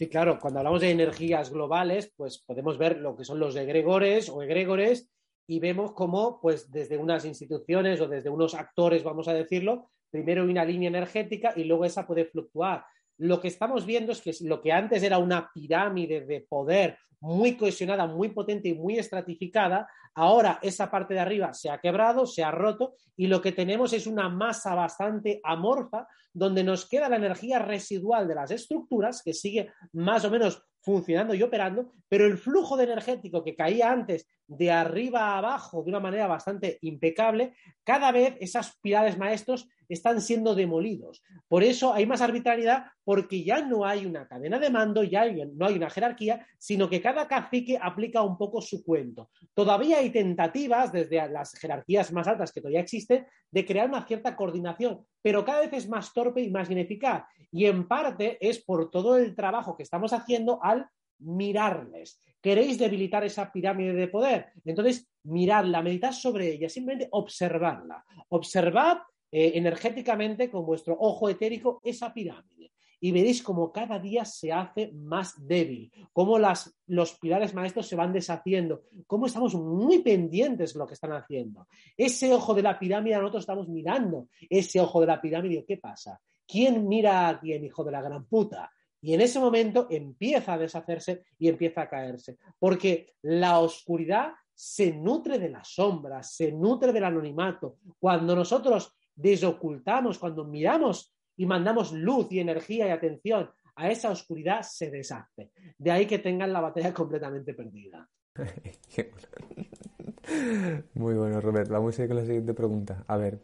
Sí, 0.00 0.08
claro, 0.08 0.38
cuando 0.40 0.60
hablamos 0.60 0.80
de 0.80 0.92
energías 0.92 1.50
globales, 1.50 2.10
pues 2.16 2.38
podemos 2.38 2.78
ver 2.78 2.96
lo 3.00 3.14
que 3.14 3.26
son 3.26 3.38
los 3.38 3.54
egregores 3.54 4.30
o 4.30 4.42
egregores 4.42 5.10
y 5.46 5.60
vemos 5.60 5.92
cómo, 5.92 6.40
pues 6.40 6.72
desde 6.72 6.96
unas 6.96 7.26
instituciones 7.26 8.00
o 8.00 8.08
desde 8.08 8.30
unos 8.30 8.54
actores, 8.54 9.04
vamos 9.04 9.28
a 9.28 9.34
decirlo, 9.34 9.90
primero 10.10 10.42
hay 10.42 10.48
una 10.48 10.64
línea 10.64 10.88
energética 10.88 11.52
y 11.54 11.64
luego 11.64 11.84
esa 11.84 12.06
puede 12.06 12.24
fluctuar. 12.24 12.82
Lo 13.20 13.38
que 13.38 13.48
estamos 13.48 13.84
viendo 13.84 14.12
es 14.12 14.22
que 14.22 14.32
lo 14.40 14.62
que 14.62 14.72
antes 14.72 15.02
era 15.02 15.18
una 15.18 15.50
pirámide 15.52 16.22
de 16.22 16.40
poder 16.40 16.98
muy 17.20 17.54
cohesionada, 17.54 18.06
muy 18.06 18.30
potente 18.30 18.70
y 18.70 18.74
muy 18.74 18.98
estratificada, 18.98 19.86
ahora 20.14 20.58
esa 20.62 20.90
parte 20.90 21.12
de 21.12 21.20
arriba 21.20 21.52
se 21.52 21.68
ha 21.68 21.78
quebrado, 21.78 22.24
se 22.24 22.42
ha 22.42 22.50
roto 22.50 22.94
y 23.18 23.26
lo 23.26 23.42
que 23.42 23.52
tenemos 23.52 23.92
es 23.92 24.06
una 24.06 24.30
masa 24.30 24.74
bastante 24.74 25.38
amorfa 25.44 26.08
donde 26.32 26.64
nos 26.64 26.88
queda 26.88 27.10
la 27.10 27.16
energía 27.16 27.58
residual 27.58 28.26
de 28.26 28.36
las 28.36 28.50
estructuras, 28.52 29.22
que 29.22 29.34
sigue 29.34 29.70
más 29.92 30.24
o 30.24 30.30
menos 30.30 30.62
funcionando 30.82 31.34
y 31.34 31.42
operando, 31.42 31.92
pero 32.08 32.26
el 32.26 32.38
flujo 32.38 32.76
de 32.76 32.84
energético 32.84 33.44
que 33.44 33.54
caía 33.54 33.92
antes 33.92 34.26
de 34.46 34.70
arriba 34.70 35.20
a 35.20 35.38
abajo 35.38 35.82
de 35.82 35.90
una 35.90 36.00
manera 36.00 36.26
bastante 36.26 36.78
impecable, 36.82 37.54
cada 37.84 38.10
vez 38.10 38.36
esas 38.40 38.76
pilares 38.80 39.16
maestros 39.16 39.68
están 39.88 40.20
siendo 40.20 40.54
demolidos. 40.54 41.22
Por 41.48 41.62
eso 41.62 41.92
hay 41.92 42.06
más 42.06 42.20
arbitrariedad, 42.20 42.86
porque 43.04 43.44
ya 43.44 43.62
no 43.62 43.84
hay 43.84 44.06
una 44.06 44.26
cadena 44.26 44.58
de 44.58 44.70
mando, 44.70 45.02
ya 45.02 45.24
no 45.54 45.66
hay 45.66 45.74
una 45.74 45.90
jerarquía, 45.90 46.46
sino 46.58 46.88
que 46.88 47.00
cada 47.00 47.28
cacique 47.28 47.78
aplica 47.80 48.22
un 48.22 48.38
poco 48.38 48.60
su 48.60 48.84
cuento. 48.84 49.30
Todavía 49.54 49.98
hay 49.98 50.10
tentativas, 50.10 50.92
desde 50.92 51.28
las 51.28 51.52
jerarquías 51.58 52.12
más 52.12 52.26
altas 52.26 52.52
que 52.52 52.60
todavía 52.60 52.80
existen, 52.80 53.26
de 53.50 53.66
crear 53.66 53.88
una 53.88 54.06
cierta 54.06 54.36
coordinación, 54.36 55.04
pero 55.22 55.44
cada 55.44 55.60
vez 55.60 55.72
es 55.72 55.88
más 55.88 56.12
torpe 56.12 56.40
y 56.40 56.50
más 56.50 56.70
ineficaz. 56.70 57.24
Y 57.52 57.66
en 57.66 57.86
parte 57.86 58.38
es 58.40 58.62
por 58.62 58.90
todo 58.90 59.16
el 59.16 59.34
trabajo 59.34 59.76
que 59.76 59.82
estamos 59.82 60.12
haciendo 60.12 60.62
al 60.62 60.88
mirarles. 61.18 62.20
¿Queréis 62.40 62.78
debilitar 62.78 63.24
esa 63.24 63.52
pirámide 63.52 63.92
de 63.92 64.08
poder? 64.08 64.46
Entonces, 64.64 65.10
miradla, 65.24 65.82
meditad 65.82 66.12
sobre 66.12 66.52
ella, 66.52 66.68
simplemente 66.68 67.08
observarla. 67.12 68.04
Observad 68.28 68.98
eh, 69.30 69.52
energéticamente 69.54 70.50
con 70.50 70.64
vuestro 70.64 70.96
ojo 70.98 71.28
etérico 71.28 71.80
esa 71.84 72.12
pirámide 72.14 72.72
y 73.00 73.12
veréis 73.12 73.42
cómo 73.42 73.72
cada 73.72 73.98
día 73.98 74.24
se 74.24 74.52
hace 74.52 74.92
más 74.92 75.34
débil, 75.46 75.90
cómo 76.12 76.38
las, 76.38 76.78
los 76.86 77.18
pilares 77.18 77.54
maestros 77.54 77.88
se 77.88 77.96
van 77.96 78.12
deshaciendo, 78.12 78.82
cómo 79.06 79.26
estamos 79.26 79.54
muy 79.54 80.00
pendientes 80.00 80.74
de 80.74 80.78
lo 80.78 80.86
que 80.86 80.94
están 80.94 81.12
haciendo. 81.12 81.66
Ese 81.96 82.32
ojo 82.32 82.54
de 82.54 82.62
la 82.62 82.78
pirámide 82.78 83.16
nosotros 83.16 83.42
estamos 83.42 83.68
mirando, 83.68 84.28
ese 84.48 84.80
ojo 84.80 85.00
de 85.00 85.06
la 85.06 85.20
pirámide, 85.20 85.64
¿qué 85.66 85.78
pasa? 85.78 86.20
¿Quién 86.46 86.86
mira 86.86 87.28
a 87.28 87.40
quién, 87.40 87.64
hijo 87.64 87.82
de 87.84 87.92
la 87.92 88.02
gran 88.02 88.26
puta? 88.26 88.70
Y 89.02 89.14
en 89.14 89.22
ese 89.22 89.40
momento 89.40 89.86
empieza 89.90 90.52
a 90.52 90.58
deshacerse 90.58 91.24
y 91.38 91.48
empieza 91.48 91.82
a 91.82 91.88
caerse, 91.88 92.36
porque 92.58 93.14
la 93.22 93.60
oscuridad 93.60 94.32
se 94.54 94.92
nutre 94.92 95.38
de 95.38 95.48
la 95.48 95.64
sombra, 95.64 96.22
se 96.22 96.52
nutre 96.52 96.92
del 96.92 97.04
anonimato. 97.04 97.78
Cuando 97.98 98.36
nosotros 98.36 98.92
desocultamos, 99.14 100.18
cuando 100.18 100.44
miramos 100.44 101.14
y 101.40 101.46
mandamos 101.46 101.92
luz 101.92 102.30
y 102.32 102.38
energía 102.38 102.86
y 102.86 102.90
atención 102.90 103.48
a 103.76 103.90
esa 103.90 104.10
oscuridad, 104.10 104.60
se 104.60 104.90
deshace. 104.90 105.50
De 105.78 105.90
ahí 105.90 106.04
que 106.04 106.18
tengan 106.18 106.52
la 106.52 106.60
batalla 106.60 106.92
completamente 106.92 107.54
perdida. 107.54 108.06
Muy 110.92 111.14
bueno, 111.14 111.40
Robert. 111.40 111.70
Vamos 111.70 111.98
a 111.98 112.02
ir 112.02 112.08
con 112.08 112.18
la 112.18 112.26
siguiente 112.26 112.52
pregunta. 112.52 113.04
A 113.06 113.16
ver, 113.16 113.38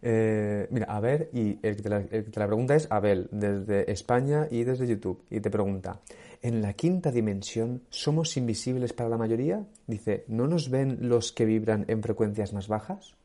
eh, 0.00 0.68
mira, 0.70 0.86
a 0.86 1.00
ver, 1.00 1.28
y 1.32 1.58
el 1.60 1.74
que, 1.74 1.82
te 1.82 1.88
la, 1.88 1.98
la 1.98 2.46
pregunta 2.46 2.76
es 2.76 2.86
Abel, 2.88 3.26
desde 3.32 3.90
España 3.90 4.46
y 4.48 4.62
desde 4.62 4.86
YouTube. 4.86 5.24
Y 5.28 5.40
te 5.40 5.50
pregunta, 5.50 6.02
¿en 6.42 6.62
la 6.62 6.74
quinta 6.74 7.10
dimensión 7.10 7.82
somos 7.90 8.36
invisibles 8.36 8.92
para 8.92 9.10
la 9.10 9.18
mayoría? 9.18 9.66
Dice, 9.88 10.22
¿no 10.28 10.46
nos 10.46 10.70
ven 10.70 10.98
los 11.00 11.32
que 11.32 11.46
vibran 11.46 11.84
en 11.88 12.00
frecuencias 12.00 12.52
más 12.52 12.68
bajas? 12.68 13.16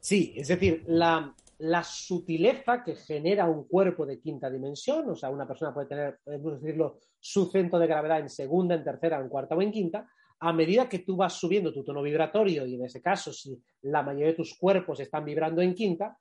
Sí, 0.00 0.32
es 0.34 0.48
decir, 0.48 0.84
la, 0.86 1.34
la 1.58 1.82
sutileza 1.82 2.84
que 2.84 2.94
genera 2.94 3.46
un 3.46 3.66
cuerpo 3.66 4.06
de 4.06 4.20
quinta 4.20 4.48
dimensión, 4.48 5.10
o 5.10 5.16
sea, 5.16 5.30
una 5.30 5.46
persona 5.46 5.74
puede 5.74 5.88
tener, 5.88 6.18
podemos 6.24 6.60
decirlo, 6.60 6.98
su 7.18 7.46
centro 7.46 7.78
de 7.78 7.86
gravedad 7.86 8.20
en 8.20 8.28
segunda, 8.28 8.74
en 8.74 8.84
tercera, 8.84 9.20
en 9.20 9.28
cuarta 9.28 9.56
o 9.56 9.62
en 9.62 9.72
quinta, 9.72 10.08
a 10.40 10.52
medida 10.52 10.88
que 10.88 11.00
tú 11.00 11.16
vas 11.16 11.32
subiendo 11.32 11.72
tu 11.72 11.82
tono 11.82 12.00
vibratorio, 12.00 12.64
y 12.64 12.76
en 12.76 12.84
ese 12.84 13.02
caso, 13.02 13.32
si 13.32 13.60
la 13.82 14.02
mayoría 14.02 14.28
de 14.28 14.34
tus 14.34 14.56
cuerpos 14.56 15.00
están 15.00 15.24
vibrando 15.24 15.60
en 15.60 15.74
quinta, 15.74 16.16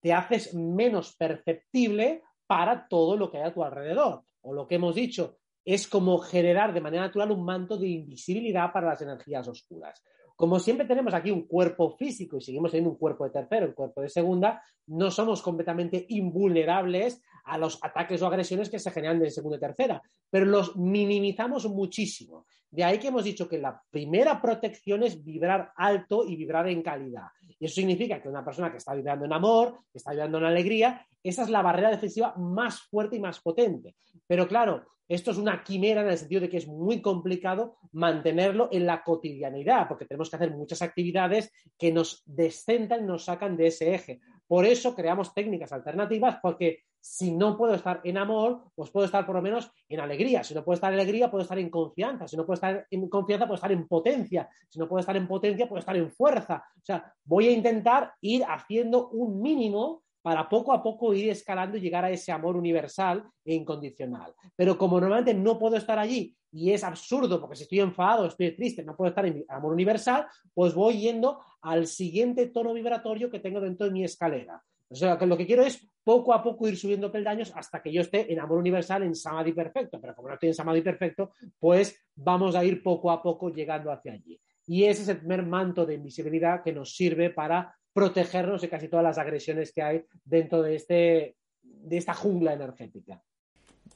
te 0.00 0.12
haces 0.12 0.54
menos 0.54 1.14
perceptible 1.16 2.22
para 2.46 2.88
todo 2.88 3.16
lo 3.16 3.30
que 3.30 3.38
hay 3.38 3.44
a 3.44 3.54
tu 3.54 3.62
alrededor. 3.62 4.22
O 4.40 4.54
lo 4.54 4.66
que 4.66 4.76
hemos 4.76 4.94
dicho, 4.94 5.38
es 5.64 5.86
como 5.86 6.18
generar 6.18 6.72
de 6.72 6.80
manera 6.80 7.02
natural 7.02 7.30
un 7.30 7.44
manto 7.44 7.76
de 7.76 7.88
invisibilidad 7.88 8.72
para 8.72 8.88
las 8.88 9.02
energías 9.02 9.46
oscuras. 9.48 10.02
Como 10.38 10.60
siempre 10.60 10.86
tenemos 10.86 11.14
aquí 11.14 11.32
un 11.32 11.48
cuerpo 11.48 11.96
físico 11.96 12.36
y 12.36 12.40
seguimos 12.40 12.70
teniendo 12.70 12.90
un 12.90 12.96
cuerpo 12.96 13.24
de 13.24 13.30
tercero, 13.30 13.66
un 13.66 13.72
cuerpo 13.72 14.02
de 14.02 14.08
segunda, 14.08 14.62
no 14.86 15.10
somos 15.10 15.42
completamente 15.42 16.06
invulnerables 16.10 17.20
a 17.42 17.58
los 17.58 17.82
ataques 17.82 18.22
o 18.22 18.28
agresiones 18.28 18.70
que 18.70 18.78
se 18.78 18.92
generan 18.92 19.18
de 19.18 19.32
segunda 19.32 19.56
y 19.56 19.60
tercera, 19.60 20.00
pero 20.30 20.46
los 20.46 20.76
minimizamos 20.76 21.68
muchísimo. 21.68 22.46
De 22.70 22.84
ahí 22.84 23.00
que 23.00 23.08
hemos 23.08 23.24
dicho 23.24 23.48
que 23.48 23.58
la 23.58 23.82
primera 23.90 24.40
protección 24.40 25.02
es 25.02 25.24
vibrar 25.24 25.72
alto 25.74 26.24
y 26.24 26.36
vibrar 26.36 26.68
en 26.68 26.82
calidad. 26.82 27.26
Y 27.58 27.64
eso 27.64 27.74
significa 27.74 28.22
que 28.22 28.28
una 28.28 28.44
persona 28.44 28.70
que 28.70 28.76
está 28.76 28.94
vibrando 28.94 29.24
en 29.24 29.32
amor, 29.32 29.80
que 29.90 29.98
está 29.98 30.12
vibrando 30.12 30.38
en 30.38 30.44
alegría, 30.44 31.04
esa 31.20 31.42
es 31.42 31.50
la 31.50 31.62
barrera 31.62 31.90
defensiva 31.90 32.36
más 32.36 32.82
fuerte 32.82 33.16
y 33.16 33.20
más 33.20 33.40
potente. 33.40 33.96
Pero 34.28 34.46
claro, 34.46 34.86
esto 35.08 35.30
es 35.30 35.38
una 35.38 35.64
quimera 35.64 36.02
en 36.02 36.08
el 36.08 36.18
sentido 36.18 36.42
de 36.42 36.48
que 36.48 36.58
es 36.58 36.68
muy 36.68 37.00
complicado 37.00 37.76
mantenerlo 37.92 38.68
en 38.70 38.86
la 38.86 39.02
cotidianidad, 39.02 39.88
porque 39.88 40.04
tenemos 40.04 40.28
que 40.28 40.36
hacer 40.36 40.50
muchas 40.50 40.82
actividades 40.82 41.50
que 41.78 41.90
nos 41.90 42.22
descentan, 42.26 43.06
nos 43.06 43.24
sacan 43.24 43.56
de 43.56 43.68
ese 43.68 43.94
eje. 43.94 44.20
Por 44.46 44.64
eso 44.64 44.94
creamos 44.94 45.32
técnicas 45.34 45.72
alternativas, 45.72 46.38
porque 46.42 46.84
si 47.00 47.30
no 47.32 47.56
puedo 47.56 47.74
estar 47.74 48.00
en 48.04 48.18
amor, 48.18 48.64
pues 48.74 48.90
puedo 48.90 49.06
estar 49.06 49.24
por 49.24 49.36
lo 49.36 49.42
menos 49.42 49.70
en 49.88 50.00
alegría. 50.00 50.44
Si 50.44 50.54
no 50.54 50.64
puedo 50.64 50.74
estar 50.74 50.92
en 50.92 50.98
alegría, 50.98 51.30
puedo 51.30 51.42
estar 51.42 51.58
en 51.58 51.70
confianza. 51.70 52.28
Si 52.28 52.36
no 52.36 52.44
puedo 52.44 52.54
estar 52.54 52.86
en 52.90 53.08
confianza, 53.08 53.46
puedo 53.46 53.56
estar 53.56 53.72
en 53.72 53.86
potencia. 53.86 54.48
Si 54.68 54.78
no 54.78 54.88
puedo 54.88 55.00
estar 55.00 55.16
en 55.16 55.26
potencia, 55.28 55.68
puedo 55.68 55.80
estar 55.80 55.96
en 55.96 56.10
fuerza. 56.10 56.64
O 56.76 56.84
sea, 56.84 57.14
voy 57.24 57.48
a 57.48 57.52
intentar 57.52 58.12
ir 58.20 58.44
haciendo 58.44 59.08
un 59.08 59.40
mínimo 59.40 60.02
para 60.22 60.48
poco 60.48 60.72
a 60.72 60.82
poco 60.82 61.14
ir 61.14 61.30
escalando 61.30 61.76
y 61.76 61.80
llegar 61.80 62.04
a 62.04 62.10
ese 62.10 62.32
amor 62.32 62.56
universal 62.56 63.24
e 63.44 63.54
incondicional. 63.54 64.34
Pero 64.56 64.76
como 64.76 65.00
normalmente 65.00 65.34
no 65.34 65.58
puedo 65.58 65.76
estar 65.76 65.98
allí 65.98 66.36
y 66.50 66.72
es 66.72 66.84
absurdo 66.84 67.40
porque 67.40 67.56
si 67.56 67.62
estoy 67.64 67.80
enfadado, 67.80 68.26
estoy 68.26 68.54
triste, 68.54 68.82
no 68.82 68.96
puedo 68.96 69.10
estar 69.10 69.26
en 69.26 69.44
amor 69.48 69.72
universal, 69.72 70.26
pues 70.54 70.74
voy 70.74 70.98
yendo 70.98 71.40
al 71.62 71.86
siguiente 71.86 72.46
tono 72.46 72.72
vibratorio 72.72 73.30
que 73.30 73.40
tengo 73.40 73.60
dentro 73.60 73.86
de 73.86 73.92
mi 73.92 74.04
escalera. 74.04 74.62
O 74.90 74.94
sea, 74.94 75.16
lo 75.16 75.36
que 75.36 75.46
quiero 75.46 75.62
es 75.64 75.86
poco 76.02 76.32
a 76.32 76.42
poco 76.42 76.66
ir 76.66 76.76
subiendo 76.78 77.12
peldaños 77.12 77.52
hasta 77.54 77.82
que 77.82 77.92
yo 77.92 78.00
esté 78.00 78.32
en 78.32 78.40
amor 78.40 78.58
universal, 78.58 79.02
en 79.02 79.14
samadhi 79.14 79.52
perfecto. 79.52 80.00
Pero 80.00 80.14
como 80.14 80.28
no 80.28 80.34
estoy 80.34 80.48
en 80.48 80.54
samadhi 80.54 80.80
perfecto, 80.80 81.32
pues 81.58 82.02
vamos 82.14 82.54
a 82.54 82.64
ir 82.64 82.82
poco 82.82 83.10
a 83.10 83.22
poco 83.22 83.50
llegando 83.50 83.92
hacia 83.92 84.14
allí. 84.14 84.40
Y 84.66 84.84
ese 84.84 85.02
es 85.02 85.08
el 85.08 85.18
primer 85.18 85.44
manto 85.44 85.84
de 85.84 85.94
invisibilidad 85.94 86.62
que 86.62 86.72
nos 86.72 86.94
sirve 86.94 87.30
para 87.30 87.74
protegernos 87.98 88.60
de 88.62 88.68
casi 88.68 88.86
todas 88.86 89.02
las 89.02 89.18
agresiones 89.18 89.72
que 89.72 89.82
hay 89.82 90.04
dentro 90.24 90.62
de, 90.62 90.76
este, 90.76 91.36
de 91.62 91.96
esta 91.96 92.14
jungla 92.14 92.52
energética. 92.52 93.20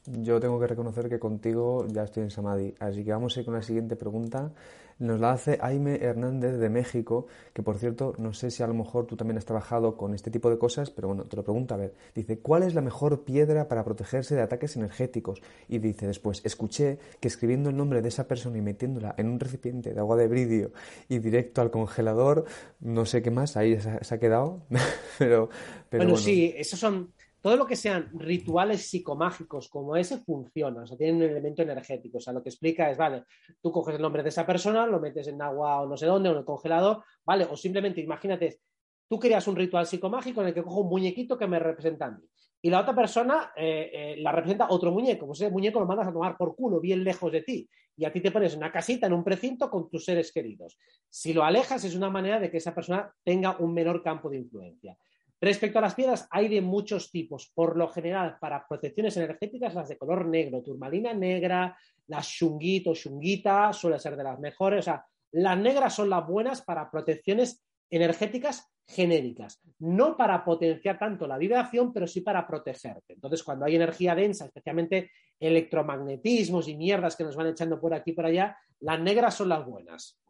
Yo 0.06 0.40
tengo 0.40 0.58
que 0.58 0.66
reconocer 0.66 1.08
que 1.08 1.20
contigo 1.20 1.86
ya 1.88 2.02
estoy 2.02 2.24
en 2.24 2.30
Samadhi. 2.30 2.74
Así 2.80 3.04
que 3.04 3.12
vamos 3.12 3.36
a 3.36 3.40
ir 3.40 3.46
con 3.46 3.54
la 3.54 3.62
siguiente 3.62 3.94
pregunta. 3.94 4.50
Nos 4.98 5.18
la 5.20 5.32
hace 5.32 5.58
Aime 5.60 5.96
Hernández 6.02 6.58
de 6.58 6.68
México, 6.68 7.26
que 7.52 7.62
por 7.62 7.78
cierto, 7.78 8.14
no 8.18 8.32
sé 8.32 8.50
si 8.50 8.62
a 8.62 8.66
lo 8.66 8.74
mejor 8.74 9.06
tú 9.06 9.16
también 9.16 9.38
has 9.38 9.44
trabajado 9.44 9.96
con 9.96 10.14
este 10.14 10.30
tipo 10.30 10.50
de 10.50 10.58
cosas, 10.58 10.90
pero 10.90 11.08
bueno, 11.08 11.24
te 11.24 11.36
lo 11.36 11.42
pregunto 11.42 11.74
a 11.74 11.76
ver. 11.76 11.94
Dice, 12.14 12.38
¿cuál 12.38 12.64
es 12.64 12.74
la 12.74 12.82
mejor 12.82 13.24
piedra 13.24 13.68
para 13.68 13.84
protegerse 13.84 14.34
de 14.34 14.42
ataques 14.42 14.76
energéticos? 14.76 15.40
Y 15.68 15.78
dice 15.78 16.06
después, 16.06 16.40
escuché 16.44 16.98
que 17.20 17.28
escribiendo 17.28 17.70
el 17.70 17.76
nombre 17.76 18.02
de 18.02 18.08
esa 18.08 18.26
persona 18.26 18.58
y 18.58 18.60
metiéndola 18.60 19.14
en 19.16 19.28
un 19.28 19.40
recipiente 19.40 19.94
de 19.94 20.00
agua 20.00 20.16
de 20.16 20.28
bridio 20.28 20.72
y 21.08 21.18
directo 21.20 21.62
al 21.62 21.70
congelador, 21.70 22.44
no 22.80 23.06
sé 23.06 23.22
qué 23.22 23.30
más, 23.30 23.56
ahí 23.56 23.78
se 23.80 24.14
ha 24.14 24.18
quedado. 24.18 24.62
pero, 25.18 25.48
pero 25.88 26.04
bueno, 26.04 26.16
sí, 26.16 26.54
esos 26.56 26.78
son 26.78 27.12
todo 27.42 27.56
lo 27.56 27.66
que 27.66 27.74
sean 27.74 28.08
rituales 28.14 28.88
psicomágicos 28.88 29.68
como 29.68 29.96
ese 29.96 30.18
funciona, 30.18 30.82
o 30.82 30.86
sea, 30.86 30.96
tienen 30.96 31.16
un 31.16 31.22
elemento 31.24 31.60
energético. 31.62 32.18
O 32.18 32.20
sea, 32.20 32.32
lo 32.32 32.42
que 32.42 32.50
explica 32.50 32.88
es, 32.88 32.96
vale, 32.96 33.24
tú 33.60 33.72
coges 33.72 33.96
el 33.96 34.00
nombre 34.00 34.22
de 34.22 34.28
esa 34.28 34.46
persona, 34.46 34.86
lo 34.86 35.00
metes 35.00 35.26
en 35.26 35.42
agua 35.42 35.80
o 35.80 35.88
no 35.88 35.96
sé 35.96 36.06
dónde, 36.06 36.28
o 36.28 36.32
en 36.32 36.38
el 36.38 36.44
congelador, 36.44 37.02
vale, 37.24 37.46
o 37.50 37.56
simplemente 37.56 38.00
imagínate, 38.00 38.60
tú 39.08 39.18
creas 39.18 39.46
un 39.48 39.56
ritual 39.56 39.86
psicomágico 39.86 40.40
en 40.40 40.48
el 40.48 40.54
que 40.54 40.62
cojo 40.62 40.82
un 40.82 40.88
muñequito 40.88 41.36
que 41.36 41.48
me 41.48 41.58
representa 41.58 42.06
a 42.06 42.10
mí. 42.12 42.22
Y 42.64 42.70
la 42.70 42.80
otra 42.80 42.94
persona 42.94 43.52
eh, 43.56 43.90
eh, 43.92 44.16
la 44.18 44.30
representa 44.30 44.68
otro 44.70 44.92
muñeco, 44.92 45.26
pues 45.26 45.40
ese 45.40 45.50
muñeco 45.50 45.80
lo 45.80 45.86
mandas 45.86 46.06
a 46.06 46.12
tomar 46.12 46.36
por 46.36 46.54
culo, 46.54 46.78
bien 46.78 47.02
lejos 47.02 47.32
de 47.32 47.42
ti. 47.42 47.68
Y 47.96 48.04
a 48.04 48.12
ti 48.12 48.20
te 48.20 48.30
pones 48.30 48.52
en 48.52 48.58
una 48.58 48.70
casita, 48.70 49.08
en 49.08 49.14
un 49.14 49.24
precinto 49.24 49.68
con 49.68 49.90
tus 49.90 50.04
seres 50.04 50.32
queridos. 50.32 50.78
Si 51.10 51.32
lo 51.32 51.42
alejas, 51.42 51.82
es 51.82 51.96
una 51.96 52.08
manera 52.08 52.38
de 52.38 52.52
que 52.52 52.58
esa 52.58 52.72
persona 52.72 53.12
tenga 53.24 53.56
un 53.58 53.74
menor 53.74 54.00
campo 54.00 54.30
de 54.30 54.38
influencia. 54.38 54.96
Respecto 55.42 55.80
a 55.80 55.82
las 55.82 55.96
piedras, 55.96 56.28
hay 56.30 56.46
de 56.46 56.60
muchos 56.60 57.10
tipos. 57.10 57.50
Por 57.52 57.76
lo 57.76 57.88
general, 57.88 58.36
para 58.40 58.64
protecciones 58.64 59.16
energéticas, 59.16 59.74
las 59.74 59.88
de 59.88 59.98
color 59.98 60.24
negro, 60.24 60.62
turmalina 60.62 61.12
negra, 61.12 61.76
las 62.06 62.28
shungit 62.28 62.86
o 62.86 62.94
shungita, 62.94 63.72
suele 63.72 63.98
ser 63.98 64.14
de 64.16 64.22
las 64.22 64.38
mejores. 64.38 64.78
O 64.78 64.82
sea, 64.84 65.04
las 65.32 65.58
negras 65.58 65.96
son 65.96 66.10
las 66.10 66.24
buenas 66.24 66.62
para 66.62 66.88
protecciones 66.88 67.60
energéticas 67.90 68.72
genéricas, 68.86 69.60
no 69.80 70.16
para 70.16 70.44
potenciar 70.44 70.96
tanto 70.96 71.26
la 71.26 71.38
vibración, 71.38 71.92
pero 71.92 72.06
sí 72.06 72.20
para 72.20 72.46
protegerte. 72.46 73.14
Entonces, 73.14 73.42
cuando 73.42 73.64
hay 73.64 73.74
energía 73.74 74.14
densa, 74.14 74.44
especialmente 74.44 75.10
electromagnetismos 75.40 76.68
y 76.68 76.76
mierdas 76.76 77.16
que 77.16 77.24
nos 77.24 77.34
van 77.34 77.48
echando 77.48 77.80
por 77.80 77.94
aquí 77.94 78.12
y 78.12 78.14
por 78.14 78.26
allá, 78.26 78.56
las 78.78 79.00
negras 79.00 79.34
son 79.34 79.48
las 79.48 79.66
buenas. 79.66 80.20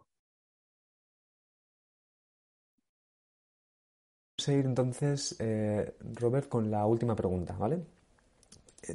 Seguir 4.43 4.67
entonces, 4.67 5.37
eh, 5.39 5.95
Robert, 6.15 6.49
con 6.49 6.71
la 6.71 6.87
última 6.87 7.15
pregunta, 7.15 7.55
¿vale? 7.59 7.81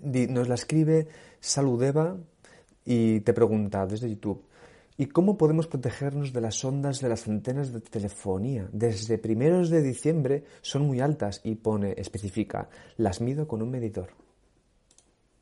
Nos 0.03 0.47
la 0.47 0.55
escribe 0.55 1.07
Saludeva 1.39 2.17
y 2.85 3.21
te 3.21 3.33
pregunta 3.33 3.85
desde 3.85 4.09
YouTube. 4.09 4.43
¿Y 4.99 5.05
cómo 5.05 5.37
podemos 5.37 5.67
protegernos 5.67 6.33
de 6.33 6.41
las 6.41 6.65
ondas 6.65 6.99
de 7.01 7.09
las 7.09 7.27
antenas 7.27 7.71
de 7.71 7.81
telefonía? 7.81 8.67
Desde 8.71 9.19
primeros 9.19 9.69
de 9.69 9.83
diciembre 9.83 10.43
son 10.61 10.87
muy 10.87 10.99
altas 11.01 11.41
y 11.43 11.55
pone, 11.55 11.93
especifica, 11.97 12.69
las 12.97 13.21
mido 13.21 13.47
con 13.47 13.61
un 13.61 13.69
medidor. 13.69 14.09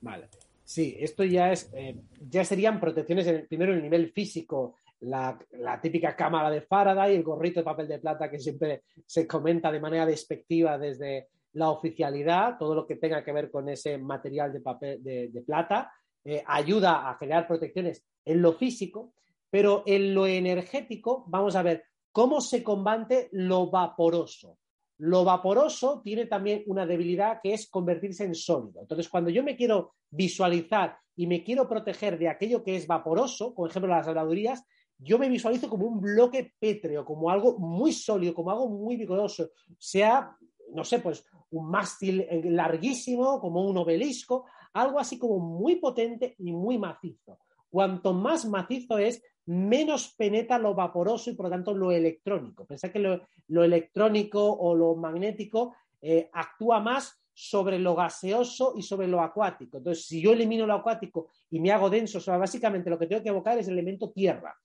Vale. 0.02 0.28
Sí, 0.66 0.98
esto 1.00 1.24
ya 1.24 1.52
es, 1.52 1.70
eh, 1.74 1.96
ya 2.30 2.44
serían 2.44 2.80
protecciones 2.80 3.28
en, 3.28 3.46
primero 3.48 3.72
en 3.72 3.78
el 3.78 3.84
nivel 3.84 4.12
físico 4.12 4.76
la, 5.02 5.38
típica 5.82 6.16
cámara 6.16 6.50
de 6.50 6.62
Faraday, 6.62 7.16
el 7.16 7.24
gorrito 7.24 7.60
de 7.60 7.66
papel 7.66 7.88
de 7.88 8.00
plata 8.00 8.30
que 8.30 8.40
siempre 8.40 8.84
se 9.06 9.28
comenta 9.28 9.72
de 9.72 9.80
manera 9.80 10.06
despectiva 10.06 10.78
desde 10.78 11.28
la 11.54 11.70
oficialidad, 11.70 12.58
todo 12.58 12.76
lo 12.76 12.86
que 12.86 12.96
tenga 12.96 13.24
que 13.24 13.32
ver 13.32 13.50
con 13.50 13.70
ese 13.70 13.98
material 13.98 14.52
de 14.52 14.62
papel 14.62 15.04
de, 15.04 15.44
plata, 15.46 15.92
eh, 16.24 16.44
ayuda 16.46 17.10
a 17.10 17.18
generar 17.18 17.48
protecciones 17.48 18.04
en 18.26 18.42
lo 18.42 18.54
físico, 18.54 19.14
pero 19.50 19.84
en 19.86 20.14
lo 20.14 20.28
energético 20.28 21.24
vamos 21.28 21.56
a 21.56 21.64
ver 21.64 21.86
cómo 22.12 22.42
se 22.42 22.64
combate 22.64 23.30
lo 23.32 23.70
vaporoso. 23.70 24.58
Lo 24.98 25.26
vaporoso 25.26 26.02
tiene 26.04 26.26
también 26.26 26.64
una 26.68 26.86
debilidad 26.86 27.40
que 27.44 27.54
es 27.54 27.70
convertirse 27.70 28.24
en 28.24 28.34
sólido. 28.34 28.82
Entonces, 28.82 29.10
cuando 29.10 29.30
yo 29.30 29.44
me 29.44 29.58
quiero 29.58 29.96
visualizar 30.10 30.98
y 31.16 31.28
me 31.28 31.44
quiero 31.44 31.68
proteger 31.68 32.18
de 32.18 32.30
aquello 32.30 32.64
que 32.64 32.76
es 32.78 32.88
vaporoso, 32.88 33.54
por 33.54 33.70
ejemplo, 33.70 33.92
las 33.94 34.08
habladurías, 34.08 34.64
yo 34.98 35.20
me 35.20 35.30
visualizo 35.30 35.70
como 35.70 35.88
un 35.88 36.00
bloque 36.00 36.54
pétreo, 36.60 37.06
como 37.06 37.30
algo 37.30 37.58
muy 37.58 37.92
sólido, 37.92 38.34
como 38.34 38.52
algo 38.52 38.70
muy 38.70 38.96
vigoroso, 38.96 39.50
sea, 39.78 40.36
no 40.74 40.84
sé, 40.84 41.00
pues 41.00 41.26
un 41.52 41.70
mástil 41.70 42.26
larguísimo, 42.44 43.40
como 43.40 43.68
un 43.68 43.78
obelisco, 43.78 44.46
algo 44.74 45.00
así 45.00 45.18
como 45.18 45.40
muy 45.40 45.78
potente 45.78 46.36
y 46.40 46.52
muy 46.52 46.78
macizo. 46.78 47.40
Cuanto 47.70 48.14
más 48.14 48.46
macizo 48.46 48.98
es, 48.98 49.22
menos 49.46 50.14
penetra 50.18 50.58
lo 50.58 50.74
vaporoso 50.74 51.30
y 51.30 51.34
por 51.34 51.46
lo 51.46 51.50
tanto 51.52 51.74
lo 51.74 51.92
electrónico. 51.92 52.66
Pensad 52.66 52.92
que 52.92 53.00
lo, 53.00 53.64
electrónico 53.64 54.42
o 54.42 54.74
lo 54.74 54.96
magnético 54.96 55.76
eh, 56.02 56.30
actúa 56.34 56.80
más 56.80 57.22
sobre 57.34 57.78
lo 57.80 57.96
gaseoso 57.96 58.74
y 58.78 58.82
sobre 58.82 59.08
lo 59.08 59.22
acuático. 59.22 59.78
Entonces, 59.78 60.06
si 60.06 60.22
yo 60.22 60.32
elimino 60.32 60.66
lo 60.66 60.74
acuático 60.74 61.28
y 61.50 61.60
me 61.60 61.72
hago 61.72 61.90
denso, 61.90 62.20
básicamente 62.40 62.90
lo 62.90 62.98
que 62.98 63.08
tengo 63.08 63.22
que 63.22 63.30
evocar 63.30 63.58
es 63.60 63.68
el 63.68 63.74
elemento 63.74 64.12
tierra. 64.12 64.56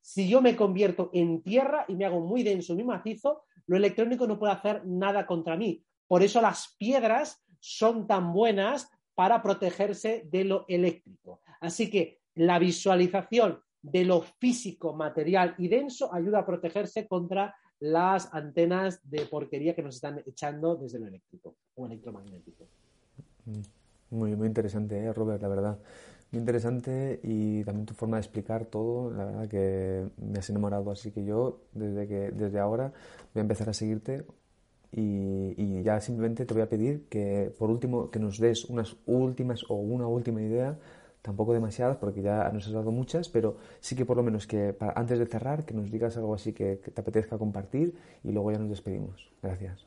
Si 0.00 0.28
yo 0.28 0.40
me 0.40 0.56
convierto 0.56 1.10
en 1.12 1.42
tierra 1.42 1.84
y 1.88 1.94
me 1.94 2.04
hago 2.04 2.20
muy 2.20 2.42
denso, 2.42 2.74
muy 2.74 2.84
macizo, 2.84 3.42
lo 3.66 3.76
electrónico 3.76 4.26
no 4.26 4.38
puede 4.38 4.52
hacer 4.52 4.84
nada 4.86 5.26
contra 5.26 5.56
mí. 5.56 5.84
Por 6.08 6.22
eso 6.22 6.40
las 6.40 6.74
piedras 6.78 7.44
son 7.60 8.06
tan 8.06 8.32
buenas 8.32 8.90
para 9.14 9.42
protegerse 9.42 10.26
de 10.30 10.44
lo 10.44 10.64
eléctrico. 10.68 11.40
Así 11.60 11.90
que 11.90 12.20
la 12.34 12.58
visualización 12.58 13.60
de 13.82 14.04
lo 14.04 14.22
físico, 14.22 14.94
material 14.94 15.54
y 15.58 15.68
denso 15.68 16.12
ayuda 16.12 16.40
a 16.40 16.46
protegerse 16.46 17.06
contra 17.06 17.54
las 17.80 18.32
antenas 18.34 19.00
de 19.08 19.26
porquería 19.26 19.74
que 19.74 19.82
nos 19.82 19.96
están 19.96 20.22
echando 20.26 20.76
desde 20.76 20.98
lo 20.98 21.06
eléctrico 21.06 21.56
o 21.74 21.86
electromagnético. 21.86 22.66
Muy, 24.10 24.34
muy 24.36 24.48
interesante, 24.48 24.98
¿eh, 24.98 25.12
Robert, 25.12 25.40
la 25.40 25.48
verdad 25.48 25.78
muy 26.30 26.38
interesante 26.40 27.20
y 27.22 27.64
también 27.64 27.86
tu 27.86 27.94
forma 27.94 28.16
de 28.16 28.22
explicar 28.22 28.66
todo, 28.66 29.10
la 29.10 29.24
verdad 29.24 29.48
que 29.48 30.08
me 30.16 30.38
has 30.38 30.48
enamorado, 30.50 30.90
así 30.90 31.10
que 31.10 31.24
yo 31.24 31.60
desde, 31.72 32.06
que, 32.06 32.30
desde 32.30 32.58
ahora 32.58 32.92
voy 33.34 33.40
a 33.40 33.42
empezar 33.42 33.68
a 33.68 33.72
seguirte 33.72 34.24
y, 34.92 35.82
ya 35.82 36.00
simplemente 36.00 36.44
te 36.44 36.54
voy 36.54 36.62
a 36.62 36.68
pedir 36.68 37.08
que 37.08 37.52
por 37.58 37.70
último 37.70 38.10
que 38.10 38.18
nos 38.18 38.38
des 38.38 38.64
unas 38.66 38.96
últimas 39.06 39.64
o 39.68 39.74
una 39.74 40.06
última 40.06 40.42
idea, 40.42 40.78
tampoco 41.22 41.52
demasiadas 41.52 41.96
porque 41.96 42.22
ya 42.22 42.48
nos 42.50 42.66
has 42.66 42.72
dado 42.72 42.90
muchas, 42.90 43.28
pero 43.28 43.56
sí 43.80 43.96
que 43.96 44.04
por 44.04 44.16
lo 44.16 44.22
menos 44.22 44.46
que 44.46 44.76
antes 44.94 45.18
de 45.18 45.26
cerrar 45.26 45.64
que 45.64 45.74
nos 45.74 45.90
digas 45.90 46.16
algo 46.16 46.34
así 46.34 46.52
que, 46.52 46.80
que 46.80 46.90
te 46.90 47.00
apetezca 47.00 47.38
compartir 47.38 47.94
y 48.22 48.30
luego 48.32 48.52
ya 48.52 48.58
nos 48.58 48.70
despedimos. 48.70 49.30
Gracias. 49.42 49.86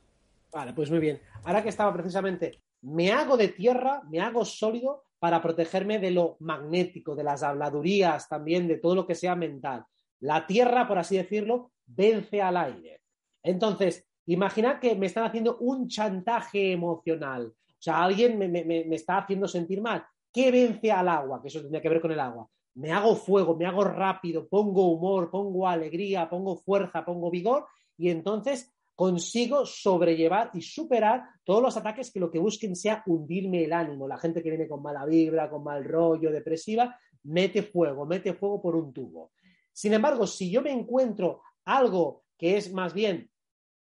Vale, 0.51 0.73
pues 0.73 0.89
muy 0.89 0.99
bien. 0.99 1.19
Ahora 1.43 1.63
que 1.63 1.69
estaba 1.69 1.93
precisamente, 1.93 2.59
me 2.81 3.11
hago 3.11 3.37
de 3.37 3.47
tierra, 3.47 4.01
me 4.09 4.19
hago 4.19 4.45
sólido, 4.45 5.05
para 5.23 5.41
protegerme 5.41 5.99
de 5.99 6.11
lo 6.11 6.35
magnético, 6.41 7.15
de 7.15 7.23
las 7.23 7.43
habladurías 7.43 8.27
también, 8.27 8.67
de 8.67 8.79
todo 8.79 8.93
lo 8.93 9.07
que 9.07 9.15
sea 9.15 9.37
mental. 9.37 9.85
La 10.19 10.45
tierra, 10.45 10.85
por 10.85 10.97
así 10.97 11.15
decirlo, 11.15 11.71
vence 11.85 12.41
al 12.41 12.57
aire. 12.57 12.99
Entonces, 13.41 14.05
imaginad 14.25 14.81
que 14.81 14.95
me 14.95 15.05
están 15.05 15.23
haciendo 15.23 15.55
un 15.59 15.87
chantaje 15.87 16.73
emocional. 16.73 17.45
O 17.55 17.75
sea, 17.79 18.03
alguien 18.03 18.37
me, 18.37 18.93
está 18.93 19.19
haciendo 19.19 19.47
sentir 19.47 19.81
mal. 19.81 20.05
¿Qué 20.29 20.51
vence 20.51 20.91
al 20.91 21.07
agua? 21.07 21.41
Que 21.41 21.47
eso 21.47 21.61
tendría 21.61 21.81
que 21.81 21.87
ver 21.87 22.01
con 22.01 22.11
el 22.11 22.19
agua. 22.19 22.45
Me 22.75 22.91
hago 22.91 23.15
fuego, 23.15 23.55
me 23.55 23.65
hago 23.65 23.85
rápido, 23.85 24.49
pongo 24.49 24.91
humor, 24.91 25.31
pongo 25.31 25.65
alegría, 25.69 26.29
pongo 26.29 26.57
fuerza, 26.57 27.05
pongo 27.05 27.31
vigor 27.31 27.65
y 27.97 28.09
entonces 28.09 28.75
consigo 29.03 29.65
sobrellevar 29.65 30.49
y 30.53 30.61
superar 30.61 31.25
todos 31.43 31.61
los 31.61 31.75
ataques 31.75 32.09
que 32.09 32.21
lo 32.21 32.31
que 32.31 32.39
busquen 32.39 32.73
sea 32.73 33.03
hundirme 33.05 33.65
el 33.65 33.73
ánimo. 33.73 34.07
La 34.07 34.17
gente 34.17 34.41
que 34.41 34.47
viene 34.49 34.65
con 34.65 34.81
mala 34.81 35.05
vibra, 35.05 35.49
con 35.49 35.61
mal 35.61 35.83
rollo, 35.83 36.31
depresiva, 36.31 36.97
mete 37.23 37.63
fuego, 37.63 38.05
mete 38.05 38.33
fuego 38.33 38.61
por 38.61 38.77
un 38.77 38.93
tubo. 38.93 39.33
Sin 39.73 39.91
embargo, 39.91 40.25
si 40.25 40.49
yo 40.49 40.61
me 40.61 40.71
encuentro 40.71 41.41
algo 41.65 42.23
que 42.37 42.55
es 42.55 42.71
más 42.71 42.93
bien 42.93 43.29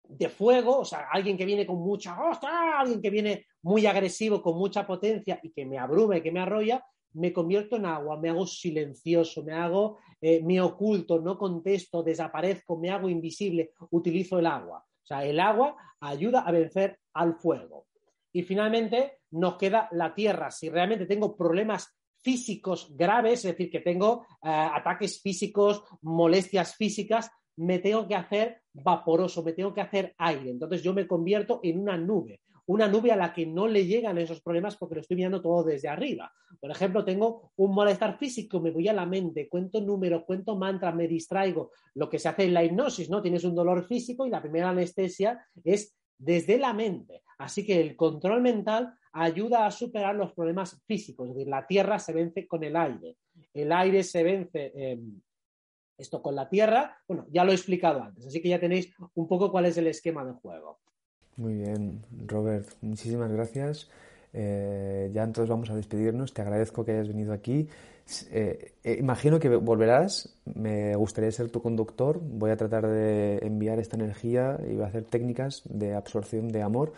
de 0.07 0.29
fuego, 0.29 0.81
o 0.81 0.85
sea, 0.85 1.07
alguien 1.11 1.35
que 1.35 1.45
viene 1.45 1.65
con 1.65 1.79
mucha 1.79 2.15
costa, 2.15 2.79
alguien 2.79 3.01
que 3.01 3.09
viene 3.09 3.47
muy 3.63 3.87
agresivo, 3.87 4.39
con 4.43 4.55
mucha 4.55 4.85
potencia 4.85 5.39
y 5.41 5.49
que 5.49 5.65
me 5.65 5.79
abrume, 5.79 6.21
que 6.21 6.31
me 6.31 6.41
arrolla, 6.41 6.85
me 7.13 7.33
convierto 7.33 7.77
en 7.77 7.87
agua, 7.87 8.19
me 8.19 8.29
hago 8.29 8.45
silencioso, 8.45 9.43
me 9.43 9.53
hago, 9.53 9.97
eh, 10.21 10.43
me 10.43 10.61
oculto, 10.61 11.19
no 11.19 11.39
contesto, 11.39 12.03
desaparezco, 12.03 12.77
me 12.77 12.91
hago 12.91 13.09
invisible, 13.09 13.71
utilizo 13.89 14.37
el 14.37 14.45
agua. 14.45 14.86
O 15.07 15.15
sea, 15.15 15.23
el 15.23 15.39
agua 15.39 15.77
ayuda 16.01 16.41
a 16.41 16.51
vencer 16.51 16.99
al 17.13 17.35
fuego. 17.35 17.87
Y 18.33 18.43
finalmente 18.43 19.19
nos 19.31 19.55
queda 19.55 19.87
la 19.93 20.13
tierra. 20.13 20.51
Si 20.51 20.69
realmente 20.69 21.05
tengo 21.05 21.37
problemas 21.37 21.97
físicos 22.21 22.93
graves, 22.93 23.45
es 23.45 23.51
decir, 23.53 23.71
que 23.71 23.79
tengo 23.79 24.25
eh, 24.43 24.49
ataques 24.49 25.21
físicos, 25.21 25.81
molestias 26.01 26.75
físicas, 26.75 27.31
me 27.55 27.79
tengo 27.79 28.05
que 28.05 28.15
hacer 28.15 28.63
vaporoso, 28.73 29.43
me 29.43 29.53
tengo 29.53 29.73
que 29.73 29.79
hacer 29.79 30.13
aire. 30.17 30.49
Entonces 30.49 30.83
yo 30.83 30.93
me 30.93 31.07
convierto 31.07 31.61
en 31.63 31.79
una 31.79 31.95
nube, 31.95 32.41
una 32.67 32.87
nube 32.87 33.11
a 33.11 33.15
la 33.15 33.33
que 33.33 33.45
no 33.45 33.67
le 33.67 33.85
llegan 33.85 34.17
esos 34.17 34.41
problemas 34.41 34.75
porque 34.77 34.95
lo 34.95 35.01
estoy 35.01 35.17
mirando 35.17 35.41
todo 35.41 35.63
desde 35.63 35.87
arriba. 35.87 36.31
Por 36.59 36.69
ejemplo, 36.69 37.03
tengo 37.03 37.51
un 37.55 37.73
malestar 37.73 38.17
físico, 38.17 38.59
me 38.59 38.71
voy 38.71 38.87
a 38.87 38.93
la 38.93 39.05
mente, 39.05 39.47
cuento 39.47 39.81
números, 39.81 40.23
cuento 40.25 40.55
mantras, 40.55 40.93
me 40.93 41.07
distraigo. 41.07 41.71
Lo 41.95 42.09
que 42.09 42.19
se 42.19 42.29
hace 42.29 42.43
en 42.43 42.53
la 42.53 42.63
hipnosis, 42.63 43.09
¿no? 43.09 43.21
Tienes 43.21 43.43
un 43.43 43.55
dolor 43.55 43.85
físico 43.87 44.25
y 44.25 44.29
la 44.29 44.41
primera 44.41 44.69
anestesia 44.69 45.45
es 45.63 45.97
desde 46.17 46.57
la 46.57 46.73
mente. 46.73 47.23
Así 47.37 47.65
que 47.65 47.79
el 47.79 47.95
control 47.95 48.41
mental 48.41 48.93
ayuda 49.13 49.65
a 49.65 49.71
superar 49.71 50.15
los 50.15 50.33
problemas 50.33 50.81
físicos. 50.85 51.29
Es 51.29 51.35
decir, 51.35 51.49
la 51.49 51.65
tierra 51.65 51.99
se 51.99 52.13
vence 52.13 52.47
con 52.47 52.63
el 52.63 52.75
aire. 52.75 53.17
El 53.53 53.71
aire 53.71 54.03
se 54.03 54.23
vence. 54.23 54.71
Em, 54.75 55.21
esto 55.97 56.21
con 56.21 56.35
la 56.35 56.47
tierra, 56.47 56.95
bueno, 57.07 57.25
ya 57.31 57.43
lo 57.43 57.51
he 57.51 57.55
explicado 57.55 58.03
antes, 58.03 58.27
así 58.27 58.39
que 58.39 58.49
ya 58.49 58.59
tenéis 58.59 58.93
un 59.15 59.27
poco 59.27 59.51
cuál 59.51 59.65
es 59.65 59.77
el 59.77 59.87
esquema 59.87 60.23
de 60.23 60.33
juego. 60.33 60.79
Muy 61.37 61.53
bien, 61.53 62.03
Robert, 62.25 62.67
muchísimas 62.81 63.31
gracias. 63.31 63.87
Eh, 64.33 65.11
ya 65.13 65.23
entonces 65.23 65.49
vamos 65.49 65.69
a 65.69 65.75
despedirnos. 65.75 66.33
Te 66.33 66.41
agradezco 66.41 66.83
que 66.83 66.93
hayas 66.93 67.07
venido 67.07 67.31
aquí. 67.31 67.67
Eh, 68.31 68.73
eh, 68.83 68.97
imagino 68.99 69.39
que 69.39 69.49
volverás. 69.49 70.35
Me 70.45 70.95
gustaría 70.95 71.31
ser 71.31 71.49
tu 71.49 71.61
conductor. 71.61 72.19
Voy 72.21 72.49
a 72.49 72.57
tratar 72.57 72.87
de 72.87 73.37
enviar 73.43 73.79
esta 73.79 73.95
energía 73.97 74.59
y 74.67 74.73
voy 74.75 74.83
a 74.83 74.87
hacer 74.87 75.03
técnicas 75.05 75.61
de 75.65 75.93
absorción 75.93 76.49
de 76.49 76.63
amor 76.63 76.93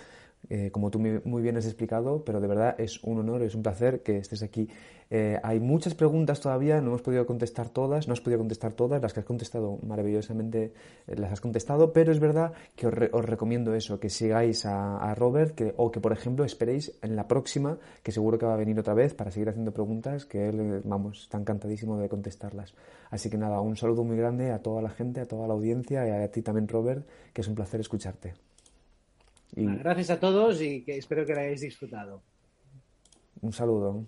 eh, 0.50 0.72
como 0.72 0.90
tú 0.90 1.00
muy 1.00 1.42
bien 1.42 1.58
has 1.58 1.66
explicado, 1.66 2.24
pero 2.24 2.40
de 2.40 2.48
verdad 2.48 2.76
es 2.80 3.04
un 3.04 3.20
honor, 3.20 3.44
es 3.44 3.56
un 3.56 3.62
placer 3.62 4.02
que 4.02 4.18
estés 4.18 4.42
aquí. 4.42 4.70
Eh, 5.12 5.40
hay 5.42 5.60
muchas 5.60 5.96
preguntas 5.96 6.40
todavía, 6.40 6.82
no 6.82 6.90
hemos 6.90 7.02
podido 7.02 7.26
contestar 7.26 7.70
todas, 7.70 8.08
no 8.08 8.14
has 8.14 8.22
podido 8.22 8.40
contestar 8.40 8.74
todas, 8.74 9.02
las 9.02 9.14
que 9.14 9.22
has 9.22 9.26
contestado 9.26 9.80
maravillosamente 9.82 10.74
eh, 11.08 11.16
las 11.16 11.32
has 11.32 11.42
contestado, 11.42 11.92
pero 11.94 12.12
es 12.12 12.20
verdad 12.20 12.54
que 12.76 12.88
os, 12.88 13.26
recomiendo 13.26 13.74
eso, 13.74 14.00
que 14.00 14.10
sigáis 14.10 14.66
a, 14.66 15.14
Robert 15.16 15.56
que, 15.56 15.74
o 15.78 15.92
que, 15.92 16.00
por 16.00 16.14
ejemplo, 16.14 16.46
esperéis 16.46 16.98
en 17.02 17.16
la 17.16 17.28
próxima, 17.28 17.80
que 18.04 18.12
seguro 18.12 18.38
que 18.38 18.46
va 18.46 18.54
a 18.54 18.58
venir 18.58 18.80
otra 18.80 18.94
vez 18.94 19.14
para 19.16 19.32
seguir 19.32 19.50
haciendo 19.50 19.72
preguntas, 19.72 20.26
que 20.26 20.50
él, 20.50 20.82
vamos, 20.86 21.24
está 21.24 21.40
encantadísimo 21.40 21.98
de 21.98 22.08
contestarlas. 22.08 22.76
Así 23.10 23.30
que 23.30 23.38
nada, 23.38 23.62
un 23.62 23.76
saludo 23.76 24.04
muy 24.04 24.18
grande 24.18 24.52
a 24.52 24.62
toda 24.62 24.82
la 24.82 24.90
gente, 24.90 25.22
a 25.22 25.28
toda 25.28 25.48
la 25.48 25.54
audiencia 25.54 26.08
y 26.08 26.12
a 26.12 26.32
ti 26.32 26.42
también, 26.44 26.68
Robert, 26.68 27.08
que 27.34 27.42
es 27.42 27.48
un 27.48 27.56
placer 27.56 27.80
escucharte. 27.80 28.49
Gracias 29.52 30.10
a 30.12 30.20
todos 30.20 30.62
y 30.62 30.84
que 30.84 30.98
espero 30.98 31.26
que 31.26 31.34
lo 31.34 31.40
hayáis 31.40 31.62
disfrutado. 31.62 32.22
Un 33.42 33.54
saludo. 33.54 34.06